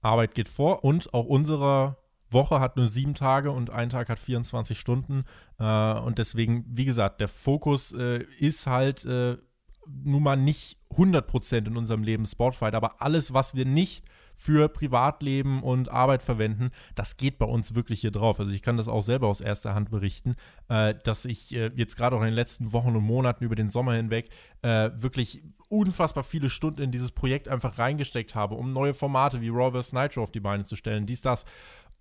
Arbeit 0.02 0.34
geht 0.34 0.50
vor 0.50 0.84
und 0.84 1.14
auch 1.14 1.26
unserer 1.26 1.98
Woche 2.32 2.60
hat 2.60 2.76
nur 2.76 2.88
sieben 2.88 3.14
Tage 3.14 3.52
und 3.52 3.70
ein 3.70 3.90
Tag 3.90 4.10
hat 4.10 4.20
24 4.20 4.80
Stunden. 4.80 5.26
Äh, 5.60 5.94
und 5.94 6.18
deswegen, 6.18 6.66
wie 6.68 6.86
gesagt, 6.86 7.22
der 7.22 7.28
Fokus 7.28 7.92
äh, 7.92 8.24
ist 8.40 8.66
halt 8.66 9.06
äh, 9.06 9.38
nun 9.88 10.24
mal 10.24 10.38
nicht 10.38 10.78
100% 10.96 11.68
in 11.68 11.78
unserem 11.78 12.02
Leben 12.02 12.26
Sportfight, 12.26 12.74
aber 12.74 13.02
alles, 13.02 13.34
was 13.34 13.54
wir 13.54 13.66
nicht 13.66 14.06
für 14.40 14.70
Privatleben 14.70 15.62
und 15.62 15.90
Arbeit 15.90 16.24
verwenden, 16.24 16.72
das 16.96 17.18
geht 17.18 17.38
bei 17.40 17.46
uns 17.46 17.76
wirklich 17.76 18.00
hier 18.00 18.12
drauf. 18.12 18.40
Also 18.40 18.54
ich 18.54 18.62
kann 18.62 18.78
das 18.78 18.88
auch 18.88 19.02
selber 19.02 19.28
aus 19.28 19.42
erster 19.42 19.76
Hand 19.76 19.92
berichten, 19.92 20.36
äh, 20.70 20.96
dass 21.04 21.26
ich 21.26 21.54
äh, 21.54 21.72
jetzt 21.76 21.98
gerade 21.98 22.16
auch 22.16 22.22
in 22.22 22.28
den 22.28 22.36
letzten 22.36 22.72
Wochen 22.72 22.96
und 22.96 23.04
Monaten 23.04 23.44
über 23.44 23.56
den 23.56 23.68
Sommer 23.68 23.96
hinweg 23.96 24.30
äh, 24.62 24.92
wirklich 24.96 25.44
unfassbar 25.68 26.24
viele 26.24 26.50
Stunden 26.50 26.82
in 26.82 26.92
dieses 26.94 27.12
Projekt 27.12 27.50
einfach 27.50 27.78
reingesteckt 27.78 28.34
habe, 28.34 28.56
um 28.56 28.72
neue 28.72 28.94
Formate 28.94 29.42
wie 29.42 29.50
Raw 29.50 29.78
vs. 29.78 29.92
Nitro 29.92 30.24
auf 30.24 30.32
die 30.32 30.40
Beine 30.40 30.64
zu 30.64 30.78
stellen, 30.78 31.06
dies, 31.06 31.22
das. 31.22 31.44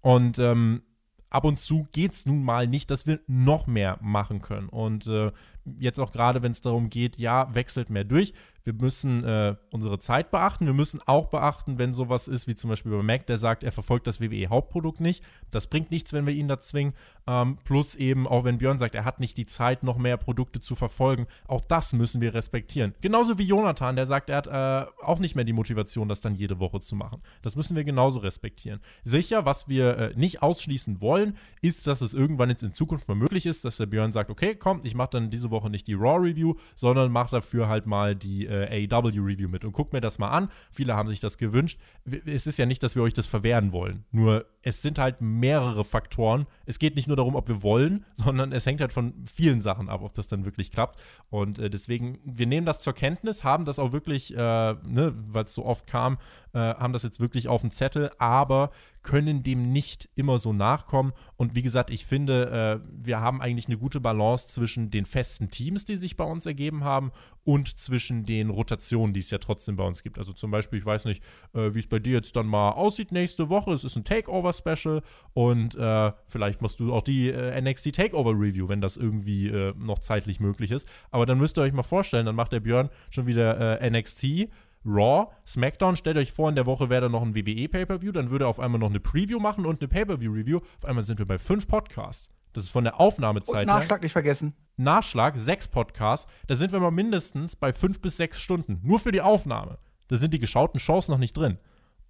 Und 0.01 0.39
ähm, 0.39 0.83
ab 1.31 1.45
und 1.45 1.59
zu 1.59 1.89
geht 1.91 2.13
es 2.13 2.25
nun 2.25 2.45
mal 2.45 2.69
nicht, 2.69 2.89
dass 2.93 3.05
wir 3.05 3.19
noch 3.27 3.67
mehr 3.67 3.99
machen 4.01 4.41
können. 4.43 4.69
Und 4.69 5.09
äh, 5.09 5.33
jetzt 5.79 5.99
auch 5.99 6.13
gerade, 6.13 6.43
wenn 6.45 6.53
es 6.53 6.61
darum 6.61 6.89
geht, 6.89 7.19
ja, 7.19 7.53
wechselt 7.53 7.91
mehr 7.91 8.05
durch. 8.05 8.33
Wir 8.69 8.75
müssen 8.75 9.25
äh, 9.25 9.57
unsere 9.71 9.99
Zeit 9.99 10.31
beachten. 10.31 10.67
Wir 10.67 10.75
müssen 10.75 11.01
auch 11.07 11.29
beachten, 11.31 11.79
wenn 11.79 11.95
sowas 11.95 12.29
ist, 12.29 12.47
wie 12.49 12.55
zum 12.55 12.69
Beispiel 12.69 12.93
bei 12.93 13.03
Mac, 13.03 13.27
der 13.27 13.39
sagt, 13.39 13.65
er 13.65 13.73
verfolgt 13.73 14.07
das 14.07 14.21
WWE-Hauptprodukt 14.21 15.01
nicht. 15.01 15.25
Das 15.51 15.69
bringt 15.69 15.91
nichts, 15.91 16.13
wenn 16.13 16.27
wir 16.27 16.35
ihn 16.35 16.49
da 16.49 16.61
zwingen. 16.61 16.93
Ähm, 17.27 17.57
plus 17.65 17.95
eben, 17.95 18.29
auch 18.29 18.45
wenn 18.45 18.59
Björn 18.59 18.79
sagt, 18.79 18.95
er 18.95 19.07
hat 19.07 19.21
nicht 19.21 19.39
die 19.39 19.47
Zeit, 19.47 19.83
noch 19.85 19.97
mehr 19.97 20.19
Produkte 20.19 20.61
zu 20.61 20.75
verfolgen. 20.75 21.27
Auch 21.47 21.65
das 21.65 21.95
müssen 21.95 22.21
wir 22.21 22.35
respektieren. 22.35 22.95
Genauso 23.01 23.39
wie 23.39 23.45
Jonathan, 23.45 23.97
der 23.97 24.05
sagt, 24.05 24.29
er 24.29 24.37
hat 24.37 24.47
äh, 24.47 24.91
auch 25.03 25.19
nicht 25.19 25.35
mehr 25.35 25.47
die 25.47 25.55
Motivation, 25.55 26.07
das 26.07 26.21
dann 26.21 26.35
jede 26.35 26.61
Woche 26.61 26.81
zu 26.81 26.95
machen. 26.95 27.23
Das 27.41 27.57
müssen 27.57 27.75
wir 27.75 27.85
genauso 27.85 28.19
respektieren. 28.19 28.81
Sicher, 29.03 29.47
was 29.47 29.67
wir 29.67 29.97
äh, 29.97 30.13
nicht 30.15 30.43
ausschließen 30.43 31.01
wollen, 31.01 31.39
ist, 31.63 31.87
dass 31.87 32.03
es 32.03 32.13
irgendwann 32.13 32.51
jetzt 32.51 32.63
in 32.63 32.73
Zukunft 32.73 33.09
mal 33.09 33.15
möglich 33.15 33.47
ist, 33.47 33.65
dass 33.65 33.79
der 33.79 33.87
Björn 33.87 34.13
sagt, 34.13 34.29
okay, 34.29 34.55
komm, 34.55 34.81
ich 34.83 34.95
mache 34.95 35.11
dann 35.13 35.31
diese 35.31 35.51
Woche 35.51 35.71
nicht 35.71 35.87
die 35.87 35.95
Raw-Review, 35.95 36.55
sondern 36.75 37.11
mache 37.11 37.37
dafür 37.37 37.69
halt 37.69 37.87
mal 37.87 38.15
die 38.15 38.47
äh, 38.65 38.89
AEW-Review 38.91 39.49
mit 39.49 39.65
und 39.65 39.73
guck 39.73 39.93
mir 39.93 40.01
das 40.01 40.19
mal 40.19 40.29
an. 40.31 40.51
Viele 40.71 40.95
haben 40.97 41.09
sich 41.09 41.21
das 41.21 41.39
gewünscht. 41.39 41.79
Es 42.27 42.47
ist 42.47 42.59
ja 42.59 42.67
nicht, 42.67 42.83
dass 42.83 42.97
wir 42.97 43.03
euch 43.03 43.15
das 43.15 43.27
verwehren 43.27 43.73
wollen. 43.73 44.05
Nur 44.11 44.47
es 44.63 44.83
sind 44.83 44.99
halt 44.99 45.21
mehrere 45.21 45.85
Faktoren. 45.85 46.47
Es 46.67 46.79
geht 46.79 46.97
nicht 46.97 47.09
nur 47.09 47.17
darum, 47.17 47.37
ob 47.37 47.49
wir 47.49 47.63
wollen, 47.63 48.05
sondern 48.17 48.53
es 48.53 48.67
hängt 48.67 48.81
halt 48.81 48.93
von 48.93 49.15
vielen 49.25 49.61
Sachen 49.61 49.89
ab, 49.89 50.03
ob 50.03 50.13
das 50.15 50.27
dann 50.27 50.45
wirklich 50.45 50.71
klappt. 50.71 51.01
Und 51.31 51.59
äh, 51.59 51.71
deswegen, 51.71 52.19
wir 52.25 52.47
nehmen 52.47 52.67
das 52.67 52.81
zur 52.81 52.93
Kenntnis, 52.93 53.45
haben 53.45 53.65
das 53.65 53.79
auch 53.79 53.93
wirklich, 53.93 54.35
äh, 54.35 54.37
ne, 54.37 55.15
weil 55.29 55.45
es 55.45 55.55
so 55.55 55.65
oft 55.65 55.87
kam, 55.87 56.19
äh, 56.53 56.59
haben 56.59 56.93
das 56.93 57.03
jetzt 57.03 57.21
wirklich 57.21 57.49
auf 57.49 57.61
dem 57.61 57.71
Zettel, 57.71 58.11
aber 58.19 58.71
können 59.03 59.43
dem 59.43 59.73
nicht 59.73 60.09
immer 60.15 60.39
so 60.39 60.53
nachkommen. 60.53 61.13
Und 61.37 61.55
wie 61.55 61.63
gesagt, 61.63 61.91
ich 61.91 62.05
finde, 62.05 62.83
äh, 62.85 62.89
wir 63.05 63.21
haben 63.21 63.41
eigentlich 63.41 63.67
eine 63.67 63.79
gute 63.79 64.01
Balance 64.01 64.49
zwischen 64.49 64.91
den 64.91 65.07
festen 65.07 65.51
Teams, 65.51 65.85
die 65.85 65.97
sich 65.97 66.17
bei 66.17 66.25
uns 66.25 66.47
ergeben 66.47 66.85
haben, 66.85 67.13
und 67.45 67.79
zwischen 67.79 68.27
den 68.27 68.51
Rotationen, 68.51 69.15
die 69.15 69.21
es 69.21 69.31
ja 69.31 69.39
trotzdem 69.39 69.77
bei 69.77 69.85
uns 69.85 70.03
gibt. 70.03 70.19
Also 70.19 70.35
zum 70.35 70.51
Beispiel, 70.51 70.81
ich 70.81 70.85
weiß 70.85 71.07
nicht, 71.07 71.23
äh, 71.55 71.73
wie 71.73 71.79
es 71.79 71.87
bei 71.87 71.99
dir 71.99 72.13
jetzt 72.13 72.37
dann 72.37 72.47
mal 72.47 72.73
aussieht 72.73 73.11
nächste 73.11 73.49
Woche. 73.49 73.73
Es 73.73 73.85
ist 73.85 73.97
ein 73.97 74.05
Takeover-Special 74.05 75.01
und 75.33 75.75
äh, 75.75 76.13
vielleicht 76.27 76.61
machst 76.61 76.79
du 76.79 76.93
auch 76.93 77.01
die 77.01 77.31
äh, 77.31 77.59
NXT 77.59 77.95
Takeover-Review, 77.95 78.69
wenn 78.69 78.83
das 78.83 78.99
irgendwie 78.99 79.49
äh, 79.49 79.73
noch 79.79 79.99
zeitlich 79.99 80.41
möglich 80.41 80.71
ist. 80.71 80.87
Aber 81.11 81.25
dann 81.25 81.39
müsst 81.39 81.57
ihr 81.57 81.63
euch 81.63 81.73
mal 81.73 81.83
vorstellen, 81.83 82.27
dann 82.27 82.37
macht 82.37 82.53
der 82.53 82.61
Björn 82.61 82.91
schon 83.09 83.27
wieder 83.27 83.81
äh, 83.81 83.91
NXT 83.91 84.51
Raw, 84.89 85.31
SmackDown, 85.47 85.97
stellt 85.97 86.17
euch 86.17 86.33
vor, 86.33 86.49
in 86.49 86.55
der 86.55 86.67
Woche 86.67 86.89
wäre 86.89 87.03
da 87.03 87.09
noch 87.09 87.23
ein 87.23 87.35
WWE 87.35 87.69
Pay-Per-View, 87.69 88.13
dann 88.13 88.31
würde 88.31 88.47
er 88.47 88.49
auf 88.49 88.59
einmal 88.59 88.81
noch 88.81 88.91
eine 88.91 89.01
Preview 89.01 89.39
machen 89.39 89.67
und 89.67 89.81
eine 89.81 89.89
Pay-Per-View-Review. 89.89 90.61
Auf 90.79 90.85
einmal 90.85 91.05
sind 91.05 91.19
wir 91.19 91.27
bei 91.27 91.39
fünf 91.39 91.69
Podcasts. 91.69 92.31
Das 92.55 92.65
ist 92.65 92.71
von 92.71 92.85
der 92.85 92.99
Aufnahmezeit. 92.99 93.67
Und 93.67 93.75
Nachschlag 93.75 94.01
her. 94.01 94.05
nicht 94.05 94.13
vergessen. 94.13 94.55
Nachschlag, 94.77 95.37
sechs 95.37 95.69
Podcasts. 95.69 96.27
Da 96.47 96.57
sind 96.57 96.73
wir 96.73 96.81
mal 96.81 96.91
mindestens 96.91 97.55
bei 97.55 97.73
fünf 97.73 98.01
bis 98.01 98.17
sechs 98.17 98.41
Stunden. 98.41 98.81
Nur 98.83 98.99
für 98.99 99.13
die 99.13 99.21
Aufnahme. 99.21 99.79
Da 100.09 100.17
sind 100.17 100.33
die 100.33 100.39
geschauten 100.39 100.81
Shows 100.81 101.09
noch 101.09 101.19
nicht 101.19 101.37
drin. 101.37 101.59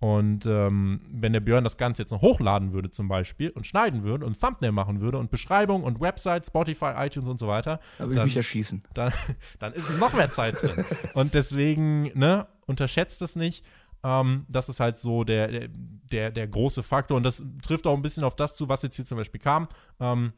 Und 0.01 0.47
ähm, 0.47 1.01
wenn 1.11 1.33
der 1.33 1.41
Björn 1.41 1.65
das 1.65 1.77
Ganze 1.77 2.03
jetzt 2.03 2.13
noch 2.13 2.23
hochladen 2.23 2.73
würde 2.73 2.91
zum 2.91 3.09
Beispiel 3.09 3.51
und 3.51 3.67
schneiden 3.67 4.05
würde 4.05 4.27
und 4.27 4.41
Thumbnail 4.41 4.71
machen 4.71 5.01
würde 5.01 5.19
und 5.19 5.31
Beschreibung 5.31 5.83
und 5.83 6.01
Website, 6.01 6.47
Spotify, 6.47 6.93
iTunes 6.97 7.29
und 7.29 7.41
so 7.41 7.49
weiter. 7.49 7.81
Da 7.99 8.05
würde 8.05 8.21
ich 8.21 8.25
mich 8.25 8.37
erschießen. 8.37 8.85
Dann, 8.95 9.13
dann 9.59 9.73
ist 9.73 9.99
noch 9.99 10.13
mehr 10.13 10.31
Zeit 10.31 10.63
drin. 10.63 10.85
und 11.15 11.35
deswegen, 11.35 12.17
ne, 12.19 12.47
unterschätzt 12.67 13.23
es 13.23 13.35
nicht. 13.35 13.65
Ähm, 14.05 14.47
das 14.49 14.69
ist 14.69 14.79
halt 14.81 14.99
so 14.99 15.25
der, 15.25 15.69
der, 15.69 16.31
der 16.31 16.47
große 16.47 16.83
Faktor. 16.83 17.17
Und 17.17 17.25
das 17.25 17.43
trifft 17.63 17.87
auch 17.87 17.95
ein 17.95 18.03
bisschen 18.03 18.25
auf 18.25 18.37
das 18.37 18.55
zu, 18.55 18.69
was 18.69 18.83
jetzt 18.83 18.97
hier 18.97 19.07
zum 19.07 19.19
Beispiel 19.19 19.41
kam. 19.41 19.69
Ähm, 19.99 20.33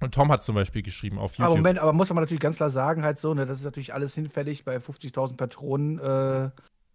und 0.00 0.12
Tom 0.12 0.30
hat 0.30 0.42
zum 0.44 0.54
Beispiel 0.54 0.82
geschrieben 0.82 1.18
auf 1.18 1.32
YouTube. 1.32 1.46
Aber 1.46 1.56
Moment, 1.56 1.78
aber 1.78 1.92
muss 1.92 2.08
man 2.10 2.22
natürlich 2.22 2.40
ganz 2.40 2.56
klar 2.56 2.70
sagen, 2.70 3.02
halt 3.02 3.18
so, 3.18 3.34
ne, 3.34 3.46
das 3.46 3.58
ist 3.58 3.64
natürlich 3.64 3.94
alles 3.94 4.14
hinfällig 4.14 4.64
bei 4.64 4.76
50.000 4.76 5.36
Patronen. 5.36 5.98
Äh, 5.98 6.50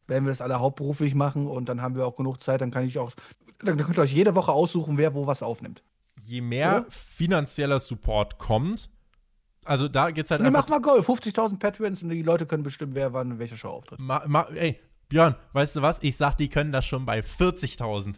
werden 0.10 0.26
wir 0.26 0.32
das 0.32 0.42
alle 0.42 0.60
hauptberuflich 0.60 1.16
machen 1.16 1.48
und 1.48 1.70
dann 1.70 1.82
haben 1.82 1.96
wir 1.96 2.06
auch 2.06 2.16
genug 2.16 2.42
Zeit, 2.42 2.62
dann 2.62 2.72
kann 2.72 2.86
ich 2.86 2.98
auch, 3.00 3.12
dann 3.60 3.78
könnt 3.78 3.98
ihr 3.98 4.02
euch 4.02 4.14
jede 4.14 4.36
Woche 4.36 4.52
aussuchen, 4.52 4.98
wer 4.98 5.14
wo 5.14 5.28
was 5.28 5.44
aufnimmt. 5.44 5.84
Je 6.22 6.42
mehr 6.42 6.60
ja? 6.60 6.86
finanzieller 6.90 7.80
Support 7.80 8.38
kommt, 8.38 8.90
also 9.66 9.88
da 9.88 10.12
geht's 10.12 10.32
halt 10.32 10.42
nee, 10.42 10.48
einfach. 10.48 10.68
Mach 10.68 10.70
mal 10.70 10.82
Goal, 10.82 11.02
50.000 11.02 11.60
Patreons 11.60 12.02
und 12.02 12.10
die 12.10 12.24
Leute 12.24 12.46
können 12.46 12.64
bestimmen, 12.64 12.96
wer 12.96 13.14
wann 13.14 13.32
in 13.32 13.40
welcher 13.40 13.58
Show 13.58 13.70
auftritt. 13.70 14.00
Ma, 14.00 14.24
ma, 14.26 14.48
ey, 14.56 14.80
Björn, 15.10 15.36
weißt 15.54 15.76
du 15.76 15.82
was? 15.82 16.00
Ich 16.02 16.18
sag, 16.18 16.36
die 16.36 16.50
können 16.50 16.72
das 16.72 16.86
schon 16.86 17.06
bei 17.06 17.20
40.000. 17.20 18.16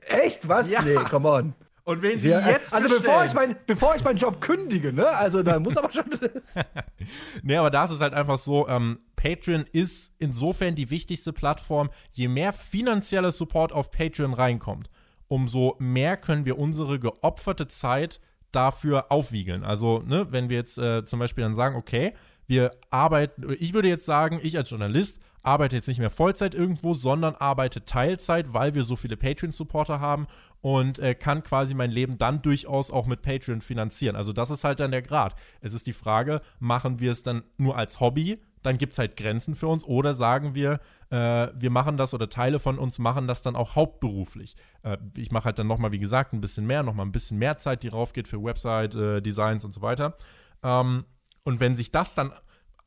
Echt? 0.00 0.48
Was? 0.48 0.70
Ja. 0.70 0.82
Nee, 0.82 0.94
come 1.10 1.28
on. 1.28 1.54
Und 1.86 2.02
wenn 2.02 2.18
sie 2.18 2.30
ja, 2.30 2.40
jetzt 2.48 2.74
Also 2.74 2.88
bevor 2.88 3.24
ich, 3.24 3.32
mein, 3.32 3.56
bevor 3.64 3.94
ich 3.94 4.02
meinen 4.02 4.18
Job 4.18 4.40
kündige, 4.40 4.92
ne? 4.92 5.06
Also 5.06 5.44
da 5.44 5.60
muss 5.60 5.76
aber 5.76 5.92
schon 5.92 6.10
das. 6.20 6.56
nee, 7.44 7.56
aber 7.56 7.70
da 7.70 7.84
ist 7.84 7.92
es 7.92 8.00
halt 8.00 8.12
einfach 8.12 8.40
so, 8.40 8.66
ähm, 8.68 8.98
Patreon 9.14 9.64
ist 9.70 10.12
insofern 10.18 10.74
die 10.74 10.90
wichtigste 10.90 11.32
Plattform. 11.32 11.90
Je 12.10 12.26
mehr 12.26 12.52
finanzieller 12.52 13.30
Support 13.30 13.70
auf 13.72 13.92
Patreon 13.92 14.34
reinkommt, 14.34 14.90
umso 15.28 15.76
mehr 15.78 16.16
können 16.16 16.44
wir 16.44 16.58
unsere 16.58 16.98
geopferte 16.98 17.68
Zeit 17.68 18.20
dafür 18.50 19.12
aufwiegeln. 19.12 19.62
Also, 19.62 20.02
ne, 20.04 20.26
wenn 20.32 20.48
wir 20.48 20.56
jetzt 20.56 20.78
äh, 20.78 21.04
zum 21.04 21.20
Beispiel 21.20 21.44
dann 21.44 21.54
sagen, 21.54 21.76
okay, 21.76 22.14
wir 22.48 22.72
arbeiten, 22.90 23.44
ich 23.60 23.74
würde 23.74 23.88
jetzt 23.88 24.06
sagen, 24.06 24.40
ich 24.42 24.58
als 24.58 24.70
Journalist 24.70 25.20
arbeite 25.46 25.76
jetzt 25.76 25.86
nicht 25.86 26.00
mehr 26.00 26.10
Vollzeit 26.10 26.54
irgendwo, 26.54 26.94
sondern 26.94 27.36
arbeite 27.36 27.84
Teilzeit, 27.84 28.52
weil 28.52 28.74
wir 28.74 28.84
so 28.84 28.96
viele 28.96 29.16
Patreon-Supporter 29.16 30.00
haben 30.00 30.26
und 30.60 30.98
äh, 30.98 31.14
kann 31.14 31.42
quasi 31.42 31.74
mein 31.74 31.90
Leben 31.90 32.18
dann 32.18 32.42
durchaus 32.42 32.90
auch 32.90 33.06
mit 33.06 33.22
Patreon 33.22 33.60
finanzieren. 33.60 34.16
Also 34.16 34.32
das 34.32 34.50
ist 34.50 34.64
halt 34.64 34.80
dann 34.80 34.90
der 34.90 35.02
Grad. 35.02 35.36
Es 35.60 35.72
ist 35.72 35.86
die 35.86 35.92
Frage, 35.92 36.40
machen 36.58 36.98
wir 36.98 37.12
es 37.12 37.22
dann 37.22 37.44
nur 37.56 37.76
als 37.76 38.00
Hobby? 38.00 38.42
Dann 38.62 38.78
gibt 38.78 38.94
es 38.94 38.98
halt 38.98 39.16
Grenzen 39.16 39.54
für 39.54 39.68
uns 39.68 39.84
oder 39.84 40.14
sagen 40.14 40.56
wir, 40.56 40.80
äh, 41.10 41.48
wir 41.54 41.70
machen 41.70 41.96
das 41.96 42.12
oder 42.12 42.28
Teile 42.28 42.58
von 42.58 42.80
uns 42.80 42.98
machen 42.98 43.28
das 43.28 43.42
dann 43.42 43.54
auch 43.54 43.76
hauptberuflich. 43.76 44.56
Äh, 44.82 44.96
ich 45.16 45.30
mache 45.30 45.44
halt 45.44 45.60
dann 45.60 45.68
nochmal, 45.68 45.92
wie 45.92 46.00
gesagt, 46.00 46.32
ein 46.32 46.40
bisschen 46.40 46.66
mehr, 46.66 46.82
nochmal 46.82 47.06
ein 47.06 47.12
bisschen 47.12 47.38
mehr 47.38 47.58
Zeit, 47.58 47.84
die 47.84 47.88
raufgeht 47.88 48.26
für 48.26 48.42
Website-Designs 48.42 49.62
äh, 49.62 49.66
und 49.66 49.72
so 49.72 49.82
weiter. 49.82 50.16
Ähm, 50.64 51.04
und 51.44 51.60
wenn 51.60 51.76
sich 51.76 51.92
das 51.92 52.16
dann 52.16 52.32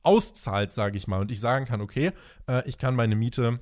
auszahlt, 0.04 0.74
sage 0.74 0.98
ich 0.98 1.08
mal, 1.08 1.22
und 1.22 1.32
ich 1.32 1.40
sagen 1.40 1.66
kann, 1.66 1.82
okay, 1.82 2.12
äh, 2.48 2.68
ich 2.68 2.78
kann 2.78 2.96
meine 2.96 3.16
Miete 3.16 3.60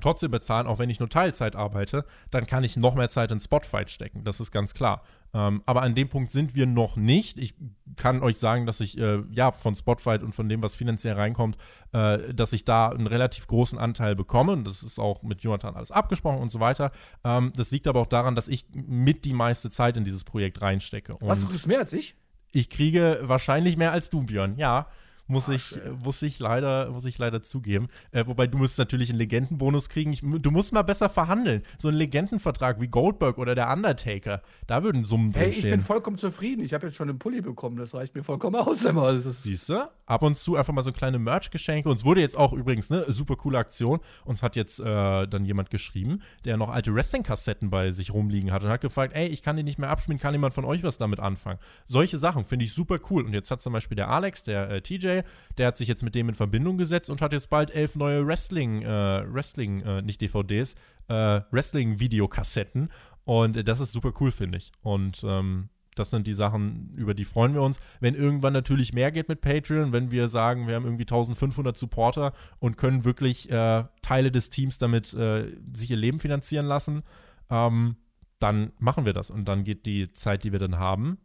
trotzdem 0.00 0.30
bezahlen, 0.30 0.66
auch 0.66 0.78
wenn 0.78 0.90
ich 0.90 1.00
nur 1.00 1.08
Teilzeit 1.08 1.56
arbeite, 1.56 2.04
dann 2.30 2.46
kann 2.46 2.64
ich 2.64 2.76
noch 2.76 2.94
mehr 2.94 3.08
Zeit 3.08 3.30
in 3.30 3.40
Spotfight 3.40 3.90
stecken. 3.90 4.24
Das 4.24 4.40
ist 4.40 4.50
ganz 4.50 4.74
klar. 4.74 5.02
Ähm, 5.32 5.62
aber 5.66 5.82
an 5.82 5.94
dem 5.94 6.08
Punkt 6.08 6.30
sind 6.30 6.54
wir 6.54 6.66
noch 6.66 6.96
nicht. 6.96 7.38
Ich 7.38 7.54
kann 7.96 8.22
euch 8.22 8.38
sagen, 8.38 8.66
dass 8.66 8.80
ich 8.80 8.98
äh, 8.98 9.22
ja 9.30 9.50
von 9.50 9.74
Spotfight 9.74 10.22
und 10.22 10.34
von 10.34 10.48
dem, 10.48 10.62
was 10.62 10.74
finanziell 10.74 11.14
reinkommt, 11.14 11.56
äh, 11.92 12.34
dass 12.34 12.52
ich 12.52 12.64
da 12.64 12.90
einen 12.90 13.06
relativ 13.06 13.46
großen 13.46 13.78
Anteil 13.78 14.14
bekomme. 14.14 14.52
Und 14.52 14.64
das 14.64 14.82
ist 14.82 14.98
auch 14.98 15.22
mit 15.22 15.42
Jonathan 15.42 15.74
alles 15.74 15.90
abgesprochen 15.90 16.40
und 16.40 16.50
so 16.50 16.60
weiter. 16.60 16.92
Ähm, 17.24 17.52
das 17.56 17.70
liegt 17.70 17.88
aber 17.88 18.00
auch 18.00 18.06
daran, 18.06 18.34
dass 18.34 18.46
ich 18.46 18.66
mit 18.72 19.24
die 19.24 19.32
meiste 19.32 19.70
Zeit 19.70 19.96
in 19.96 20.04
dieses 20.04 20.22
Projekt 20.22 20.62
reinstecke. 20.62 21.16
Und 21.16 21.28
Was, 21.28 21.40
du 21.40 21.48
kriegst 21.48 21.66
mehr 21.66 21.78
als 21.78 21.92
ich? 21.92 22.14
Ich 22.52 22.70
kriege 22.70 23.20
wahrscheinlich 23.22 23.76
mehr 23.76 23.90
als 23.90 24.10
du, 24.10 24.22
Björn, 24.22 24.56
ja 24.56 24.86
muss, 25.26 25.48
Ach, 25.48 25.52
ich, 25.52 25.78
muss, 26.02 26.22
ich 26.22 26.38
leider, 26.38 26.90
muss 26.90 27.04
ich 27.04 27.18
leider 27.18 27.42
zugeben. 27.42 27.88
Äh, 28.12 28.26
wobei 28.26 28.46
du 28.46 28.58
musst 28.58 28.78
natürlich 28.78 29.10
einen 29.10 29.18
Legendenbonus 29.18 29.88
kriegen. 29.88 30.12
Ich, 30.12 30.20
du 30.22 30.50
musst 30.50 30.72
mal 30.72 30.82
besser 30.82 31.08
verhandeln. 31.08 31.62
So 31.78 31.88
ein 31.88 31.94
Legendenvertrag 31.94 32.80
wie 32.80 32.88
Goldberg 32.88 33.38
oder 33.38 33.54
der 33.54 33.72
Undertaker, 33.72 34.42
da 34.66 34.82
würden 34.82 35.04
Summen 35.04 35.32
hey, 35.34 35.50
ich 35.50 35.62
bin 35.62 35.80
vollkommen 35.80 36.18
zufrieden. 36.18 36.62
Ich 36.62 36.74
habe 36.74 36.86
jetzt 36.86 36.96
schon 36.96 37.08
einen 37.08 37.18
Pulli 37.18 37.40
bekommen. 37.40 37.76
Das 37.76 37.94
reicht 37.94 38.14
mir 38.14 38.22
vollkommen 38.22 38.56
aus. 38.56 38.84
Immer. 38.84 39.14
Siehst 39.18 39.68
du? 39.68 39.88
Ab 40.06 40.22
und 40.22 40.36
zu 40.36 40.56
einfach 40.56 40.72
mal 40.72 40.82
so 40.82 40.92
kleine 40.92 41.18
Merch-Geschenke. 41.18 41.88
Uns 41.88 42.04
wurde 42.04 42.20
jetzt 42.20 42.36
auch 42.36 42.52
übrigens 42.52 42.90
eine 42.90 43.10
super 43.10 43.36
coole 43.36 43.58
Aktion. 43.58 44.00
Uns 44.24 44.42
hat 44.42 44.56
jetzt 44.56 44.80
äh, 44.80 45.26
dann 45.26 45.44
jemand 45.44 45.70
geschrieben, 45.70 46.20
der 46.44 46.56
noch 46.56 46.68
alte 46.68 46.94
Wrestling-Kassetten 46.94 47.70
bei 47.70 47.90
sich 47.92 48.12
rumliegen 48.12 48.52
hat 48.52 48.62
und 48.62 48.68
hat 48.68 48.80
gefragt, 48.80 49.14
ey, 49.14 49.28
ich 49.28 49.42
kann 49.42 49.56
die 49.56 49.62
nicht 49.62 49.78
mehr 49.78 49.88
abspielen, 49.88 50.18
kann 50.18 50.34
jemand 50.34 50.54
von 50.54 50.64
euch 50.64 50.82
was 50.82 50.98
damit 50.98 51.20
anfangen? 51.20 51.58
Solche 51.86 52.18
Sachen 52.18 52.44
finde 52.44 52.66
ich 52.66 52.74
super 52.74 52.98
cool. 53.10 53.24
Und 53.24 53.32
jetzt 53.32 53.50
hat 53.50 53.62
zum 53.62 53.72
Beispiel 53.72 53.96
der 53.96 54.10
Alex, 54.10 54.42
der 54.42 54.70
äh, 54.70 54.80
TJ, 54.82 55.13
der 55.58 55.68
hat 55.68 55.76
sich 55.76 55.86
jetzt 55.86 56.02
mit 56.02 56.14
dem 56.14 56.28
in 56.28 56.34
Verbindung 56.34 56.78
gesetzt 56.78 57.10
und 57.10 57.22
hat 57.22 57.32
jetzt 57.32 57.50
bald 57.50 57.70
elf 57.70 57.94
neue 57.94 58.26
Wrestling, 58.26 58.82
äh, 58.82 59.24
Wrestling, 59.32 59.82
äh, 59.82 60.02
nicht 60.02 60.20
DVDs, 60.20 60.74
äh, 61.08 61.40
Wrestling-Videokassetten. 61.50 62.88
Und 63.24 63.68
das 63.68 63.80
ist 63.80 63.92
super 63.92 64.12
cool, 64.20 64.30
finde 64.30 64.58
ich. 64.58 64.72
Und 64.82 65.22
ähm, 65.24 65.68
das 65.94 66.10
sind 66.10 66.26
die 66.26 66.34
Sachen, 66.34 66.92
über 66.96 67.14
die 67.14 67.24
freuen 67.24 67.54
wir 67.54 67.62
uns. 67.62 67.78
Wenn 68.00 68.14
irgendwann 68.14 68.52
natürlich 68.52 68.92
mehr 68.92 69.12
geht 69.12 69.28
mit 69.28 69.40
Patreon, 69.40 69.92
wenn 69.92 70.10
wir 70.10 70.28
sagen, 70.28 70.66
wir 70.66 70.74
haben 70.74 70.84
irgendwie 70.84 71.04
1500 71.04 71.76
Supporter 71.76 72.32
und 72.58 72.76
können 72.76 73.04
wirklich 73.04 73.50
äh, 73.50 73.84
Teile 74.02 74.32
des 74.32 74.50
Teams 74.50 74.78
damit 74.78 75.14
äh, 75.14 75.52
sich 75.72 75.90
ihr 75.90 75.96
Leben 75.96 76.18
finanzieren 76.18 76.66
lassen, 76.66 77.02
ähm, 77.50 77.96
dann 78.38 78.72
machen 78.78 79.04
wir 79.04 79.12
das. 79.12 79.30
Und 79.30 79.46
dann 79.46 79.64
geht 79.64 79.86
die 79.86 80.12
Zeit, 80.12 80.44
die 80.44 80.52
wir 80.52 80.58
dann 80.58 80.78
haben, 80.78 81.18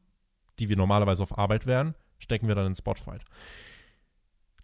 die 0.60 0.70
wir 0.70 0.78
normalerweise 0.78 1.24
auf 1.24 1.38
Arbeit 1.38 1.66
wären, 1.66 1.96
stecken 2.20 2.48
wir 2.48 2.56
dann 2.56 2.68
in 2.68 2.76
Spotfight. 2.76 3.24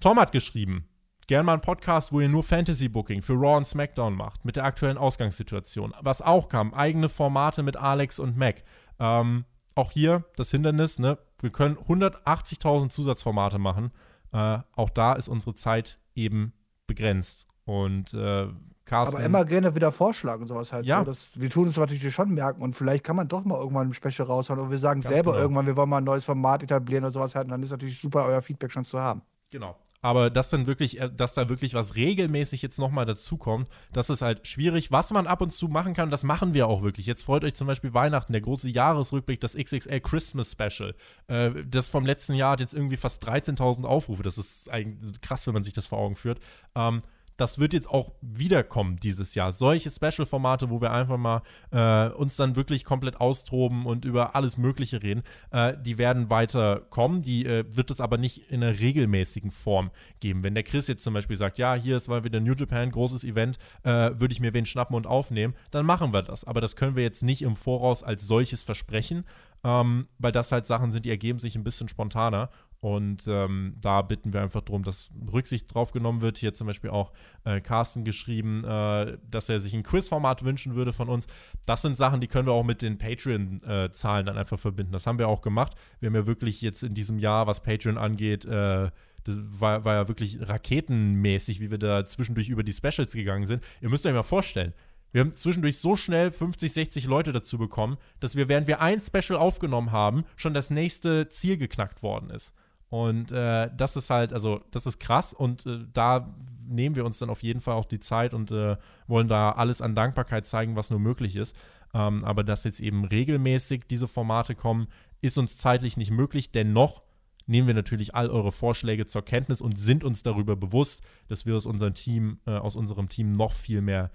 Tom 0.02 0.20
hat 0.20 0.32
geschrieben, 0.32 0.88
gern 1.28 1.46
mal 1.46 1.54
einen 1.54 1.62
Podcast, 1.62 2.12
wo 2.12 2.20
ihr 2.20 2.30
nur 2.30 2.44
Fantasy-Booking 2.44 3.22
für 3.22 3.34
Raw 3.34 3.58
und 3.58 3.68
SmackDown 3.68 4.16
macht, 4.16 4.46
mit 4.46 4.56
der 4.56 4.66
aktuellen 4.66 4.98
Ausgangssituation. 4.98 5.94
Was 6.02 6.22
auch 6.22 6.50
kam, 6.50 6.74
eigene 6.74 7.10
Formate 7.10 7.64
mit 7.64 7.78
Alex 7.78 8.20
und 8.20 8.38
Mac. 8.38 8.64
Ähm, 9.00 9.46
auch 9.76 9.92
hier 9.92 10.24
das 10.36 10.52
Hindernis, 10.52 11.00
ne? 11.00 11.18
Wir 11.40 11.52
können 11.52 11.76
180.000 11.76 12.90
Zusatzformate 12.90 13.60
machen. 13.60 13.92
Äh, 14.32 14.60
auch 14.74 14.90
da 14.90 15.14
ist 15.14 15.28
unsere 15.28 15.54
Zeit 15.54 16.00
eben 16.16 16.54
begrenzt. 16.88 17.48
Und 17.66 18.14
äh, 18.14 18.48
Carsten. 18.86 19.16
Aber 19.16 19.26
immer 19.26 19.46
gerne 19.46 19.74
wieder 19.74 19.92
vorschlagen, 19.92 20.46
sowas 20.46 20.72
halt. 20.72 20.86
Ja. 20.86 21.00
So, 21.00 21.06
dass, 21.06 21.30
wir 21.34 21.50
tun 21.50 21.68
es 21.68 21.76
natürlich 21.76 22.14
schon 22.14 22.34
merken 22.34 22.62
und 22.62 22.74
vielleicht 22.74 23.04
kann 23.04 23.16
man 23.16 23.28
doch 23.28 23.44
mal 23.44 23.60
irgendwann 23.60 23.90
ein 23.90 23.94
Special 23.94 24.28
raushauen 24.28 24.60
und 24.60 24.70
wir 24.70 24.78
sagen 24.78 25.02
Ganz 25.02 25.14
selber 25.14 25.32
genau. 25.32 25.44
irgendwann, 25.44 25.66
wir 25.66 25.76
wollen 25.76 25.90
mal 25.90 25.98
ein 25.98 26.04
neues 26.04 26.26
Format 26.26 26.62
etablieren 26.62 27.04
oder 27.04 27.14
sowas 27.14 27.36
halt. 27.36 27.46
Und 27.46 27.52
dann 27.52 27.64
ist 27.64 27.72
natürlich 27.72 28.00
super, 28.00 28.26
euer 28.26 28.42
Feedback 28.42 28.72
schon 28.72 28.86
zu 28.86 29.00
haben. 29.00 29.24
Genau. 29.50 29.76
Aber 30.06 30.30
dass 30.30 30.52
dann 30.52 30.68
wirklich, 30.68 31.02
äh, 31.02 31.10
dass 31.10 31.34
da 31.34 31.50
wirklich 31.50 31.74
was 31.74 31.96
regelmäßig 31.96 32.62
jetzt 32.62 32.78
nochmal 32.78 33.08
dazukommt, 33.08 33.68
das 33.92 34.12
ist 34.12 34.22
halt 34.22 34.46
schwierig. 34.46 34.92
Was 34.92 35.10
man 35.10 35.26
ab 35.26 35.42
und 35.42 35.52
zu 35.52 35.68
machen 35.68 35.96
kann, 35.96 36.12
das 36.12 36.22
machen 36.24 36.54
wir 36.54 36.68
auch 36.68 36.84
wirklich. 36.84 37.08
Jetzt 37.08 37.24
freut 37.24 37.44
euch 37.44 37.56
zum 37.56 37.66
Beispiel 37.66 37.92
Weihnachten, 37.96 38.32
der 38.32 38.44
große 38.44 38.70
Jahresrückblick, 38.70 39.42
das 39.42 39.56
XXL 39.56 40.00
Christmas 40.02 40.52
Special. 40.52 40.94
Äh, 41.26 41.66
das 41.68 41.90
vom 41.90 42.06
letzten 42.06 42.36
Jahr 42.36 42.52
hat 42.52 42.60
jetzt 42.60 42.76
irgendwie 42.76 42.98
fast 42.98 43.28
13.000 43.28 43.84
Aufrufe. 43.84 44.22
Das 44.22 44.38
ist 44.38 44.72
eigentlich 44.72 45.22
krass, 45.22 45.48
wenn 45.48 45.56
man 45.56 45.64
sich 45.64 45.74
das 45.74 45.88
vor 45.88 45.98
Augen 45.98 46.16
führt. 46.16 46.40
Ähm, 46.76 47.02
das 47.38 47.60
wird 47.60 47.74
jetzt 47.74 47.90
auch 47.90 48.12
wiederkommen 48.22 48.98
dieses 48.98 49.36
Jahr. 49.36 49.52
Solche 49.52 49.92
Special-Formate, 49.92 50.70
wo 50.70 50.82
wir 50.82 50.92
einfach 50.92 51.18
mal 51.18 51.42
äh, 51.72 52.10
uns 52.10 52.36
dann 52.36 52.56
wirklich 52.56 52.86
komplett 52.86 53.20
austoben 53.20 53.86
und 53.86 54.06
über 54.06 54.36
alles 54.36 54.58
Mögliche 54.58 55.04
reden, 55.04 55.24
äh, 55.52 55.74
die 55.80 55.98
werden 55.98 56.30
weiter 56.30 56.82
kommen. 56.90 57.22
Die 57.22 57.46
äh, 57.46 57.66
wird 57.70 57.92
es 57.92 58.00
aber 58.00 58.18
nicht 58.18 58.50
in 58.52 58.64
einer 58.64 58.80
regelmäßigen 58.80 59.52
Form 59.52 59.92
geben. 60.20 60.44
Wenn 60.44 60.56
der 60.56 60.64
Chris 60.64 60.88
jetzt 60.88 61.04
zum 61.04 61.14
Beispiel 61.14 61.36
sagt, 61.36 61.60
ja, 61.60 61.76
hier 61.76 61.98
ist 61.98 62.08
mal 62.08 62.24
wieder 62.24 62.40
New 62.40 62.54
Japan, 62.54 62.92
großes 62.92 63.24
Event, 63.24 63.58
äh, 63.84 63.90
würde 63.90 64.32
ich 64.32 64.40
mir 64.40 64.54
wen 64.54 64.66
schnappen 64.66 64.96
und 64.96 65.08
aufnehmen, 65.08 65.56
dann 65.72 65.86
machen 65.86 66.14
wir 66.14 66.22
das. 66.22 66.46
Aber 66.46 66.62
das 66.62 66.76
können 66.76 66.96
wir 66.96 67.04
jetzt 67.04 67.24
nicht 67.24 67.42
im 67.42 67.56
Voraus 67.56 68.04
als 68.04 68.26
solches 68.28 68.64
versprechen, 68.64 69.26
ähm, 69.64 70.08
weil 70.20 70.32
das 70.32 70.52
halt 70.52 70.68
Sachen 70.68 70.92
sind, 70.92 71.06
die 71.06 71.10
ergeben 71.10 71.40
sich 71.40 71.56
ein 71.56 71.64
bisschen 71.64 71.90
spontaner. 71.90 72.50
Und 72.86 73.24
ähm, 73.26 73.78
da 73.82 74.04
bitten 74.04 74.32
wir 74.32 74.44
einfach 74.44 74.62
darum, 74.62 74.84
dass 74.84 75.10
Rücksicht 75.34 75.74
drauf 75.74 75.92
genommen 75.92 76.22
wird. 76.22 76.38
Hier 76.38 76.54
zum 76.54 76.68
Beispiel 76.68 76.92
auch 76.92 77.14
äh, 77.44 77.60
Carsten 77.60 78.06
geschrieben, 78.06 78.64
äh, 78.64 79.18
dass 79.28 79.50
er 79.50 79.60
sich 79.60 79.74
ein 79.74 79.82
Quiz-Format 79.82 80.44
wünschen 80.44 80.76
würde 80.76 80.94
von 80.94 81.10
uns. 81.10 81.26
Das 81.66 81.82
sind 81.82 81.98
Sachen, 81.98 82.22
die 82.22 82.28
können 82.28 82.48
wir 82.48 82.54
auch 82.54 82.64
mit 82.64 82.84
den 82.84 83.00
Patreon-Zahlen 83.00 84.28
dann 84.28 84.38
einfach 84.38 84.60
verbinden. 84.60 84.92
Das 84.92 85.08
haben 85.08 85.18
wir 85.18 85.28
auch 85.28 85.42
gemacht. 85.42 85.74
Wir 86.00 86.10
haben 86.10 86.16
ja 86.16 86.28
wirklich 86.28 86.62
jetzt 86.62 86.84
in 86.84 86.94
diesem 86.94 87.18
Jahr, 87.18 87.48
was 87.48 87.64
Patreon 87.64 87.98
angeht, 87.98 88.46
äh, 88.46 88.92
das 89.24 89.36
war, 89.60 89.84
war 89.84 89.96
ja 89.96 90.08
wirklich 90.08 90.48
raketenmäßig, 90.48 91.62
wie 91.62 91.72
wir 91.72 91.80
da 91.80 92.06
zwischendurch 92.06 92.50
über 92.50 92.62
die 92.62 92.74
Specials 92.74 93.14
gegangen 93.14 93.48
sind. 93.48 93.64
Ihr 93.82 93.90
müsst 93.90 94.06
euch 94.06 94.14
mal 94.14 94.22
vorstellen, 94.22 94.76
wir 95.12 95.22
haben 95.22 95.36
zwischendurch 95.36 95.80
so 95.80 95.96
schnell 95.96 96.32
50, 96.32 96.72
60 96.72 97.06
Leute 97.08 97.34
dazu 97.34 97.58
bekommen, 97.58 97.98
dass 98.20 98.36
wir, 98.36 98.48
während 98.48 98.68
wir 98.68 98.80
ein 98.80 99.02
Special 99.02 99.40
aufgenommen 99.40 99.92
haben, 99.92 100.24
schon 100.36 100.54
das 100.54 100.70
nächste 100.70 101.30
Ziel 101.30 101.58
geknackt 101.58 102.04
worden 102.04 102.30
ist. 102.30 102.54
Und 102.90 103.32
äh, 103.32 103.70
das 103.76 103.96
ist 103.96 104.10
halt, 104.10 104.32
also 104.32 104.62
das 104.72 104.86
ist 104.86 105.00
krass 105.00 105.34
und 105.34 105.66
äh, 105.66 105.80
da 105.92 106.34
nehmen 106.68 106.96
wir 106.96 107.06
uns 107.06 107.20
dann 107.20 107.30
auf 107.30 107.44
jeden 107.44 107.62
Fall 107.62 107.76
auch 107.76 107.86
die 107.86 108.00
Zeit 108.00 108.34
und 108.34 108.52
äh, 108.52 108.78
wollen 109.08 109.28
da 109.28 109.52
alles 109.52 109.82
an 109.82 109.96
Dankbarkeit 109.96 110.46
zeigen, 110.46 110.76
was 110.76 110.90
nur 110.90 111.00
möglich 111.00 111.36
ist. 111.36 111.56
Ähm, 111.94 112.24
aber 112.24 112.44
dass 112.44 112.64
jetzt 112.64 112.80
eben 112.80 113.06
regelmäßig 113.06 113.84
diese 113.90 114.08
Formate 114.08 114.56
kommen, 114.56 114.88
ist 115.22 115.38
uns 115.38 115.58
zeitlich 115.58 115.98
nicht 115.98 116.12
möglich. 116.12 116.52
Dennoch 116.52 117.02
nehmen 117.48 117.68
wir 117.68 117.74
natürlich 117.74 118.16
all 118.16 118.30
eure 118.30 118.52
Vorschläge 118.52 119.06
zur 119.06 119.24
Kenntnis 119.24 119.62
und 119.62 119.80
sind 119.80 120.04
uns 120.04 120.24
darüber 120.24 120.56
bewusst, 120.56 121.02
dass 121.28 121.46
wir 121.46 121.56
aus 121.56 121.66
unserem 121.66 121.94
Team, 121.94 122.40
äh, 122.46 122.52
aus 122.52 122.76
unserem 122.76 123.10
Team 123.10 123.32
noch 123.32 123.54
viel 123.54 123.82
mehr 123.82 124.12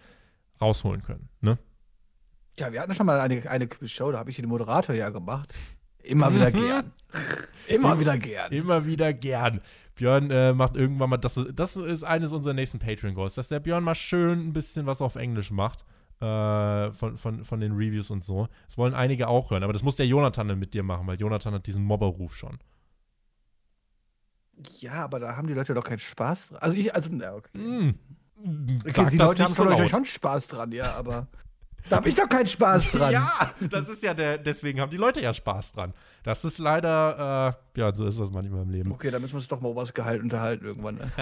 rausholen 0.61 1.03
können. 1.03 1.29
Ne? 1.41 1.59
Ja, 2.59 2.73
wir 2.73 2.81
hatten 2.81 2.95
schon 2.95 3.07
mal 3.07 3.21
eine, 3.21 3.49
eine 3.49 3.69
Show, 3.87 4.13
da 4.13 4.19
habe 4.19 4.31
ich 4.31 4.37
den 4.37 4.49
Moderator 4.49 4.95
ja 4.95 5.11
gemacht. 5.11 5.55
Immer 6.05 6.35
wieder 6.35 6.51
mhm. 6.51 6.57
gern. 6.57 6.93
Immer 7.69 8.01
wieder 8.01 8.19
gern. 8.19 8.53
Immer 8.53 8.87
wieder 8.87 9.13
gern. 9.13 9.61
Björn 9.95 10.31
äh, 10.31 10.53
macht 10.53 10.77
irgendwann 10.77 11.11
mal, 11.11 11.19
das 11.19 11.37
ist, 11.37 11.49
das 11.55 11.77
ist 11.77 12.05
eines 12.05 12.33
unserer 12.33 12.55
nächsten 12.55 12.79
Patreon-Goals, 12.79 13.35
dass 13.35 13.49
der 13.49 13.61
Björn 13.61 13.85
mal 13.85 13.95
schön 13.95 14.49
ein 14.49 14.53
bisschen 14.53 14.87
was 14.87 15.03
auf 15.03 15.17
Englisch 15.17 15.51
macht. 15.51 15.85
Äh, 16.21 16.93
von, 16.93 17.17
von, 17.17 17.45
von 17.47 17.61
den 17.61 17.73
Reviews 17.73 18.11
und 18.11 18.25
so. 18.25 18.47
Das 18.67 18.77
wollen 18.77 18.93
einige 18.93 19.29
auch 19.29 19.51
hören, 19.51 19.63
aber 19.63 19.73
das 19.73 19.83
muss 19.83 19.97
der 19.97 20.07
Jonathan 20.07 20.49
dann 20.49 20.59
mit 20.59 20.75
dir 20.75 20.83
machen, 20.83 21.07
weil 21.07 21.19
Jonathan 21.19 21.55
hat 21.55 21.67
diesen 21.67 21.83
Mobberruf 21.83 22.37
schon. 22.37 22.59
Ja, 24.79 25.05
aber 25.05 25.19
da 25.19 25.37
haben 25.37 25.47
die 25.49 25.55
Leute 25.55 25.73
doch 25.73 25.85
keinen 25.85 25.99
Spaß 25.99 26.49
dran. 26.49 26.59
Also 26.61 26.77
ich, 26.77 26.95
also, 26.95 27.09
na, 27.11 27.35
okay. 27.35 27.57
Mm. 27.57 27.95
Okay, 28.87 29.07
die 29.11 29.17
Leute 29.17 29.45
haben 29.45 29.55
so 29.55 29.89
schon 29.89 30.05
Spaß 30.05 30.49
dran, 30.49 30.73
ja, 30.73 30.95
aber. 30.95 31.29
Da 31.89 31.97
habe 31.97 32.09
ich 32.09 32.15
doch 32.15 32.29
keinen 32.29 32.47
Spaß 32.47 32.93
dran. 32.93 33.13
ja, 33.13 33.53
das 33.71 33.89
ist 33.89 34.03
ja 34.03 34.15
der, 34.15 34.39
deswegen 34.39 34.81
haben 34.81 34.91
die 34.91 34.97
Leute 34.97 35.21
ja 35.21 35.33
Spaß 35.33 35.73
dran. 35.73 35.95
Das 36.23 36.45
ist 36.45 36.59
leider, 36.59 37.57
äh, 37.75 37.81
ja, 37.81 37.95
so 37.95 38.07
ist 38.07 38.21
das 38.21 38.31
manchmal 38.31 38.63
im 38.63 38.71
Leben. 38.71 38.93
Okay, 38.93 39.11
dann 39.11 39.23
müssen 39.23 39.35
wir 39.35 39.39
uns 39.39 39.49
doch 39.49 39.61
mal 39.61 39.71
über 39.73 39.81
das 39.81 39.95
Gehalt 39.95 40.23
unterhalten 40.23 40.67
irgendwann. 40.67 40.97
Ne? 40.97 41.11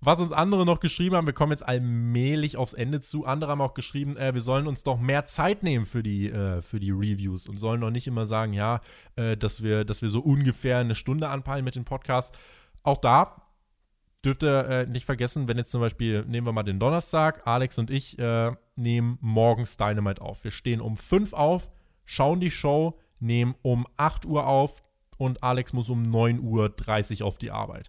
Was 0.00 0.20
uns 0.20 0.30
andere 0.30 0.66
noch 0.66 0.80
geschrieben 0.80 1.16
haben, 1.16 1.26
wir 1.26 1.32
kommen 1.32 1.52
jetzt 1.52 1.66
allmählich 1.66 2.56
aufs 2.56 2.74
Ende 2.74 3.00
zu. 3.00 3.24
Andere 3.24 3.50
haben 3.50 3.60
auch 3.60 3.74
geschrieben, 3.74 4.16
äh, 4.16 4.34
wir 4.34 4.42
sollen 4.42 4.66
uns 4.66 4.84
doch 4.84 4.98
mehr 5.00 5.24
Zeit 5.24 5.62
nehmen 5.62 5.86
für 5.86 6.02
die, 6.02 6.30
äh, 6.30 6.60
für 6.62 6.78
die 6.78 6.90
Reviews 6.90 7.48
und 7.48 7.58
sollen 7.58 7.80
doch 7.80 7.90
nicht 7.90 8.06
immer 8.06 8.26
sagen, 8.26 8.52
ja, 8.52 8.80
äh, 9.16 9.36
dass, 9.36 9.62
wir, 9.62 9.84
dass 9.84 10.02
wir 10.02 10.10
so 10.10 10.20
ungefähr 10.20 10.78
eine 10.78 10.94
Stunde 10.94 11.28
anpeilen 11.28 11.64
mit 11.64 11.76
dem 11.76 11.84
Podcast. 11.84 12.36
Auch 12.82 12.98
da 12.98 13.42
dürft 14.24 14.42
ihr 14.42 14.68
äh, 14.68 14.86
nicht 14.86 15.06
vergessen, 15.06 15.48
wenn 15.48 15.56
jetzt 15.56 15.70
zum 15.70 15.80
Beispiel, 15.80 16.24
nehmen 16.26 16.46
wir 16.46 16.52
mal 16.52 16.62
den 16.62 16.78
Donnerstag, 16.78 17.46
Alex 17.46 17.78
und 17.78 17.90
ich 17.90 18.18
äh, 18.18 18.52
nehmen 18.76 19.18
morgens 19.20 19.76
Dynamite 19.76 20.22
auf. 20.22 20.44
Wir 20.44 20.50
stehen 20.50 20.80
um 20.80 20.96
5 20.96 21.32
auf, 21.32 21.70
schauen 22.04 22.40
die 22.40 22.50
Show, 22.50 22.98
nehmen 23.18 23.54
um 23.62 23.86
8 23.96 24.26
Uhr 24.26 24.46
auf 24.46 24.82
und 25.18 25.42
Alex 25.42 25.72
muss 25.72 25.88
um 25.88 26.02
9.30 26.02 27.20
Uhr 27.20 27.26
auf 27.26 27.38
die 27.38 27.50
Arbeit. 27.50 27.88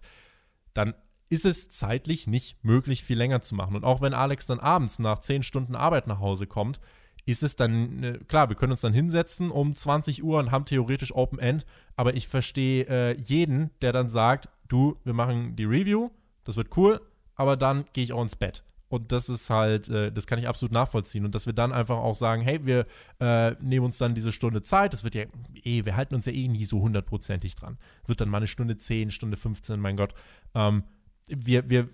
Dann 0.74 0.94
ist 1.28 1.44
es 1.44 1.68
zeitlich 1.68 2.26
nicht 2.26 2.64
möglich, 2.64 3.04
viel 3.04 3.18
länger 3.18 3.40
zu 3.40 3.54
machen. 3.54 3.76
Und 3.76 3.84
auch 3.84 4.00
wenn 4.00 4.14
Alex 4.14 4.46
dann 4.46 4.60
abends 4.60 4.98
nach 4.98 5.18
10 5.18 5.42
Stunden 5.42 5.76
Arbeit 5.76 6.06
nach 6.06 6.20
Hause 6.20 6.46
kommt, 6.46 6.80
ist 7.26 7.42
es 7.42 7.56
dann, 7.56 8.02
äh, 8.02 8.18
klar, 8.26 8.48
wir 8.48 8.56
können 8.56 8.72
uns 8.72 8.80
dann 8.80 8.94
hinsetzen 8.94 9.50
um 9.50 9.74
20 9.74 10.24
Uhr 10.24 10.38
und 10.38 10.50
haben 10.50 10.64
theoretisch 10.64 11.14
Open 11.14 11.38
End, 11.38 11.66
aber 11.94 12.14
ich 12.14 12.26
verstehe 12.26 12.86
äh, 12.86 13.20
jeden, 13.20 13.70
der 13.82 13.92
dann 13.92 14.08
sagt, 14.08 14.48
du, 14.68 14.96
wir 15.04 15.12
machen 15.12 15.54
die 15.54 15.66
Review, 15.66 16.10
das 16.44 16.56
wird 16.56 16.74
cool, 16.78 17.00
aber 17.34 17.58
dann 17.58 17.84
gehe 17.92 18.04
ich 18.04 18.14
auch 18.14 18.22
ins 18.22 18.36
Bett. 18.36 18.64
Und 18.88 19.12
das 19.12 19.28
ist 19.28 19.50
halt, 19.50 19.88
äh, 19.88 20.10
das 20.10 20.26
kann 20.26 20.38
ich 20.38 20.48
absolut 20.48 20.72
nachvollziehen. 20.72 21.24
Und 21.24 21.34
dass 21.34 21.46
wir 21.46 21.52
dann 21.52 21.72
einfach 21.72 21.98
auch 21.98 22.14
sagen, 22.14 22.42
hey, 22.42 22.64
wir 22.64 22.86
äh, 23.20 23.52
nehmen 23.60 23.86
uns 23.86 23.98
dann 23.98 24.14
diese 24.14 24.32
Stunde 24.32 24.62
Zeit. 24.62 24.92
Das 24.92 25.04
wird 25.04 25.14
ja 25.14 25.24
eh, 25.62 25.84
wir 25.84 25.96
halten 25.96 26.14
uns 26.14 26.26
ja 26.26 26.32
eh 26.32 26.48
nie 26.48 26.64
so 26.64 26.80
hundertprozentig 26.80 27.54
dran. 27.54 27.78
Wird 28.06 28.20
dann 28.20 28.30
mal 28.30 28.38
eine 28.38 28.46
Stunde 28.46 28.76
10, 28.76 29.10
Stunde 29.10 29.36
15, 29.36 29.78
mein 29.78 29.96
Gott. 29.96 30.14
Ähm, 30.54 30.84
wir, 31.26 31.68
wir 31.68 31.88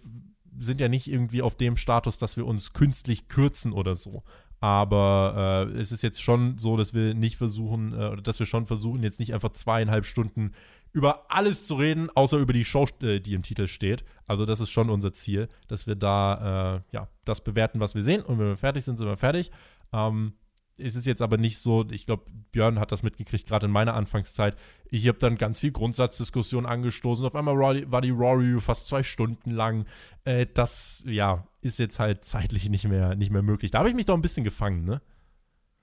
sind 0.56 0.80
ja 0.80 0.88
nicht 0.88 1.08
irgendwie 1.08 1.42
auf 1.42 1.56
dem 1.56 1.76
Status, 1.76 2.18
dass 2.18 2.36
wir 2.36 2.46
uns 2.46 2.72
künstlich 2.72 3.28
kürzen 3.28 3.72
oder 3.72 3.96
so. 3.96 4.22
Aber 4.60 5.68
äh, 5.68 5.78
es 5.78 5.92
ist 5.92 6.02
jetzt 6.02 6.22
schon 6.22 6.56
so, 6.58 6.76
dass 6.76 6.94
wir 6.94 7.14
nicht 7.14 7.36
versuchen, 7.36 7.92
äh, 7.92 8.06
oder 8.06 8.22
dass 8.22 8.38
wir 8.38 8.46
schon 8.46 8.66
versuchen, 8.66 9.02
jetzt 9.02 9.18
nicht 9.18 9.34
einfach 9.34 9.50
zweieinhalb 9.50 10.06
Stunden 10.06 10.52
über 10.94 11.26
alles 11.28 11.66
zu 11.66 11.74
reden, 11.74 12.08
außer 12.14 12.38
über 12.38 12.52
die 12.52 12.64
Show, 12.64 12.86
äh, 13.02 13.20
die 13.20 13.34
im 13.34 13.42
Titel 13.42 13.66
steht. 13.66 14.04
Also 14.26 14.46
das 14.46 14.60
ist 14.60 14.70
schon 14.70 14.88
unser 14.88 15.12
Ziel, 15.12 15.48
dass 15.68 15.86
wir 15.86 15.96
da 15.96 16.76
äh, 16.76 16.96
ja 16.96 17.08
das 17.24 17.42
bewerten, 17.42 17.80
was 17.80 17.94
wir 17.94 18.02
sehen. 18.02 18.22
Und 18.22 18.38
wenn 18.38 18.46
wir 18.46 18.56
fertig 18.56 18.84
sind, 18.84 18.96
sind 18.96 19.06
wir 19.06 19.16
fertig. 19.16 19.50
Ähm, 19.92 20.34
ist 20.76 20.96
es 20.96 21.04
jetzt 21.04 21.22
aber 21.22 21.36
nicht 21.36 21.58
so, 21.58 21.84
ich 21.90 22.06
glaube, 22.06 22.24
Björn 22.50 22.80
hat 22.80 22.90
das 22.90 23.02
mitgekriegt, 23.02 23.46
gerade 23.46 23.66
in 23.66 23.72
meiner 23.72 23.94
Anfangszeit. 23.94 24.56
Ich 24.88 25.06
habe 25.06 25.18
dann 25.18 25.36
ganz 25.36 25.60
viel 25.60 25.70
Grundsatzdiskussion 25.72 26.66
angestoßen. 26.66 27.24
Auf 27.24 27.36
einmal 27.36 27.58
war 27.58 28.00
die 28.00 28.10
Raw 28.10 28.34
Review 28.34 28.60
fast 28.60 28.88
zwei 28.88 29.02
Stunden 29.02 29.50
lang. 29.50 29.86
Äh, 30.24 30.46
das, 30.52 31.02
ja, 31.06 31.46
ist 31.60 31.78
jetzt 31.78 31.98
halt 31.98 32.24
zeitlich 32.24 32.68
nicht 32.68 32.86
mehr, 32.88 33.16
nicht 33.16 33.30
mehr 33.30 33.42
möglich. 33.42 33.70
Da 33.70 33.78
habe 33.78 33.88
ich 33.88 33.94
mich 33.94 34.06
doch 34.06 34.14
ein 34.14 34.22
bisschen 34.22 34.44
gefangen, 34.44 34.84
ne? 34.84 35.00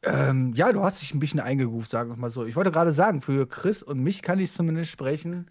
Ähm, 0.04 0.54
ja, 0.56 0.72
du 0.72 0.84
hast 0.84 1.02
dich 1.02 1.14
ein 1.14 1.20
bisschen 1.20 1.40
eingeruft, 1.40 1.92
sagen 1.92 2.10
wir 2.10 2.18
mal 2.18 2.30
so. 2.32 2.46
Ich 2.46 2.56
wollte 2.56 2.72
gerade 2.72 2.94
sagen, 2.94 3.22
für 3.22 3.48
Chris 3.48 3.84
und 3.84 4.00
mich 4.00 4.22
kann 4.22 4.40
ich 4.40 4.52
zumindest 4.52 4.90
sprechen, 4.90 5.48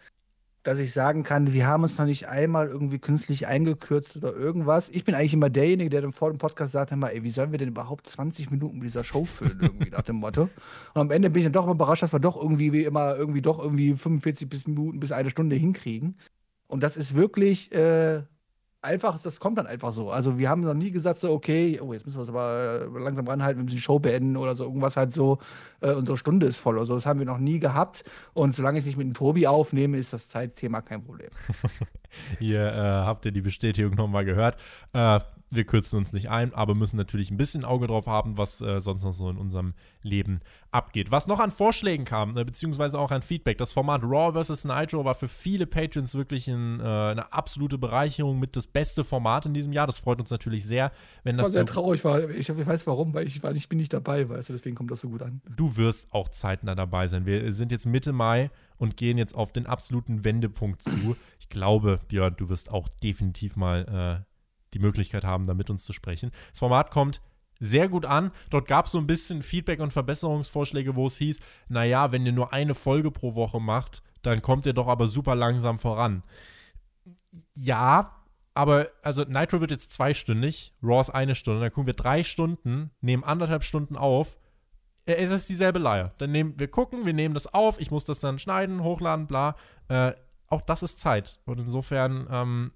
dass 0.63 0.79
ich 0.79 0.93
sagen 0.93 1.23
kann, 1.23 1.53
wir 1.53 1.67
haben 1.67 1.85
uns 1.85 1.97
noch 1.97 2.05
nicht 2.05 2.29
einmal 2.29 2.67
irgendwie 2.69 2.99
künstlich 2.99 3.47
eingekürzt 3.47 4.17
oder 4.17 4.35
irgendwas. 4.35 4.91
Ich 4.91 5.05
bin 5.05 5.15
eigentlich 5.15 5.33
immer 5.33 5.49
derjenige, 5.49 5.89
der 5.89 6.03
dann 6.03 6.13
vor 6.13 6.31
dem 6.31 6.39
Podcast 6.39 6.73
sagt, 6.73 6.93
immer, 6.93 7.13
ey, 7.13 7.23
wie 7.23 7.31
sollen 7.31 7.53
wir 7.53 7.59
denn 7.59 7.69
überhaupt 7.69 8.11
20 8.11 8.51
Minuten 8.51 8.79
mit 8.79 8.87
dieser 8.87 9.05
Show 9.05 9.25
füllen, 9.25 9.59
irgendwie 9.63 9.91
nach 9.91 10.03
dem 10.03 10.17
Motto. 10.17 10.43
Und 10.43 11.01
am 11.01 11.11
Ende 11.11 11.31
bin 11.31 11.41
ich 11.41 11.47
dann 11.47 11.55
doch 11.55 11.65
immer 11.65 11.75
überrascht, 11.75 12.03
dass 12.03 12.13
wir 12.13 12.21
doch 12.21 12.37
irgendwie 12.37 12.73
wie 12.73 12.85
immer 12.85 13.17
irgendwie 13.17 13.43
doch 13.43 13.59
irgendwie 13.59 13.95
45 13.95 14.49
bis 14.49 14.67
Minuten 14.67 15.01
bis 15.01 15.13
eine 15.13 15.31
Stunde 15.31 15.57
hinkriegen. 15.57 16.19
Und 16.67 16.83
das 16.83 16.97
ist 16.97 17.15
wirklich 17.15 17.73
äh, 17.75 18.23
einfach, 18.83 19.19
das 19.21 19.41
kommt 19.41 19.59
dann 19.59 19.67
einfach 19.67 19.93
so. 19.93 20.11
Also 20.11 20.39
wir 20.39 20.49
haben 20.49 20.63
noch 20.63 20.75
nie 20.75 20.91
gesagt, 20.91 21.21
so, 21.21 21.31
okay, 21.33 21.79
oh, 21.83 21.93
jetzt 21.93 22.07
müssen 22.07 22.19
wir 22.19 22.23
uns 22.23 22.31
aber 22.31 22.89
langsam 22.99 23.27
ranhalten, 23.27 23.59
wir 23.59 23.65
müssen 23.65 23.77
die 23.77 23.83
Show 23.83 23.99
beenden 23.99 24.37
oder 24.37 24.57
so, 24.57 24.65
irgendwas 24.65 24.97
halt 24.97 25.13
so, 25.13 25.39
äh, 25.81 25.93
unsere 25.93 26.17
Stunde 26.17 26.47
ist 26.47 26.59
voll 26.59 26.77
oder 26.77 26.87
so. 26.87 26.95
Das 26.95 27.07
haben 27.07 27.19
wir 27.19 27.27
noch 27.27 27.39
nie 27.39 27.59
gehabt. 27.59 28.05
Und 28.33 28.55
solange 28.55 28.79
ich 28.79 28.87
nicht 28.87 28.97
mit 28.97 29.07
dem 29.07 29.15
Tobi 29.15 29.47
aufnehme, 29.47 29.99
ist 29.99 30.13
das 30.13 30.29
Zeitthema 30.29 30.81
kein 30.81 31.03
Problem. 31.03 31.31
Hier 32.39 32.73
äh, 32.73 32.77
habt 32.77 33.25
ihr 33.25 33.33
die 33.33 33.43
Bestätigung 33.43 33.95
nochmal 33.95 34.25
gehört. 34.25 34.57
Äh, 34.93 35.21
wir 35.51 35.65
kürzen 35.65 35.97
uns 35.99 36.13
nicht 36.13 36.31
ein, 36.31 36.55
aber 36.55 36.75
müssen 36.75 36.97
natürlich 36.97 37.31
ein 37.31 37.37
bisschen 37.37 37.65
Auge 37.65 37.89
drauf 37.89 38.07
haben, 38.07 38.39
was 38.39 38.61
äh, 38.61 38.81
sonst 38.81 39.03
noch 39.03 39.13
so 39.13 39.29
in 39.29 39.37
unserem 39.37 39.75
Leben 40.03 40.41
abgeht. 40.71 41.11
Was 41.11 41.27
noch 41.27 41.41
an 41.41 41.51
Vorschlägen 41.51 42.05
kam, 42.05 42.37
äh, 42.37 42.45
beziehungsweise 42.45 42.99
auch 42.99 43.11
an 43.11 43.23
Feedback, 43.23 43.59
das 43.59 43.73
Format 43.73 44.03
Raw 44.05 44.43
vs. 44.43 44.65
Nitro 44.65 45.05
war 45.05 45.15
für 45.15 45.29
viele 45.29 45.67
Patrons 45.67 46.15
wirklich 46.15 46.47
ein, 46.47 46.79
äh, 46.79 46.85
eine 46.85 47.33
absolute 47.33 47.79
Bereicherung 47.79 48.39
mit 48.39 48.55
das 48.55 48.69
beste 48.69 49.03
Format 49.03 49.47
in 49.47 49.55
diesem 49.55 49.73
Jahr. 49.73 49.89
Das 49.89 49.99
freut 49.99 50.21
uns 50.21 50.31
natürlich 50.31 50.65
sehr, 50.65 50.93
wenn 51.25 51.37
das. 51.37 51.49
Ich 51.49 51.55
war 51.55 51.65
sehr 51.65 51.75
so 51.75 51.81
traurig, 51.81 52.05
war, 52.05 52.31
ich, 52.31 52.49
ich, 52.49 52.67
weiß 52.67 52.87
warum, 52.87 53.13
weil 53.13 53.27
ich, 53.27 53.43
war, 53.43 53.53
ich 53.53 53.69
bin 53.69 53.79
nicht 53.79 53.93
dabei, 53.93 54.29
weißt 54.29 54.51
du, 54.51 54.53
deswegen 54.53 54.77
kommt 54.77 54.93
das 54.93 55.01
so 55.01 55.09
gut 55.09 55.23
an. 55.23 55.43
Du 55.57 55.77
wirst 55.77 56.13
auch 56.13 56.29
zeitnah 56.29 56.77
dabei 56.77 57.09
sein. 57.09 57.27
Wir 57.27 57.53
sind 57.53 57.73
jetzt 57.73 57.87
Mitte 57.87 58.13
Mai 58.13 58.51
und 58.79 58.97
gehen 58.97 59.19
jetzt 59.19 59.35
auf 59.35 59.53
den 59.53 59.67
absoluten 59.67 60.25
Wendepunkt 60.25 60.83
zu. 60.83 61.17
Ich 61.41 61.49
glaube, 61.49 62.01
Björn, 62.07 62.35
du 62.37 62.49
wirst 62.49 62.71
auch 62.71 62.89
definitiv 63.03 63.57
mal 63.57 64.25
äh, 64.25 64.30
die 64.75 64.79
Möglichkeit 64.79 65.25
haben, 65.25 65.47
da 65.47 65.55
mit 65.55 65.71
uns 65.71 65.85
zu 65.85 65.93
sprechen. 65.93 66.31
Das 66.51 66.59
Format 66.59 66.91
kommt 66.91 67.21
sehr 67.61 67.89
gut 67.89 68.07
an. 68.07 68.33
Dort 68.49 68.67
gab 68.67 68.87
es 68.87 68.93
so 68.93 68.99
ein 68.99 69.07
bisschen 69.07 69.43
Feedback 69.43 69.81
und 69.81 69.93
Verbesserungsvorschläge, 69.93 70.97
wo 70.97 71.07
es 71.07 71.19
hieß, 71.19 71.41
naja, 71.69 72.11
wenn 72.11 72.25
ihr 72.27 72.33
nur 72.33 72.53
eine 72.53 72.75
Folge 72.75 73.11
pro 73.11 73.35
Woche 73.35 73.61
macht, 73.61 74.03
dann 74.23 74.43
kommt 74.43 74.67
ihr 74.67 74.73
doch 74.73 74.89
aber 74.89 75.07
super 75.07 75.35
langsam 75.35 75.79
voran. 75.79 76.23
Ja, 77.55 78.17
aber 78.55 78.89
also 79.03 79.23
Nitro 79.23 79.61
wird 79.61 79.71
jetzt 79.71 79.93
zweistündig, 79.93 80.75
Raw 80.83 81.01
ist 81.01 81.11
eine 81.11 81.35
Stunde, 81.35 81.61
dann 81.61 81.71
gucken 81.71 81.87
wir 81.87 81.95
drei 81.95 82.23
Stunden, 82.23 82.91
nehmen 83.01 83.23
anderthalb 83.23 83.63
Stunden 83.63 83.97
auf. 83.97 84.39
Äh, 85.07 85.15
es 85.15 85.31
ist 85.31 85.49
dieselbe 85.49 85.79
Leier. 85.79 86.15
Dann 86.19 86.33
nehmen 86.33 86.59
wir 86.59 86.69
gucken, 86.69 87.07
wir 87.07 87.13
nehmen 87.13 87.35
das 87.35 87.47
auf, 87.47 87.81
ich 87.81 87.91
muss 87.91 88.05
das 88.05 88.21
dann 88.21 88.39
schneiden, 88.39 88.83
hochladen, 88.83 89.27
bla. 89.27 89.57
Äh, 89.89 90.13
auch 90.49 90.63
das 90.63 90.83
ist 90.83 90.99
Zeit. 90.99 91.41
Und 91.45 91.61
insofern 91.61 92.27
ähm, 92.31 92.73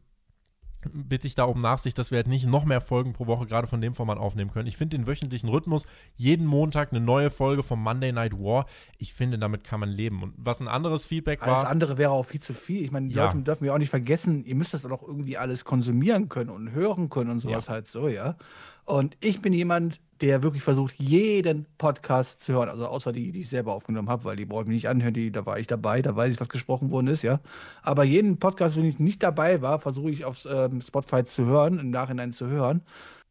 bitte 0.92 1.26
ich 1.26 1.34
da 1.34 1.44
um 1.44 1.60
Nachsicht, 1.60 1.98
dass 1.98 2.10
wir 2.10 2.16
halt 2.16 2.26
nicht 2.26 2.46
noch 2.46 2.64
mehr 2.64 2.80
Folgen 2.80 3.12
pro 3.12 3.26
Woche 3.26 3.46
gerade 3.46 3.66
von 3.66 3.80
dem 3.80 3.94
Format 3.94 4.18
aufnehmen 4.18 4.50
können. 4.50 4.66
Ich 4.66 4.76
finde 4.76 4.96
den 4.96 5.06
wöchentlichen 5.06 5.48
Rhythmus, 5.48 5.86
jeden 6.16 6.46
Montag 6.46 6.92
eine 6.92 7.00
neue 7.00 7.30
Folge 7.30 7.62
vom 7.62 7.82
Monday 7.82 8.12
Night 8.12 8.32
War, 8.34 8.66
ich 8.98 9.14
finde, 9.14 9.38
damit 9.38 9.64
kann 9.64 9.80
man 9.80 9.88
leben. 9.88 10.22
Und 10.22 10.34
was 10.36 10.60
ein 10.60 10.68
anderes 10.68 11.06
Feedback 11.06 11.40
war. 11.40 11.48
Alles 11.48 11.64
andere 11.64 11.98
wäre 11.98 12.10
auch 12.10 12.24
viel 12.24 12.40
zu 12.40 12.54
viel. 12.54 12.82
Ich 12.82 12.90
meine, 12.90 13.08
die 13.08 13.14
ja. 13.14 13.26
Leute 13.26 13.42
dürfen 13.42 13.64
ja 13.64 13.74
auch 13.74 13.78
nicht 13.78 13.90
vergessen, 13.90 14.44
ihr 14.44 14.54
müsst 14.54 14.74
das 14.74 14.84
auch 14.84 15.02
irgendwie 15.02 15.36
alles 15.36 15.64
konsumieren 15.64 16.28
können 16.28 16.50
und 16.50 16.72
hören 16.72 17.08
können 17.08 17.30
und 17.30 17.42
sowas 17.42 17.66
ja. 17.66 17.72
halt 17.72 17.88
so, 17.88 18.08
ja. 18.08 18.36
Und 18.84 19.16
ich 19.20 19.40
bin 19.40 19.52
jemand, 19.52 20.00
der 20.20 20.42
wirklich 20.42 20.62
versucht, 20.62 20.94
jeden 20.98 21.66
Podcast 21.78 22.42
zu 22.42 22.52
hören. 22.52 22.68
Also 22.68 22.86
außer 22.86 23.12
die, 23.12 23.32
die 23.32 23.40
ich 23.40 23.48
selber 23.48 23.74
aufgenommen 23.74 24.08
habe, 24.08 24.24
weil 24.24 24.36
die 24.36 24.46
brauche 24.46 24.62
ich 24.62 24.68
mir 24.68 24.74
nicht 24.74 24.88
anhören, 24.88 25.14
die, 25.14 25.32
da 25.32 25.44
war 25.44 25.58
ich 25.58 25.66
dabei, 25.66 26.02
da 26.02 26.14
weiß 26.14 26.32
ich, 26.32 26.40
was 26.40 26.48
gesprochen 26.48 26.90
worden 26.90 27.08
ist, 27.08 27.22
ja. 27.22 27.40
Aber 27.82 28.04
jeden 28.04 28.38
Podcast, 28.38 28.76
wenn 28.76 28.84
ich 28.84 28.98
nicht 28.98 29.22
dabei 29.22 29.60
war, 29.60 29.80
versuche 29.80 30.10
ich 30.10 30.24
auf 30.24 30.46
ähm, 30.50 30.80
Spotify 30.80 31.24
zu 31.24 31.46
hören, 31.46 31.78
im 31.78 31.90
Nachhinein 31.90 32.32
zu 32.32 32.46
hören. 32.46 32.82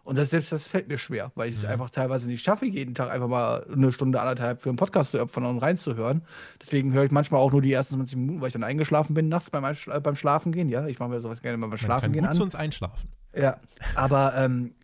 Und 0.03 0.17
das, 0.17 0.31
selbst 0.31 0.51
das 0.51 0.67
fällt 0.67 0.89
mir 0.89 0.97
schwer, 0.97 1.31
weil 1.35 1.49
ich 1.49 1.55
es 1.55 1.63
mhm. 1.63 1.69
einfach 1.69 1.89
teilweise 1.89 2.27
nicht 2.27 2.43
schaffe, 2.43 2.65
jeden 2.65 2.93
Tag 2.93 3.09
einfach 3.09 3.29
mal 3.29 3.65
eine 3.71 3.93
Stunde, 3.93 4.19
anderthalb 4.19 4.61
für 4.61 4.67
einen 4.67 4.75
Podcast 4.75 5.11
zu 5.11 5.21
opfern 5.21 5.45
und 5.45 5.59
reinzuhören. 5.59 6.23
Deswegen 6.61 6.91
höre 6.91 7.05
ich 7.05 7.11
manchmal 7.11 7.39
auch 7.39 7.53
nur 7.53 7.61
die 7.61 7.71
ersten 7.71 7.95
20 7.95 8.17
Minuten, 8.17 8.41
weil 8.41 8.47
ich 8.47 8.53
dann 8.53 8.65
eingeschlafen 8.65 9.13
bin 9.13 9.29
nachts 9.29 9.49
beim, 9.49 9.63
beim 9.63 10.15
Schlafen 10.17 10.51
gehen. 10.51 10.67
Ja, 10.67 10.85
ich 10.87 10.99
mache 10.99 11.09
mir 11.09 11.21
sowas 11.21 11.41
gerne 11.41 11.57
mal 11.57 11.67
beim 11.67 11.77
Schlafen 11.77 12.11
gehen 12.11 12.25
an. 12.25 12.35
zu 12.35 12.43
uns 12.43 12.53
einschlafen. 12.53 13.07
Ja, 13.33 13.57
aber 13.95 14.33
ähm, 14.35 14.75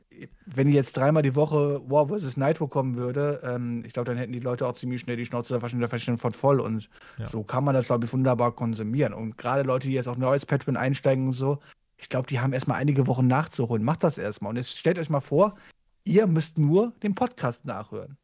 wenn 0.45 0.69
jetzt 0.69 0.97
dreimal 0.97 1.23
die 1.23 1.35
Woche 1.35 1.81
War 1.89 2.07
vs. 2.07 2.37
Nitro 2.37 2.67
kommen 2.67 2.95
würde, 2.95 3.41
ähm, 3.43 3.83
ich 3.85 3.93
glaube, 3.93 4.05
dann 4.05 4.17
hätten 4.17 4.33
die 4.33 4.39
Leute 4.39 4.67
auch 4.67 4.73
ziemlich 4.73 5.01
schnell 5.01 5.17
die 5.17 5.25
Schnauze 5.25 5.61
wahrscheinlich 5.61 6.21
von 6.21 6.31
voll. 6.31 6.59
Und 6.59 6.89
ja. 7.17 7.27
so 7.27 7.43
kann 7.43 7.63
man 7.63 7.75
das, 7.75 7.85
glaube 7.85 8.05
ich, 8.05 8.13
wunderbar 8.13 8.51
konsumieren. 8.53 9.13
Und 9.13 9.37
gerade 9.37 9.63
Leute, 9.63 9.87
die 9.87 9.93
jetzt 9.93 10.07
auch 10.07 10.17
neu 10.17 10.29
als 10.29 10.45
Patreon 10.45 10.77
einsteigen 10.77 11.27
und 11.27 11.33
so, 11.33 11.59
ich 11.97 12.09
glaube, 12.09 12.27
die 12.27 12.39
haben 12.39 12.53
erstmal 12.53 12.79
einige 12.79 13.07
Wochen 13.07 13.27
nachzuholen. 13.27 13.83
Macht 13.83 14.03
das 14.03 14.17
erstmal. 14.17 14.51
Und 14.51 14.55
jetzt 14.55 14.77
stellt 14.77 14.99
euch 14.99 15.09
mal 15.09 15.19
vor, 15.19 15.55
ihr 16.05 16.27
müsst 16.27 16.57
nur 16.57 16.93
den 17.03 17.13
Podcast 17.13 17.65
nachhören. 17.65 18.17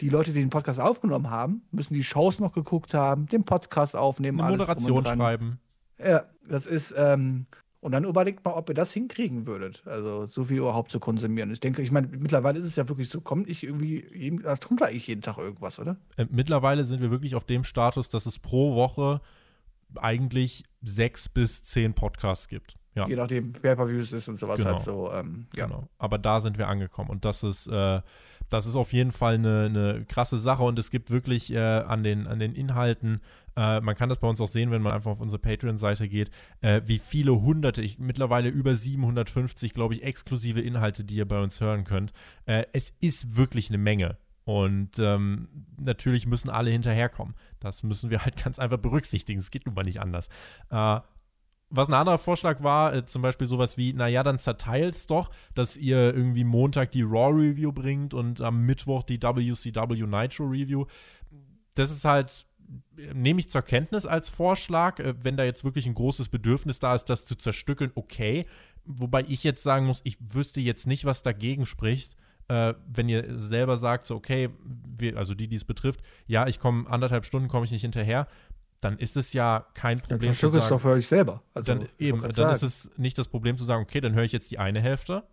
Die 0.00 0.08
Leute, 0.08 0.32
die 0.32 0.40
den 0.40 0.50
Podcast 0.50 0.80
aufgenommen 0.80 1.30
haben, 1.30 1.62
müssen 1.70 1.94
die 1.94 2.04
Shows 2.04 2.38
noch 2.38 2.52
geguckt 2.52 2.94
haben, 2.94 3.26
den 3.26 3.44
Podcast 3.44 3.96
aufnehmen, 3.96 4.40
Eine 4.40 4.56
Moderation 4.56 5.04
schreiben. 5.04 5.60
Ja, 5.98 6.24
das 6.48 6.66
ist, 6.66 6.94
ähm, 6.96 7.46
und 7.80 7.92
dann 7.92 8.04
überlegt 8.04 8.44
mal, 8.44 8.52
ob 8.52 8.68
ihr 8.68 8.74
das 8.74 8.92
hinkriegen 8.92 9.46
würdet. 9.46 9.82
Also 9.86 10.26
so 10.26 10.46
viel 10.46 10.58
überhaupt 10.58 10.90
zu 10.90 10.98
konsumieren. 10.98 11.52
Ich 11.52 11.60
denke, 11.60 11.82
ich 11.82 11.92
meine, 11.92 12.08
mittlerweile 12.08 12.58
ist 12.58 12.66
es 12.66 12.76
ja 12.76 12.88
wirklich 12.88 13.08
so, 13.08 13.20
kommt 13.20 13.48
ich 13.48 13.64
irgendwie, 13.64 14.06
jeden, 14.12 14.42
da 14.42 14.56
kommt 14.56 14.82
eigentlich 14.82 15.06
jeden 15.06 15.22
Tag 15.22 15.38
irgendwas, 15.38 15.78
oder? 15.78 15.96
Äh, 16.16 16.26
mittlerweile 16.30 16.84
sind 16.84 17.00
wir 17.00 17.10
wirklich 17.10 17.34
auf 17.34 17.44
dem 17.44 17.64
Status, 17.64 18.08
dass 18.08 18.26
es 18.26 18.38
pro 18.38 18.74
Woche 18.74 19.20
eigentlich 19.96 20.64
sechs 20.82 21.28
bis 21.28 21.62
zehn 21.62 21.94
Podcasts 21.94 22.48
gibt. 22.48 22.74
Ja. 22.94 23.06
Je 23.06 23.14
nachdem, 23.14 23.52
Pay-Per-Views 23.52 24.12
ist 24.12 24.28
und 24.28 24.40
sowas 24.40 24.56
genau. 24.56 24.70
halt 24.70 24.82
so. 24.82 25.12
Ähm, 25.12 25.46
ja. 25.54 25.66
Genau. 25.66 25.88
Aber 25.98 26.18
da 26.18 26.40
sind 26.40 26.58
wir 26.58 26.66
angekommen 26.66 27.10
und 27.10 27.24
das 27.24 27.44
ist, 27.44 27.68
äh, 27.68 28.00
das 28.48 28.66
ist 28.66 28.76
auf 28.76 28.92
jeden 28.92 29.12
Fall 29.12 29.34
eine, 29.34 29.64
eine 29.64 30.04
krasse 30.06 30.38
Sache 30.38 30.62
und 30.62 30.78
es 30.78 30.90
gibt 30.90 31.10
wirklich 31.10 31.52
äh, 31.52 31.58
an, 31.58 32.02
den, 32.02 32.26
an 32.26 32.38
den 32.38 32.54
Inhalten, 32.54 33.20
äh, 33.58 33.80
man 33.80 33.96
kann 33.96 34.08
das 34.08 34.18
bei 34.18 34.28
uns 34.28 34.40
auch 34.40 34.46
sehen, 34.46 34.70
wenn 34.70 34.82
man 34.82 34.92
einfach 34.92 35.10
auf 35.10 35.20
unsere 35.20 35.40
Patreon-Seite 35.40 36.08
geht, 36.08 36.30
äh, 36.60 36.80
wie 36.84 37.00
viele 37.00 37.40
hunderte, 37.40 37.82
ich, 37.82 37.98
mittlerweile 37.98 38.48
über 38.48 38.76
750, 38.76 39.74
glaube 39.74 39.94
ich, 39.94 40.04
exklusive 40.04 40.60
Inhalte, 40.60 41.02
die 41.02 41.16
ihr 41.16 41.26
bei 41.26 41.42
uns 41.42 41.60
hören 41.60 41.82
könnt. 41.82 42.12
Äh, 42.46 42.66
es 42.72 42.92
ist 43.00 43.36
wirklich 43.36 43.68
eine 43.68 43.78
Menge. 43.78 44.16
Und 44.44 44.98
ähm, 44.98 45.48
natürlich 45.76 46.26
müssen 46.26 46.50
alle 46.50 46.70
hinterherkommen. 46.70 47.34
Das 47.58 47.82
müssen 47.82 48.10
wir 48.10 48.24
halt 48.24 48.36
ganz 48.44 48.60
einfach 48.60 48.78
berücksichtigen. 48.78 49.40
Es 49.40 49.50
geht 49.50 49.66
nun 49.66 49.74
mal 49.74 49.82
nicht 49.82 50.00
anders. 50.00 50.28
Äh, 50.70 51.00
was 51.70 51.88
ein 51.88 51.94
anderer 51.94 52.18
Vorschlag 52.18 52.62
war, 52.62 52.94
äh, 52.94 53.04
zum 53.04 53.22
Beispiel 53.22 53.46
sowas 53.46 53.76
wie, 53.76 53.92
naja, 53.92 54.22
dann 54.22 54.38
zerteilt's 54.38 55.06
doch, 55.06 55.30
dass 55.54 55.76
ihr 55.76 56.14
irgendwie 56.14 56.44
Montag 56.44 56.92
die 56.92 57.02
Raw-Review 57.02 57.72
bringt 57.72 58.14
und 58.14 58.40
am 58.40 58.64
Mittwoch 58.64 59.02
die 59.02 59.20
WCW 59.20 60.06
Nitro-Review. 60.06 60.86
Das 61.74 61.90
ist 61.90 62.04
halt, 62.04 62.46
nehme 63.14 63.40
ich 63.40 63.50
zur 63.50 63.62
Kenntnis 63.62 64.06
als 64.06 64.30
Vorschlag. 64.30 64.98
Äh, 64.98 65.14
wenn 65.22 65.36
da 65.36 65.44
jetzt 65.44 65.64
wirklich 65.64 65.86
ein 65.86 65.94
großes 65.94 66.28
Bedürfnis 66.28 66.78
da 66.78 66.94
ist, 66.94 67.06
das 67.06 67.24
zu 67.24 67.34
zerstückeln, 67.34 67.92
okay. 67.94 68.46
Wobei 68.84 69.24
ich 69.28 69.44
jetzt 69.44 69.62
sagen 69.62 69.86
muss, 69.86 70.00
ich 70.04 70.16
wüsste 70.20 70.60
jetzt 70.60 70.86
nicht, 70.86 71.04
was 71.04 71.22
dagegen 71.22 71.66
spricht, 71.66 72.16
äh, 72.48 72.74
wenn 72.86 73.08
ihr 73.08 73.38
selber 73.38 73.76
sagt, 73.76 74.06
so, 74.06 74.16
okay, 74.16 74.48
wir, 74.64 75.18
also 75.18 75.34
die, 75.34 75.48
die 75.48 75.56
es 75.56 75.64
betrifft, 75.64 76.00
ja, 76.26 76.46
ich 76.46 76.58
komme 76.58 76.88
anderthalb 76.88 77.26
Stunden, 77.26 77.48
komme 77.48 77.66
ich 77.66 77.70
nicht 77.70 77.82
hinterher, 77.82 78.26
dann 78.80 78.98
ist 78.98 79.16
es 79.16 79.32
ja 79.32 79.66
kein 79.74 80.00
Problem. 80.00 80.20
Dann 80.20 80.34
zu 80.34 80.48
sagen, 80.48 80.62
es 80.62 80.68
doch 80.68 80.80
für 80.80 80.90
euch 80.90 81.06
selber. 81.06 81.42
Also, 81.54 81.74
dann 81.74 81.88
eben, 81.98 82.20
dann 82.20 82.32
sagen. 82.32 82.54
ist 82.54 82.62
es 82.62 82.90
nicht 82.96 83.18
das 83.18 83.28
Problem 83.28 83.58
zu 83.58 83.64
sagen, 83.64 83.82
okay, 83.82 84.00
dann 84.00 84.14
höre 84.14 84.24
ich 84.24 84.32
jetzt 84.32 84.50
die 84.50 84.58
eine 84.58 84.80
Hälfte 84.80 85.24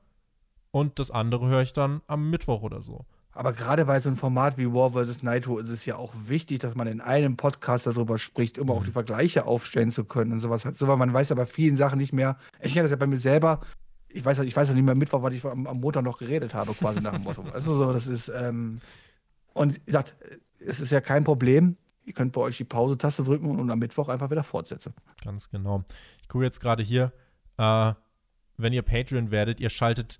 und 0.71 0.99
das 0.99 1.11
andere 1.11 1.47
höre 1.47 1.61
ich 1.61 1.73
dann 1.73 2.01
am 2.07 2.29
Mittwoch 2.29 2.61
oder 2.61 2.81
so. 2.81 3.05
Aber 3.31 3.51
gerade 3.51 3.83
bei 3.83 3.99
so 3.99 4.07
einem 4.07 4.17
Format 4.17 4.57
wie 4.57 4.71
War 4.71 4.91
vs. 4.91 5.21
Nitro 5.21 5.59
ist 5.59 5.69
es 5.69 5.85
ja 5.85 5.97
auch 5.97 6.13
wichtig, 6.15 6.59
dass 6.59 6.73
man 6.73 6.87
in 6.87 7.01
einem 7.01 7.35
Podcast 7.35 7.85
darüber 7.85 8.17
spricht, 8.17 8.57
immer 8.57 8.73
mhm. 8.73 8.79
auch 8.79 8.85
die 8.85 8.91
Vergleiche 8.91 9.45
aufstellen 9.45 9.91
zu 9.91 10.05
können 10.05 10.31
und 10.31 10.39
sowas. 10.39 10.63
So, 10.75 10.87
weil 10.87 10.95
man 10.95 11.13
weiß 11.13 11.29
ja 11.29 11.35
bei 11.35 11.45
vielen 11.45 11.75
Sachen 11.75 11.99
nicht 11.99 12.13
mehr. 12.13 12.37
Ich 12.61 12.73
kenne 12.73 12.83
das 12.83 12.91
ja 12.91 12.97
bei 12.97 13.07
mir 13.07 13.17
selber 13.17 13.59
ich 14.15 14.23
weiß, 14.23 14.39
ich 14.39 14.55
weiß 14.55 14.69
ja 14.69 14.73
nicht 14.73 14.85
mehr 14.85 14.95
Mittwoch, 14.95 15.21
was 15.21 15.33
ich 15.33 15.43
am, 15.43 15.67
am 15.67 15.79
Montag 15.79 16.03
noch 16.03 16.17
geredet 16.17 16.53
habe, 16.53 16.73
quasi 16.73 17.01
nach 17.01 17.13
dem 17.13 17.23
Motto. 17.23 17.43
Also 17.51 17.75
so, 17.75 17.91
das 17.91 18.07
ist, 18.07 18.29
ähm, 18.29 18.79
und 19.53 19.75
ich 19.75 19.85
gesagt, 19.85 20.15
es 20.59 20.79
ist 20.79 20.91
ja 20.91 21.01
kein 21.01 21.25
Problem. 21.25 21.75
Ihr 22.05 22.13
könnt 22.13 22.33
bei 22.33 22.41
euch 22.41 22.57
die 22.57 22.63
Pause-Taste 22.63 23.23
drücken 23.23 23.59
und 23.59 23.69
am 23.69 23.79
Mittwoch 23.79 24.09
einfach 24.09 24.29
wieder 24.29 24.43
fortsetzen. 24.43 24.93
Ganz 25.23 25.49
genau. 25.49 25.83
Ich 26.21 26.27
gucke 26.27 26.43
jetzt 26.43 26.59
gerade 26.59 26.83
hier, 26.83 27.11
äh, 27.57 27.93
wenn 28.57 28.73
ihr 28.73 28.83
Patreon 28.83 29.31
werdet, 29.31 29.59
ihr 29.59 29.69
schaltet 29.69 30.19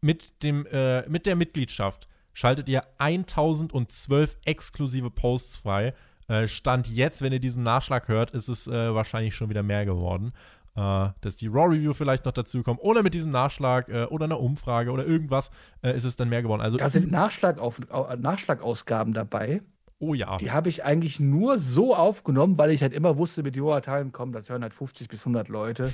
mit, 0.00 0.42
dem, 0.42 0.66
äh, 0.66 1.08
mit 1.08 1.26
der 1.26 1.36
Mitgliedschaft, 1.36 2.08
schaltet 2.32 2.68
ihr 2.68 2.82
1012 2.98 4.36
exklusive 4.44 5.10
Posts 5.10 5.56
frei. 5.56 5.94
Äh, 6.28 6.46
Stand 6.46 6.88
jetzt, 6.88 7.22
wenn 7.22 7.32
ihr 7.32 7.40
diesen 7.40 7.62
Nachschlag 7.62 8.08
hört, 8.08 8.30
ist 8.32 8.48
es 8.48 8.66
äh, 8.66 8.94
wahrscheinlich 8.94 9.34
schon 9.34 9.48
wieder 9.48 9.62
mehr 9.62 9.84
geworden 9.84 10.32
äh, 10.74 11.08
dass 11.20 11.36
die 11.36 11.48
Raw-Review 11.48 11.92
vielleicht 11.92 12.24
noch 12.24 12.32
dazu 12.32 12.62
kommt 12.62 12.80
oder 12.82 13.02
mit 13.02 13.14
diesem 13.14 13.30
Nachschlag 13.30 13.88
äh, 13.88 14.04
oder 14.04 14.24
einer 14.24 14.40
Umfrage 14.40 14.90
oder 14.90 15.06
irgendwas 15.06 15.50
äh, 15.82 15.94
ist 15.94 16.04
es 16.04 16.16
dann 16.16 16.28
mehr 16.28 16.42
geworden. 16.42 16.62
Also, 16.62 16.78
da 16.78 16.90
sind 16.90 17.10
Nachschlag 17.10 17.58
auf, 17.58 17.80
Nachschlagausgaben 18.18 19.12
dabei. 19.12 19.62
Oh 20.02 20.14
ja. 20.14 20.36
Die 20.38 20.50
habe 20.50 20.68
ich 20.68 20.84
eigentlich 20.84 21.20
nur 21.20 21.60
so 21.60 21.94
aufgenommen, 21.94 22.58
weil 22.58 22.72
ich 22.72 22.82
halt 22.82 22.92
immer 22.92 23.18
wusste, 23.18 23.44
mit 23.44 23.54
Jonathan 23.54 24.10
kommen, 24.10 24.32
das 24.32 24.48
hören 24.48 24.62
halt 24.62 24.74
50 24.74 25.06
bis 25.06 25.20
100 25.20 25.48
Leute. 25.48 25.92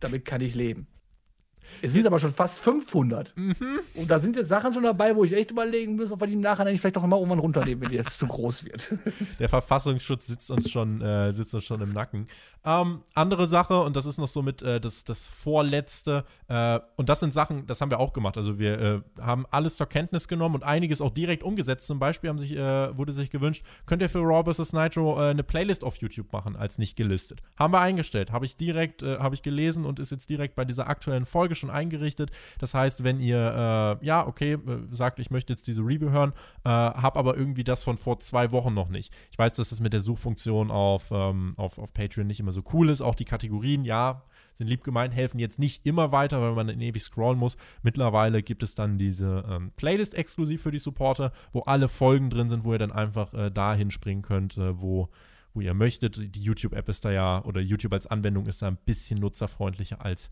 Damit 0.00 0.24
kann 0.24 0.40
ich 0.40 0.56
leben. 0.56 0.88
Es 1.82 1.92
sind 1.92 2.06
aber 2.06 2.18
schon 2.18 2.32
fast 2.32 2.60
500. 2.60 3.32
Mhm. 3.36 3.54
Und 3.94 4.10
da 4.10 4.18
sind 4.18 4.36
jetzt 4.36 4.48
Sachen 4.48 4.72
schon 4.72 4.82
dabei, 4.82 5.14
wo 5.14 5.24
ich 5.24 5.32
echt 5.32 5.50
überlegen 5.50 5.96
muss, 5.96 6.10
ob 6.10 6.20
wir 6.20 6.26
die 6.26 6.36
nachher 6.36 6.64
nicht 6.64 6.80
vielleicht 6.80 6.96
auch 6.96 7.06
mal 7.06 7.16
irgendwann 7.16 7.38
runternehmen, 7.38 7.90
wenn 7.90 7.96
das 7.96 8.18
zu 8.18 8.26
groß 8.26 8.64
wird. 8.64 8.94
Der 9.38 9.48
Verfassungsschutz 9.48 10.26
sitzt 10.26 10.50
uns 10.50 10.70
schon, 10.70 11.00
äh, 11.00 11.32
sitzt 11.32 11.54
uns 11.54 11.64
schon 11.64 11.80
im 11.80 11.92
Nacken. 11.92 12.28
Ähm, 12.66 13.02
andere 13.14 13.46
Sache, 13.46 13.80
und 13.80 13.94
das 13.94 14.06
ist 14.06 14.16
noch 14.18 14.28
so 14.28 14.42
mit 14.42 14.62
äh, 14.62 14.80
das, 14.80 15.04
das 15.04 15.28
Vorletzte, 15.28 16.24
äh, 16.48 16.80
und 16.96 17.08
das 17.10 17.20
sind 17.20 17.34
Sachen, 17.34 17.66
das 17.66 17.80
haben 17.80 17.90
wir 17.90 18.00
auch 18.00 18.12
gemacht. 18.12 18.38
Also 18.38 18.58
wir 18.58 18.80
äh, 18.80 19.00
haben 19.20 19.44
alles 19.50 19.76
zur 19.76 19.86
Kenntnis 19.86 20.28
genommen 20.28 20.54
und 20.54 20.64
einiges 20.64 21.00
auch 21.00 21.10
direkt 21.10 21.42
umgesetzt. 21.42 21.86
Zum 21.86 21.98
Beispiel 21.98 22.30
haben 22.30 22.38
sich, 22.38 22.56
äh, 22.56 22.96
wurde 22.96 23.12
sich 23.12 23.30
gewünscht, 23.30 23.64
könnt 23.84 24.00
ihr 24.00 24.08
für 24.08 24.20
Raw 24.20 24.50
vs. 24.50 24.72
Nitro 24.72 25.20
äh, 25.20 25.30
eine 25.30 25.42
Playlist 25.42 25.84
auf 25.84 25.96
YouTube 25.96 26.32
machen, 26.32 26.56
als 26.56 26.78
nicht 26.78 26.96
gelistet. 26.96 27.42
Haben 27.58 27.74
wir 27.74 27.80
eingestellt, 27.80 28.32
habe 28.32 28.46
ich 28.46 28.56
direkt, 28.56 29.02
habe 29.02 29.34
ich 29.34 29.42
gelesen 29.42 29.84
und 29.84 29.98
ist 29.98 30.10
jetzt 30.10 30.30
direkt 30.30 30.54
bei 30.54 30.64
dieser 30.64 30.88
aktuellen 30.88 31.24
Folge 31.24 31.53
schon 31.54 31.70
eingerichtet. 31.70 32.30
Das 32.58 32.74
heißt, 32.74 33.04
wenn 33.04 33.20
ihr, 33.20 33.98
ja, 34.00 34.26
okay, 34.26 34.58
sagt, 34.90 35.18
ich 35.18 35.30
möchte 35.30 35.52
jetzt 35.52 35.66
diese 35.66 35.82
Review 35.82 36.10
hören, 36.10 36.32
äh, 36.64 36.68
habe 36.68 37.18
aber 37.18 37.36
irgendwie 37.36 37.64
das 37.64 37.82
von 37.82 37.98
vor 37.98 38.20
zwei 38.20 38.52
Wochen 38.52 38.74
noch 38.74 38.88
nicht. 38.88 39.12
Ich 39.30 39.38
weiß, 39.38 39.52
dass 39.54 39.72
es 39.72 39.80
mit 39.80 39.92
der 39.92 40.00
Suchfunktion 40.00 40.70
auf, 40.70 41.10
ähm, 41.10 41.54
auf, 41.56 41.78
auf 41.78 41.92
Patreon 41.92 42.26
nicht 42.26 42.40
immer 42.40 42.52
so 42.52 42.62
cool 42.72 42.88
ist. 42.88 43.02
Auch 43.02 43.14
die 43.14 43.24
Kategorien, 43.24 43.84
ja, 43.84 44.22
sind 44.54 44.68
lieb 44.68 44.84
gemeint, 44.84 45.14
helfen 45.14 45.38
jetzt 45.38 45.58
nicht 45.58 45.84
immer 45.84 46.12
weiter, 46.12 46.40
weil 46.40 46.52
man 46.52 46.80
ewig 46.80 47.02
scrollen 47.02 47.38
muss. 47.38 47.56
Mittlerweile 47.82 48.42
gibt 48.42 48.62
es 48.62 48.74
dann 48.74 48.98
diese 48.98 49.44
ähm, 49.48 49.72
Playlist 49.76 50.14
exklusiv 50.14 50.62
für 50.62 50.70
die 50.70 50.78
Supporter, 50.78 51.32
wo 51.52 51.60
alle 51.60 51.88
Folgen 51.88 52.30
drin 52.30 52.48
sind, 52.48 52.64
wo 52.64 52.72
ihr 52.72 52.78
dann 52.78 52.92
einfach 52.92 53.34
äh, 53.34 53.50
dahin 53.50 53.90
springen 53.90 54.22
könnt, 54.22 54.56
äh, 54.56 54.80
wo, 54.80 55.08
wo 55.54 55.60
ihr 55.60 55.74
möchtet. 55.74 56.36
Die 56.36 56.42
YouTube-App 56.42 56.88
ist 56.88 57.04
da 57.04 57.10
ja, 57.10 57.44
oder 57.44 57.60
YouTube 57.60 57.92
als 57.92 58.06
Anwendung 58.06 58.46
ist 58.46 58.62
da 58.62 58.68
ein 58.68 58.78
bisschen 58.84 59.18
nutzerfreundlicher 59.18 60.04
als 60.04 60.30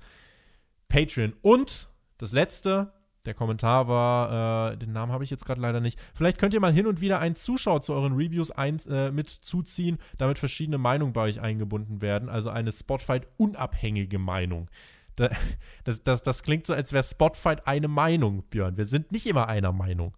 Patreon. 0.93 1.33
Und 1.41 1.89
das 2.19 2.33
letzte, 2.33 2.93
der 3.25 3.35
Kommentar 3.35 3.89
war, 3.89 4.73
äh, 4.73 4.77
den 4.77 4.93
Namen 4.93 5.11
habe 5.11 5.25
ich 5.25 5.31
jetzt 5.31 5.47
gerade 5.47 5.61
leider 5.61 5.81
nicht. 5.81 5.99
Vielleicht 6.15 6.39
könnt 6.39 6.53
ihr 6.53 6.61
mal 6.61 6.73
hin 6.73 6.87
und 6.87 7.01
wieder 7.01 7.19
einen 7.19 7.35
Zuschauer 7.35 7.81
zu 7.81 7.95
euren 7.95 8.13
Reviews 8.13 8.51
ein, 8.51 8.79
äh, 8.91 9.11
mit 9.11 9.31
zuziehen, 9.31 9.99
damit 10.19 10.39
verschiedene 10.39 10.79
Meinungen 10.79 11.15
bei 11.15 11.23
euch 11.23 11.41
eingebunden 11.41 12.03
werden. 12.03 12.29
Also 12.29 12.51
eine 12.51 12.73
Spotfight-unabhängige 12.73 14.19
Meinung. 14.19 14.69
Da, 15.17 15.31
das, 15.85 16.03
das, 16.03 16.23
das 16.23 16.43
klingt 16.43 16.67
so, 16.67 16.75
als 16.75 16.93
wäre 16.93 17.05
Spotfight 17.05 17.67
eine 17.67 17.89
Meinung, 17.89 18.43
Björn. 18.51 18.77
Wir 18.77 18.85
sind 18.85 19.13
nicht 19.13 19.27
immer 19.27 19.49
einer 19.49 19.73
Meinung. 19.73 20.15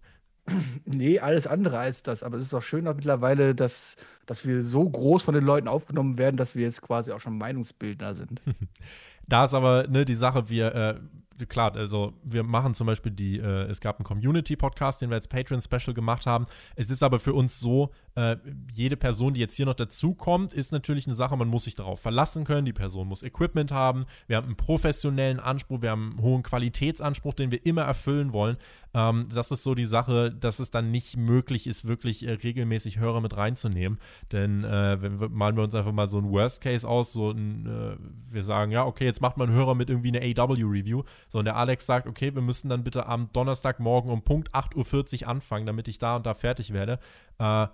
Nee, 0.85 1.19
alles 1.19 1.47
andere 1.47 1.79
als 1.79 2.03
das. 2.03 2.21
Aber 2.21 2.37
es 2.37 2.43
ist 2.43 2.53
auch 2.53 2.61
schön 2.61 2.85
dass 2.85 2.95
mittlerweile, 2.95 3.55
dass, 3.55 3.95
dass 4.25 4.45
wir 4.45 4.61
so 4.61 4.87
groß 4.87 5.23
von 5.23 5.33
den 5.33 5.43
Leuten 5.43 5.67
aufgenommen 5.67 6.17
werden, 6.17 6.37
dass 6.37 6.53
wir 6.55 6.63
jetzt 6.63 6.81
quasi 6.81 7.11
auch 7.11 7.19
schon 7.19 7.37
Meinungsbildner 7.37 8.13
sind. 8.13 8.41
da 9.27 9.45
ist 9.45 9.53
aber 9.53 9.87
ne, 9.87 10.05
die 10.05 10.15
Sache, 10.15 10.49
wir, 10.49 10.75
äh, 10.75 11.45
klar, 11.45 11.75
also 11.75 12.13
wir 12.23 12.43
machen 12.43 12.73
zum 12.73 12.87
Beispiel 12.87 13.11
die, 13.11 13.39
äh, 13.39 13.63
es 13.63 13.81
gab 13.81 13.99
einen 13.99 14.05
Community-Podcast, 14.05 15.01
den 15.01 15.09
wir 15.09 15.15
als 15.15 15.27
Patreon-Special 15.27 15.93
gemacht 15.93 16.25
haben. 16.25 16.45
Es 16.75 16.89
ist 16.89 17.03
aber 17.03 17.19
für 17.19 17.33
uns 17.33 17.59
so, 17.59 17.91
äh, 18.15 18.37
jede 18.73 18.95
Person, 18.95 19.33
die 19.33 19.41
jetzt 19.41 19.55
hier 19.55 19.65
noch 19.65 19.73
dazukommt, 19.73 20.53
ist 20.53 20.71
natürlich 20.71 21.05
eine 21.05 21.15
Sache, 21.15 21.35
man 21.35 21.49
muss 21.49 21.65
sich 21.65 21.75
darauf 21.75 21.99
verlassen 21.99 22.45
können. 22.45 22.65
Die 22.65 22.71
Person 22.71 23.09
muss 23.09 23.23
Equipment 23.23 23.73
haben. 23.73 24.05
Wir 24.27 24.37
haben 24.37 24.47
einen 24.47 24.55
professionellen 24.55 25.41
Anspruch, 25.41 25.81
wir 25.81 25.91
haben 25.91 26.11
einen 26.11 26.21
hohen 26.21 26.43
Qualitätsanspruch, 26.43 27.33
den 27.33 27.51
wir 27.51 27.65
immer 27.65 27.81
erfüllen 27.81 28.31
wollen. 28.31 28.55
Ähm, 28.93 29.27
das 29.33 29.51
ist 29.51 29.63
so 29.63 29.75
die 29.75 29.85
Sache, 29.85 30.31
dass 30.31 30.59
es 30.59 30.71
dann 30.71 30.91
nicht 30.91 31.17
möglich 31.17 31.67
ist, 31.67 31.87
wirklich 31.87 32.25
äh, 32.25 32.31
regelmäßig 32.31 32.99
Hörer 32.99 33.19
mit 33.19 33.35
reinzunehmen. 33.35 33.99
Denn 34.31 34.63
äh, 34.63 35.01
wenn 35.01 35.19
wir, 35.19 35.27
malen 35.27 35.57
wir 35.57 35.63
uns 35.63 35.75
einfach 35.75 35.91
mal 35.91 36.07
so 36.07 36.17
ein 36.17 36.31
Worst 36.31 36.61
Case 36.61 36.87
aus, 36.87 37.11
so 37.11 37.31
ein, 37.31 37.65
äh, 37.65 38.33
wir 38.33 38.43
sagen, 38.43 38.71
ja, 38.71 38.85
okay, 38.85 39.03
jetzt 39.03 39.19
macht 39.19 39.35
man 39.35 39.49
Hörer 39.49 39.75
mit 39.75 39.89
irgendwie 39.89 40.17
einer 40.17 40.41
AW-Review. 40.41 41.03
So, 41.27 41.39
und 41.39 41.45
der 41.45 41.57
Alex 41.57 41.85
sagt, 41.85 42.07
okay, 42.07 42.33
wir 42.33 42.41
müssen 42.41 42.69
dann 42.69 42.85
bitte 42.85 43.07
am 43.07 43.29
Donnerstagmorgen 43.33 44.09
um 44.09 44.23
Punkt 44.23 44.51
8.40 44.53 45.23
Uhr 45.23 45.27
anfangen, 45.27 45.65
damit 45.65 45.89
ich 45.89 45.99
da 45.99 46.15
und 46.15 46.25
da 46.25 46.33
fertig 46.33 46.71
werde. 46.71 46.99
Äh, 47.39 47.67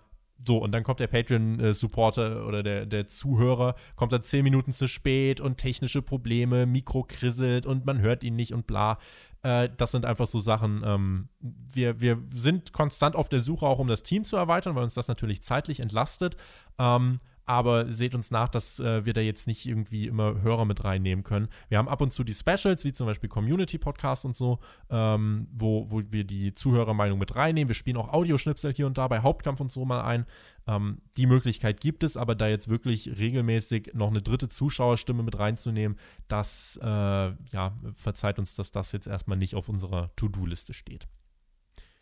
so, 0.45 0.57
und 0.57 0.71
dann 0.71 0.83
kommt 0.83 0.99
der 0.99 1.07
Patreon-Supporter 1.07 2.45
oder 2.47 2.63
der, 2.63 2.85
der 2.85 3.07
Zuhörer, 3.07 3.75
kommt 3.95 4.11
dann 4.11 4.23
zehn 4.23 4.43
Minuten 4.43 4.73
zu 4.73 4.87
spät 4.87 5.39
und 5.39 5.57
technische 5.57 6.01
Probleme, 6.01 6.65
Mikro 6.65 7.03
krisselt 7.03 7.65
und 7.65 7.85
man 7.85 7.99
hört 7.99 8.23
ihn 8.23 8.35
nicht 8.35 8.53
und 8.53 8.67
bla. 8.67 8.97
Äh, 9.43 9.69
das 9.77 9.91
sind 9.91 10.05
einfach 10.05 10.27
so 10.27 10.39
Sachen. 10.39 10.81
Ähm, 10.85 11.29
wir, 11.39 12.01
wir 12.01 12.21
sind 12.33 12.73
konstant 12.73 13.15
auf 13.15 13.29
der 13.29 13.41
Suche 13.41 13.65
auch, 13.65 13.79
um 13.79 13.87
das 13.87 14.03
Team 14.03 14.23
zu 14.23 14.35
erweitern, 14.35 14.75
weil 14.75 14.83
uns 14.83 14.93
das 14.93 15.07
natürlich 15.07 15.43
zeitlich 15.43 15.79
entlastet. 15.79 16.37
Ähm, 16.79 17.19
aber 17.51 17.91
seht 17.91 18.15
uns 18.15 18.31
nach, 18.31 18.47
dass 18.47 18.79
äh, 18.79 19.05
wir 19.05 19.11
da 19.11 19.19
jetzt 19.19 19.45
nicht 19.45 19.65
irgendwie 19.65 20.07
immer 20.07 20.41
Hörer 20.41 20.63
mit 20.63 20.85
reinnehmen 20.85 21.25
können. 21.25 21.49
Wir 21.67 21.79
haben 21.79 21.89
ab 21.89 21.99
und 21.99 22.13
zu 22.13 22.23
die 22.23 22.33
Specials, 22.33 22.85
wie 22.85 22.93
zum 22.93 23.07
Beispiel 23.07 23.27
Community 23.27 23.77
Podcast 23.77 24.23
und 24.23 24.37
so, 24.37 24.59
ähm, 24.89 25.49
wo, 25.51 25.91
wo 25.91 26.01
wir 26.11 26.23
die 26.23 26.55
Zuhörermeinung 26.55 27.19
mit 27.19 27.35
reinnehmen. 27.35 27.67
Wir 27.67 27.75
spielen 27.75 27.97
auch 27.97 28.07
Audioschnipsel 28.07 28.73
hier 28.73 28.87
und 28.87 28.97
da 28.97 29.05
bei 29.09 29.19
Hauptkampf 29.19 29.59
und 29.59 29.69
so 29.69 29.83
mal 29.83 29.99
ein. 29.99 30.25
Ähm, 30.65 31.01
die 31.17 31.25
Möglichkeit 31.25 31.81
gibt 31.81 32.03
es, 32.03 32.15
aber 32.15 32.35
da 32.35 32.47
jetzt 32.47 32.69
wirklich 32.69 33.19
regelmäßig 33.19 33.91
noch 33.95 34.07
eine 34.07 34.21
dritte 34.21 34.47
Zuschauerstimme 34.47 35.21
mit 35.21 35.37
reinzunehmen, 35.37 35.97
das, 36.29 36.79
äh, 36.81 36.85
ja, 36.85 37.77
verzeiht 37.95 38.39
uns, 38.39 38.55
dass 38.55 38.71
das 38.71 38.93
jetzt 38.93 39.07
erstmal 39.07 39.37
nicht 39.37 39.55
auf 39.55 39.67
unserer 39.67 40.15
To-Do-Liste 40.15 40.73
steht. 40.73 41.05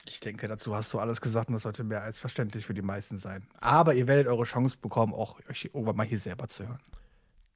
Ich 0.10 0.20
denke, 0.20 0.47
dazu 0.47 0.76
hast 0.76 0.91
du 0.93 0.99
alles 0.99 1.22
gesagt 1.22 1.49
und 1.49 1.53
das 1.53 1.64
sollte 1.64 1.84
mehr 1.84 2.01
als 2.01 2.18
verständlich 2.18 2.66
für 2.66 2.74
die 2.74 2.82
meisten 2.82 3.20
sein. 3.20 3.47
Aber 3.60 3.93
ihr 3.93 4.07
werdet 4.07 4.28
eure 4.28 4.43
Chance 4.43 4.78
bekommen, 4.82 5.14
auch 5.14 5.38
euch 5.49 5.66
irgendwann 5.66 5.95
mal 5.95 6.05
hier 6.05 6.18
selber 6.18 6.49
zu 6.49 6.68
hören. 6.68 6.80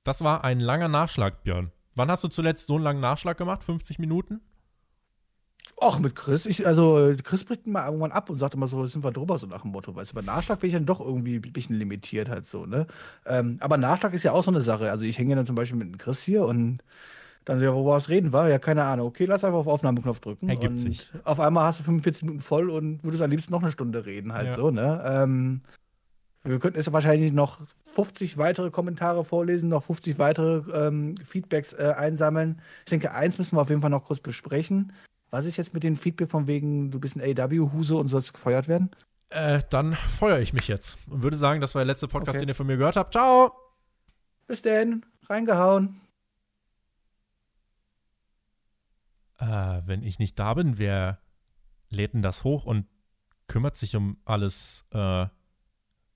Das 0.04 0.24
war 0.24 0.44
ein 0.44 0.60
langer 0.60 0.88
Nachschlag, 0.88 1.44
Björn. 1.44 1.72
Wann 1.96 2.12
hast 2.12 2.24
du 2.24 2.28
zuletzt 2.28 2.68
so 2.68 2.76
einen 2.76 2.84
langen 2.84 3.00
Nachschlag 3.00 3.38
gemacht? 3.38 3.64
50 3.64 3.98
Minuten? 3.98 4.42
Ach, 5.82 5.98
mit 5.98 6.16
Chris. 6.16 6.46
Ich, 6.46 6.68
also, 6.68 7.16
Chris 7.24 7.44
bricht 7.44 7.66
mal 7.66 7.86
irgendwann 7.86 8.12
ab 8.12 8.30
und 8.30 8.38
sagt 8.38 8.54
immer 8.54 8.68
so, 8.68 8.86
sind 8.86 9.04
wir 9.04 9.12
drüber, 9.12 9.40
so 9.40 9.48
nach 9.48 9.62
dem 9.62 9.72
Motto. 9.72 9.96
Weißt 9.96 10.12
du, 10.12 10.16
bei 10.16 10.22
Nachschlag 10.22 10.60
bin 10.60 10.70
ich 10.70 10.74
dann 10.76 10.86
doch 10.86 11.00
irgendwie 11.00 11.38
ein 11.38 11.54
bisschen 11.54 11.76
limitiert 11.76 12.30
halt 12.30 12.48
so, 12.48 12.66
ne? 12.66 12.86
Ähm, 13.26 13.58
aber 13.62 13.78
Nachschlag 13.78 14.14
ist 14.14 14.24
ja 14.24 14.34
auch 14.34 14.44
so 14.44 14.52
eine 14.52 14.62
Sache. 14.62 14.92
Also, 14.92 15.06
ich 15.06 15.18
hänge 15.18 15.36
dann 15.36 15.48
zum 15.48 15.56
Beispiel 15.56 15.78
mit 15.78 15.98
Chris 16.00 16.22
hier 16.22 16.46
und 16.46 16.84
dann, 17.46 17.62
ja, 17.62 17.74
worüber 17.74 17.92
was 17.92 18.10
reden 18.10 18.32
war, 18.32 18.50
ja, 18.50 18.60
keine 18.60 18.84
Ahnung. 18.84 19.08
Okay, 19.08 19.26
lass 19.26 19.44
einfach 19.44 19.60
auf 19.60 19.68
Aufnahmeknopf 19.68 20.20
drücken. 20.20 20.50
Ergibt 20.50 20.72
und 20.72 20.78
sich. 20.78 21.12
Auf 21.24 21.40
einmal 21.40 21.66
hast 21.66 21.80
du 21.80 21.84
45 21.84 22.24
Minuten 22.24 22.42
voll 22.42 22.70
und 22.70 23.04
würdest 23.04 23.22
am 23.24 23.30
liebsten 23.32 23.52
noch 23.52 23.62
eine 23.62 23.72
Stunde 23.72 24.06
reden, 24.06 24.34
halt 24.34 24.48
Ja. 24.50 24.56
so, 24.56 24.72
ne? 24.72 25.02
Ähm, 25.06 25.62
wir 26.44 26.60
könnten 26.60 26.78
jetzt 26.78 26.92
wahrscheinlich 26.92 27.32
noch 27.32 27.60
50 27.94 28.38
weitere 28.38 28.70
Kommentare 28.70 29.24
vorlesen, 29.24 29.70
noch 29.70 29.84
50 29.84 30.20
weitere 30.20 30.64
ähm, 30.88 31.16
Feedbacks 31.26 31.74
äh, 31.74 31.94
einsammeln. 31.98 32.62
Ich 32.86 32.90
denke, 32.90 33.14
eins 33.14 33.38
müssen 33.38 33.56
wir 33.56 33.62
auf 33.62 33.70
jeden 33.70 33.82
Fall 33.82 33.90
noch 33.90 34.06
kurz 34.06 34.20
besprechen. 34.20 34.92
Was 35.30 35.46
ist 35.46 35.58
jetzt 35.58 35.74
mit 35.74 35.84
dem 35.84 35.96
Feedback 35.96 36.30
von 36.30 36.46
wegen, 36.48 36.92
du 36.92 37.00
bist 37.00 37.16
ein 37.16 37.22
AW-Huse 37.22 37.96
und 37.96 38.08
sollst 38.10 38.34
gefeuert 38.34 38.68
werden? 38.68 38.92
Äh, 39.30 39.62
dann 39.70 39.94
feuere 39.94 40.40
ich 40.42 40.54
mich 40.54 40.68
jetzt 40.68 40.98
und 41.10 41.24
würde 41.24 41.38
sagen, 41.38 41.60
das 41.62 41.74
war 41.76 41.80
der 41.80 41.88
letzte 41.94 42.08
Podcast, 42.08 42.36
Okay. 42.36 42.46
den 42.46 42.50
ihr 42.50 42.56
von 42.56 42.68
mir 42.68 42.78
gehört 42.78 42.98
habt. 42.98 43.14
Ciao! 43.14 43.52
Bis 44.46 44.62
denn, 44.62 45.06
reingehauen. 45.30 46.02
Äh, 49.44 49.82
wenn 49.86 50.04
ich 50.04 50.20
nicht 50.20 50.40
da 50.40 50.54
bin, 50.54 50.78
wer 50.78 51.20
lädt 51.90 52.14
denn 52.14 52.22
das 52.22 52.44
hoch 52.44 52.66
und 52.66 52.86
kümmert 53.48 53.76
sich 53.76 53.96
um 53.96 54.18
alles? 54.24 54.86
Äh, 54.92 55.28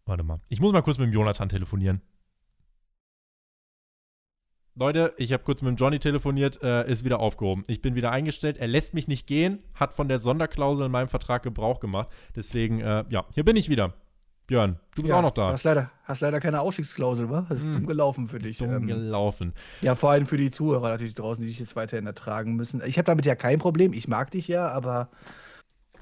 warte 0.05 0.23
mal. 0.23 0.39
Ich 0.47 0.61
muss 0.61 0.71
mal 0.71 0.81
kurz 0.81 0.97
mit 0.97 1.07
dem 1.07 1.13
Jonathan 1.13 1.49
telefonieren. 1.49 2.01
Leute, 4.75 5.13
ich 5.17 5.33
habe 5.33 5.43
kurz 5.43 5.61
mit 5.61 5.69
dem 5.69 5.75
Johnny 5.75 5.99
telefoniert, 5.99 6.61
äh, 6.61 6.89
ist 6.89 7.03
wieder 7.03 7.19
aufgehoben. 7.19 7.63
Ich 7.67 7.81
bin 7.81 7.95
wieder 7.95 8.11
eingestellt. 8.11 8.57
Er 8.57 8.67
lässt 8.67 8.93
mich 8.93 9.07
nicht 9.07 9.27
gehen, 9.27 9.59
hat 9.73 9.93
von 9.93 10.07
der 10.07 10.19
Sonderklausel 10.19 10.85
in 10.85 10.91
meinem 10.91 11.09
Vertrag 11.09 11.43
Gebrauch 11.43 11.79
gemacht. 11.79 12.09
Deswegen, 12.35 12.79
äh, 12.79 13.03
ja, 13.09 13.25
hier 13.33 13.43
bin 13.43 13.55
ich 13.55 13.69
wieder. 13.69 13.93
Björn, 14.47 14.79
du 14.95 15.01
bist 15.01 15.11
Ja, 15.11 15.17
auch 15.17 15.21
noch 15.21 15.33
da. 15.33 15.51
Hast 15.51 15.65
leider, 15.65 15.91
hast 16.05 16.21
leider 16.21 16.39
keine 16.39 16.61
Ausstiegsklausel, 16.61 17.29
wa? 17.29 17.45
Das 17.49 17.59
ist 17.59 17.65
Hm. 17.65 17.73
dumm 17.73 17.85
gelaufen 17.85 18.27
für 18.29 18.39
dich. 18.39 18.57
Dumm 18.57 18.69
Ähm, 18.73 18.87
gelaufen. 18.87 19.53
Ja, 19.81 19.95
vor 19.95 20.11
allem 20.11 20.25
für 20.25 20.37
die 20.37 20.51
Zuhörer 20.51 20.89
natürlich 20.89 21.15
draußen, 21.15 21.41
die 21.41 21.49
dich 21.49 21.59
jetzt 21.59 21.75
weiterhin 21.75 22.05
ertragen 22.07 22.55
müssen. 22.55 22.81
Ich 22.85 22.97
habe 22.97 23.05
damit 23.05 23.25
ja 23.25 23.35
kein 23.35 23.59
Problem. 23.59 23.91
Ich 23.93 24.07
mag 24.07 24.31
dich 24.31 24.47
ja, 24.47 24.67
aber 24.69 25.09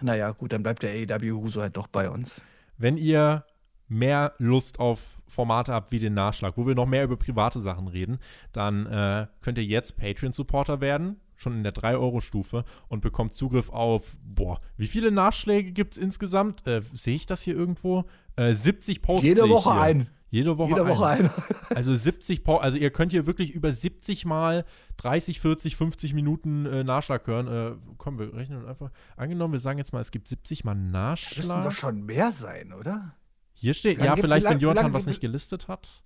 naja, 0.01 0.31
gut, 0.31 0.53
dann 0.53 0.61
bleibt 0.61 0.83
der 0.83 0.91
AEW 0.91 1.31
Huso 1.41 1.61
halt 1.61 1.75
doch 1.75 1.87
bei 1.87 2.09
uns. 2.09 2.41
Wenn 2.77 2.97
ihr 2.97 3.45
mehr 3.87 4.33
Lust 4.37 4.79
auf 4.79 5.17
Formate 5.27 5.73
habt 5.73 5.91
wie 5.91 5.99
den 5.99 6.13
Nachschlag, 6.13 6.53
wo 6.57 6.67
wir 6.67 6.75
noch 6.75 6.85
mehr 6.85 7.03
über 7.03 7.17
private 7.17 7.61
Sachen 7.61 7.87
reden, 7.87 8.19
dann 8.51 8.85
äh, 8.85 9.27
könnt 9.41 9.57
ihr 9.57 9.63
jetzt 9.63 9.97
Patreon-Supporter 9.97 10.81
werden, 10.81 11.19
schon 11.35 11.53
in 11.57 11.63
der 11.63 11.73
3-Euro-Stufe 11.73 12.63
und 12.87 13.01
bekommt 13.01 13.35
Zugriff 13.35 13.69
auf, 13.69 14.15
boah, 14.23 14.59
wie 14.77 14.87
viele 14.87 15.11
Nachschläge 15.11 15.71
gibt 15.71 15.93
es 15.93 15.97
insgesamt? 15.97 16.65
Äh, 16.67 16.81
Sehe 16.81 17.15
ich 17.15 17.25
das 17.25 17.41
hier 17.41 17.55
irgendwo? 17.55 18.05
Äh, 18.35 18.53
70 18.53 19.01
Posts. 19.01 19.25
Jede 19.25 19.49
Woche 19.49 19.73
hier. 19.73 19.81
ein. 19.81 20.09
Jede 20.29 20.57
Woche 20.57 20.69
Jede 20.71 20.83
ein. 20.83 20.87
Woche 20.89 21.05
ein. 21.07 21.29
Also 21.75 21.93
70 21.95 22.43
Po- 22.43 22.57
also 22.57 22.77
ihr 22.77 22.89
könnt 22.91 23.11
hier 23.11 23.25
wirklich 23.25 23.51
über 23.51 23.71
70 23.71 24.23
mal 24.25 24.65
30, 24.97 25.39
40, 25.41 25.75
50 25.75 26.13
Minuten 26.13 26.65
äh, 26.65 26.83
Nachschlag 26.83 27.25
hören. 27.27 27.47
Äh, 27.47 27.75
komm, 27.97 28.19
wir 28.19 28.33
rechnen 28.33 28.65
einfach. 28.65 28.91
Angenommen, 29.17 29.53
wir 29.53 29.59
sagen 29.59 29.77
jetzt 29.79 29.91
mal, 29.91 29.99
es 29.99 30.11
gibt 30.11 30.27
70 30.27 30.63
mal 30.63 30.75
Das 30.75 31.35
müssen 31.35 31.49
doch 31.49 31.55
Nachschlag. 31.57 31.73
schon 31.73 32.05
mehr 32.05 32.31
sein, 32.31 32.71
oder? 32.71 33.15
Hier 33.53 33.73
steht, 33.73 33.99
ja, 34.01 34.15
vielleicht, 34.15 34.43
lang- 34.45 34.53
wenn 34.55 34.59
Jonathan 34.59 34.93
was 34.93 35.05
nicht 35.05 35.21
gelistet 35.21 35.67
hat. 35.67 36.03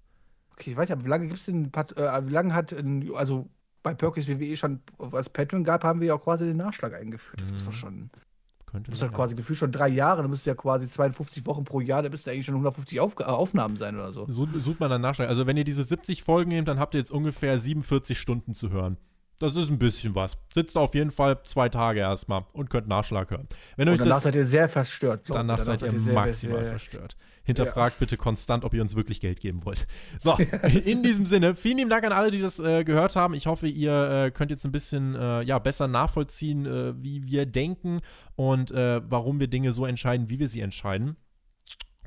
Okay, 0.53 0.71
ich 0.71 0.77
weiß 0.77 0.89
ja, 0.89 1.03
wie 1.03 1.07
lange 1.09 1.27
gibt 1.27 1.39
es 1.39 1.45
denn, 1.45 1.71
äh, 1.73 2.25
wie 2.27 2.31
lange 2.33 2.53
hat, 2.53 2.71
ein, 2.73 3.09
also 3.15 3.49
bei 3.83 3.93
Perkins 3.93 4.27
WWE 4.27 4.57
schon, 4.57 4.81
als 5.11 5.29
Patreon 5.29 5.63
gab, 5.63 5.83
haben 5.83 5.99
wir 6.01 6.07
ja 6.09 6.13
auch 6.15 6.23
quasi 6.23 6.45
den 6.45 6.57
Nachschlag 6.57 6.93
eingeführt. 6.93 7.41
Das 7.41 7.59
ist 7.61 7.67
doch 7.67 7.71
Mhm. 7.73 7.77
schon, 7.77 8.09
Könnte 8.65 8.91
das 8.91 9.01
ist 9.01 9.07
doch 9.07 9.13
quasi 9.15 9.33
gefühlt 9.35 9.57
schon 9.57 9.71
drei 9.71 9.87
Jahre, 9.87 10.21
dann 10.21 10.29
müsste 10.29 10.49
ja 10.49 10.55
quasi 10.55 10.87
52 10.89 11.45
Wochen 11.47 11.63
pro 11.63 11.79
Jahr, 11.81 12.03
da 12.03 12.09
müsste 12.09 12.29
eigentlich 12.31 12.45
schon 12.45 12.55
150 12.55 12.99
Auf, 12.99 13.15
äh, 13.19 13.23
Aufnahmen 13.23 13.77
sein 13.77 13.95
oder 13.95 14.13
so. 14.13 14.27
So, 14.29 14.47
sucht 14.59 14.79
man 14.79 14.89
dann 14.91 15.01
Nachschlag. 15.01 15.27
Also 15.29 15.47
wenn 15.47 15.57
ihr 15.57 15.63
diese 15.63 15.83
70 15.83 16.23
Folgen 16.23 16.49
nehmt, 16.49 16.67
dann 16.67 16.77
habt 16.79 16.93
ihr 16.93 16.99
jetzt 16.99 17.11
ungefähr 17.11 17.57
47 17.57 18.17
Stunden 18.19 18.53
zu 18.53 18.69
hören. 18.69 18.97
Das 19.39 19.55
ist 19.55 19.69
ein 19.69 19.79
bisschen 19.79 20.13
was. 20.15 20.37
Sitzt 20.53 20.77
auf 20.77 20.93
jeden 20.93 21.11
Fall 21.11 21.41
zwei 21.43 21.69
Tage 21.69 22.01
erstmal 22.01 22.43
und 22.51 22.69
könnt 22.69 22.89
Nachschlag 22.89 23.31
hören. 23.31 23.47
Wenn 23.77 23.87
euch 23.87 23.93
Und 23.93 23.99
danach 24.01 24.15
das 24.17 24.23
seid 24.23 24.35
ihr 24.35 24.45
sehr 24.45 24.67
verstört. 24.67 25.29
mir. 25.29 25.35
Danach 25.35 25.59
seid 25.59 25.81
ihr 25.81 25.91
sehr- 25.91 26.13
maximal 26.13 26.59
sehr- 26.59 26.69
verstört. 26.71 27.15
Hinterfragt 27.43 27.99
bitte 27.99 28.17
konstant, 28.17 28.63
ob 28.63 28.73
ihr 28.73 28.81
uns 28.81 28.95
wirklich 28.95 29.21
Geld 29.21 29.39
geben 29.39 29.65
wollt. 29.65 29.87
So, 30.17 30.37
in 30.85 31.03
diesem 31.03 31.25
Sinne, 31.25 31.55
vielen 31.55 31.77
lieben 31.77 31.89
Dank 31.89 32.03
an 32.03 32.11
alle, 32.11 32.31
die 32.31 32.41
das 32.41 32.59
äh, 32.59 32.83
gehört 32.83 33.15
haben. 33.15 33.33
Ich 33.33 33.47
hoffe, 33.47 33.67
ihr 33.67 34.25
äh, 34.25 34.31
könnt 34.31 34.51
jetzt 34.51 34.65
ein 34.65 34.71
bisschen 34.71 35.15
äh, 35.15 35.41
ja, 35.43 35.59
besser 35.59 35.87
nachvollziehen, 35.87 36.65
äh, 36.65 36.93
wie 37.01 37.25
wir 37.25 37.45
denken 37.45 38.01
und 38.35 38.71
äh, 38.71 39.01
warum 39.09 39.39
wir 39.39 39.47
Dinge 39.47 39.73
so 39.73 39.85
entscheiden, 39.85 40.29
wie 40.29 40.39
wir 40.39 40.47
sie 40.47 40.61
entscheiden. 40.61 41.15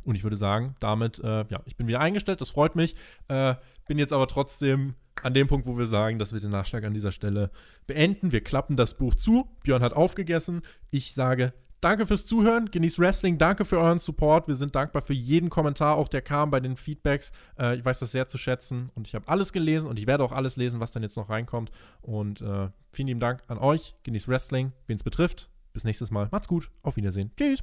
Und 0.05 0.17
ich 0.17 0.25
würde 0.25 0.37
sagen, 0.37 0.75
damit, 0.81 1.21
äh, 1.21 1.45
ja, 1.49 1.63
ich 1.65 1.77
bin 1.77 1.87
wieder 1.87 2.01
eingestellt, 2.01 2.41
das 2.41 2.51
freut 2.51 2.75
mich. 2.75 2.97
Bin 3.29 3.99
jetzt 3.99 4.13
aber 4.13 4.27
trotzdem 4.27 4.95
an 5.23 5.35
dem 5.35 5.49
Punkt, 5.49 5.67
wo 5.67 5.77
wir 5.79 5.87
sagen, 5.87 6.19
dass 6.19 6.33
wir 6.33 6.41
den 6.41 6.51
Nachschlag 6.51 6.85
an 6.85 6.95
dieser 6.95 7.13
Stelle 7.13 7.51
beenden. 7.87 8.33
Wir 8.33 8.43
klappen 8.43 8.77
das 8.77 8.97
Buch 8.97 9.15
zu. 9.15 9.49
Björn 9.63 9.83
hat 9.83 9.93
aufgegessen. 9.93 10.63
Ich 10.91 11.13
sage 11.13 11.53
danke 11.83 12.07
fürs 12.07 12.25
Zuhören. 12.25 12.71
Genießt 12.71 12.99
Wrestling. 12.99 13.37
Danke 13.37 13.67
für 13.67 13.79
euren 13.79 13.99
Support. 13.99 14.49
Wir 14.49 14.55
sind 14.55 14.75
dankbar 14.75 15.03
für 15.03 15.13
jeden 15.13 15.51
Kommentar, 15.51 15.97
auch 15.97 16.09
der 16.09 16.23
kam 16.23 16.51
bei 16.51 16.61
den 16.61 16.77
Feedbacks. 16.77 17.33
Äh, 17.59 17.77
ich 17.77 17.85
weiß 17.85 17.99
das 17.99 18.13
sehr 18.13 18.29
zu 18.29 18.39
schätzen 18.39 18.91
und 18.95 19.07
ich 19.07 19.15
habe 19.15 19.29
alles 19.29 19.53
gelesen 19.53 19.87
und 19.89 19.99
ich 19.99 20.07
werde 20.07 20.25
auch 20.25 20.33
alles 20.33 20.57
lesen, 20.57 20.81
was 20.81 20.93
dann 20.93 21.03
jetzt 21.03 21.17
noch 21.17 21.29
reinkommt. 21.29 21.71
Und 22.01 22.41
äh, 22.41 22.71
vielen 22.93 23.09
lieben 23.09 23.21
Dank 23.21 23.43
an 23.49 23.59
euch. 23.59 23.95
Genießt 24.05 24.29
Wrestling, 24.29 24.73
wen 24.87 24.97
es 24.97 25.03
betrifft. 25.03 25.51
Bis 25.73 25.85
nächstes 25.85 26.11
Mal. 26.11 26.29
Macht's 26.31 26.49
gut. 26.49 26.71
Auf 26.83 26.97
Wiedersehen. 26.97 27.33
Tschüss. 27.37 27.61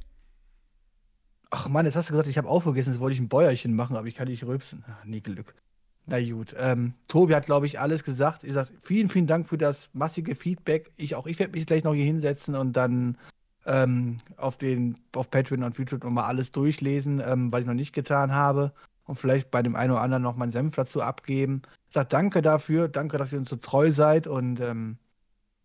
Ach 1.50 1.68
Mann, 1.68 1.84
jetzt 1.84 1.96
hast 1.96 2.08
du 2.08 2.12
gesagt, 2.12 2.28
ich 2.28 2.38
habe 2.38 2.48
aufgegessen, 2.48 2.92
jetzt 2.92 3.00
wollte 3.00 3.14
ich 3.14 3.20
ein 3.20 3.28
Bäuerchen 3.28 3.74
machen, 3.74 3.96
aber 3.96 4.06
ich 4.06 4.14
kann 4.14 4.28
nicht 4.28 4.44
rülpsen. 4.44 4.84
Ach, 4.86 5.04
nie 5.04 5.20
Glück. 5.20 5.54
Na 6.06 6.20
gut, 6.20 6.54
ähm, 6.58 6.94
Tobi 7.08 7.34
hat, 7.34 7.46
glaube 7.46 7.66
ich, 7.66 7.78
alles 7.78 8.04
gesagt. 8.04 8.44
Er 8.44 8.52
sagt, 8.52 8.72
vielen, 8.78 9.08
vielen 9.08 9.26
Dank 9.26 9.48
für 9.48 9.58
das 9.58 9.88
massige 9.92 10.34
Feedback. 10.34 10.90
Ich 10.96 11.14
auch, 11.14 11.26
ich 11.26 11.38
werde 11.38 11.52
mich 11.52 11.66
gleich 11.66 11.84
noch 11.84 11.94
hier 11.94 12.04
hinsetzen 12.04 12.54
und 12.54 12.72
dann 12.72 13.16
ähm, 13.70 14.16
auf 14.36 14.56
den, 14.56 14.98
auf 15.14 15.30
Patreon 15.30 15.62
und 15.62 15.78
YouTube 15.78 16.02
nochmal 16.02 16.24
alles 16.24 16.50
durchlesen, 16.50 17.22
ähm, 17.24 17.52
was 17.52 17.60
ich 17.60 17.66
noch 17.66 17.74
nicht 17.74 17.94
getan 17.94 18.32
habe. 18.32 18.72
Und 19.04 19.16
vielleicht 19.16 19.50
bei 19.50 19.62
dem 19.62 19.76
einen 19.76 19.92
oder 19.92 20.02
anderen 20.02 20.22
noch 20.22 20.36
meinen 20.36 20.52
Senf 20.52 20.74
dazu 20.76 21.02
abgeben. 21.02 21.62
Ich 21.88 21.94
sage 21.94 22.08
danke 22.08 22.42
dafür, 22.42 22.88
danke, 22.88 23.18
dass 23.18 23.32
ihr 23.32 23.38
uns 23.38 23.48
so 23.48 23.56
treu 23.56 23.92
seid 23.92 24.26
und 24.26 24.60
ähm, 24.60 24.98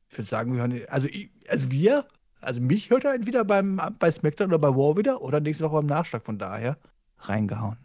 ich 0.10 0.18
würde 0.18 0.30
sagen, 0.30 0.53
wir 0.53 0.60
hören, 0.62 0.82
also, 0.89 1.08
ich, 1.08 1.30
also 1.49 1.72
wir, 1.72 2.06
also 2.41 2.62
mich 2.62 2.89
hört 2.89 3.06
er 3.06 3.14
entweder 3.14 3.43
beim, 3.43 3.82
bei 3.99 4.12
SmackDown 4.12 4.49
oder 4.49 4.60
bei 4.60 4.70
War 4.70 4.97
wieder 4.97 5.22
oder 5.22 5.39
nächste 5.39 5.66
Woche 5.66 5.76
beim 5.78 5.88
Nachschlag. 5.88 6.24
Von 6.26 6.38
daher 6.38 6.78
reingehauen. 7.20 7.84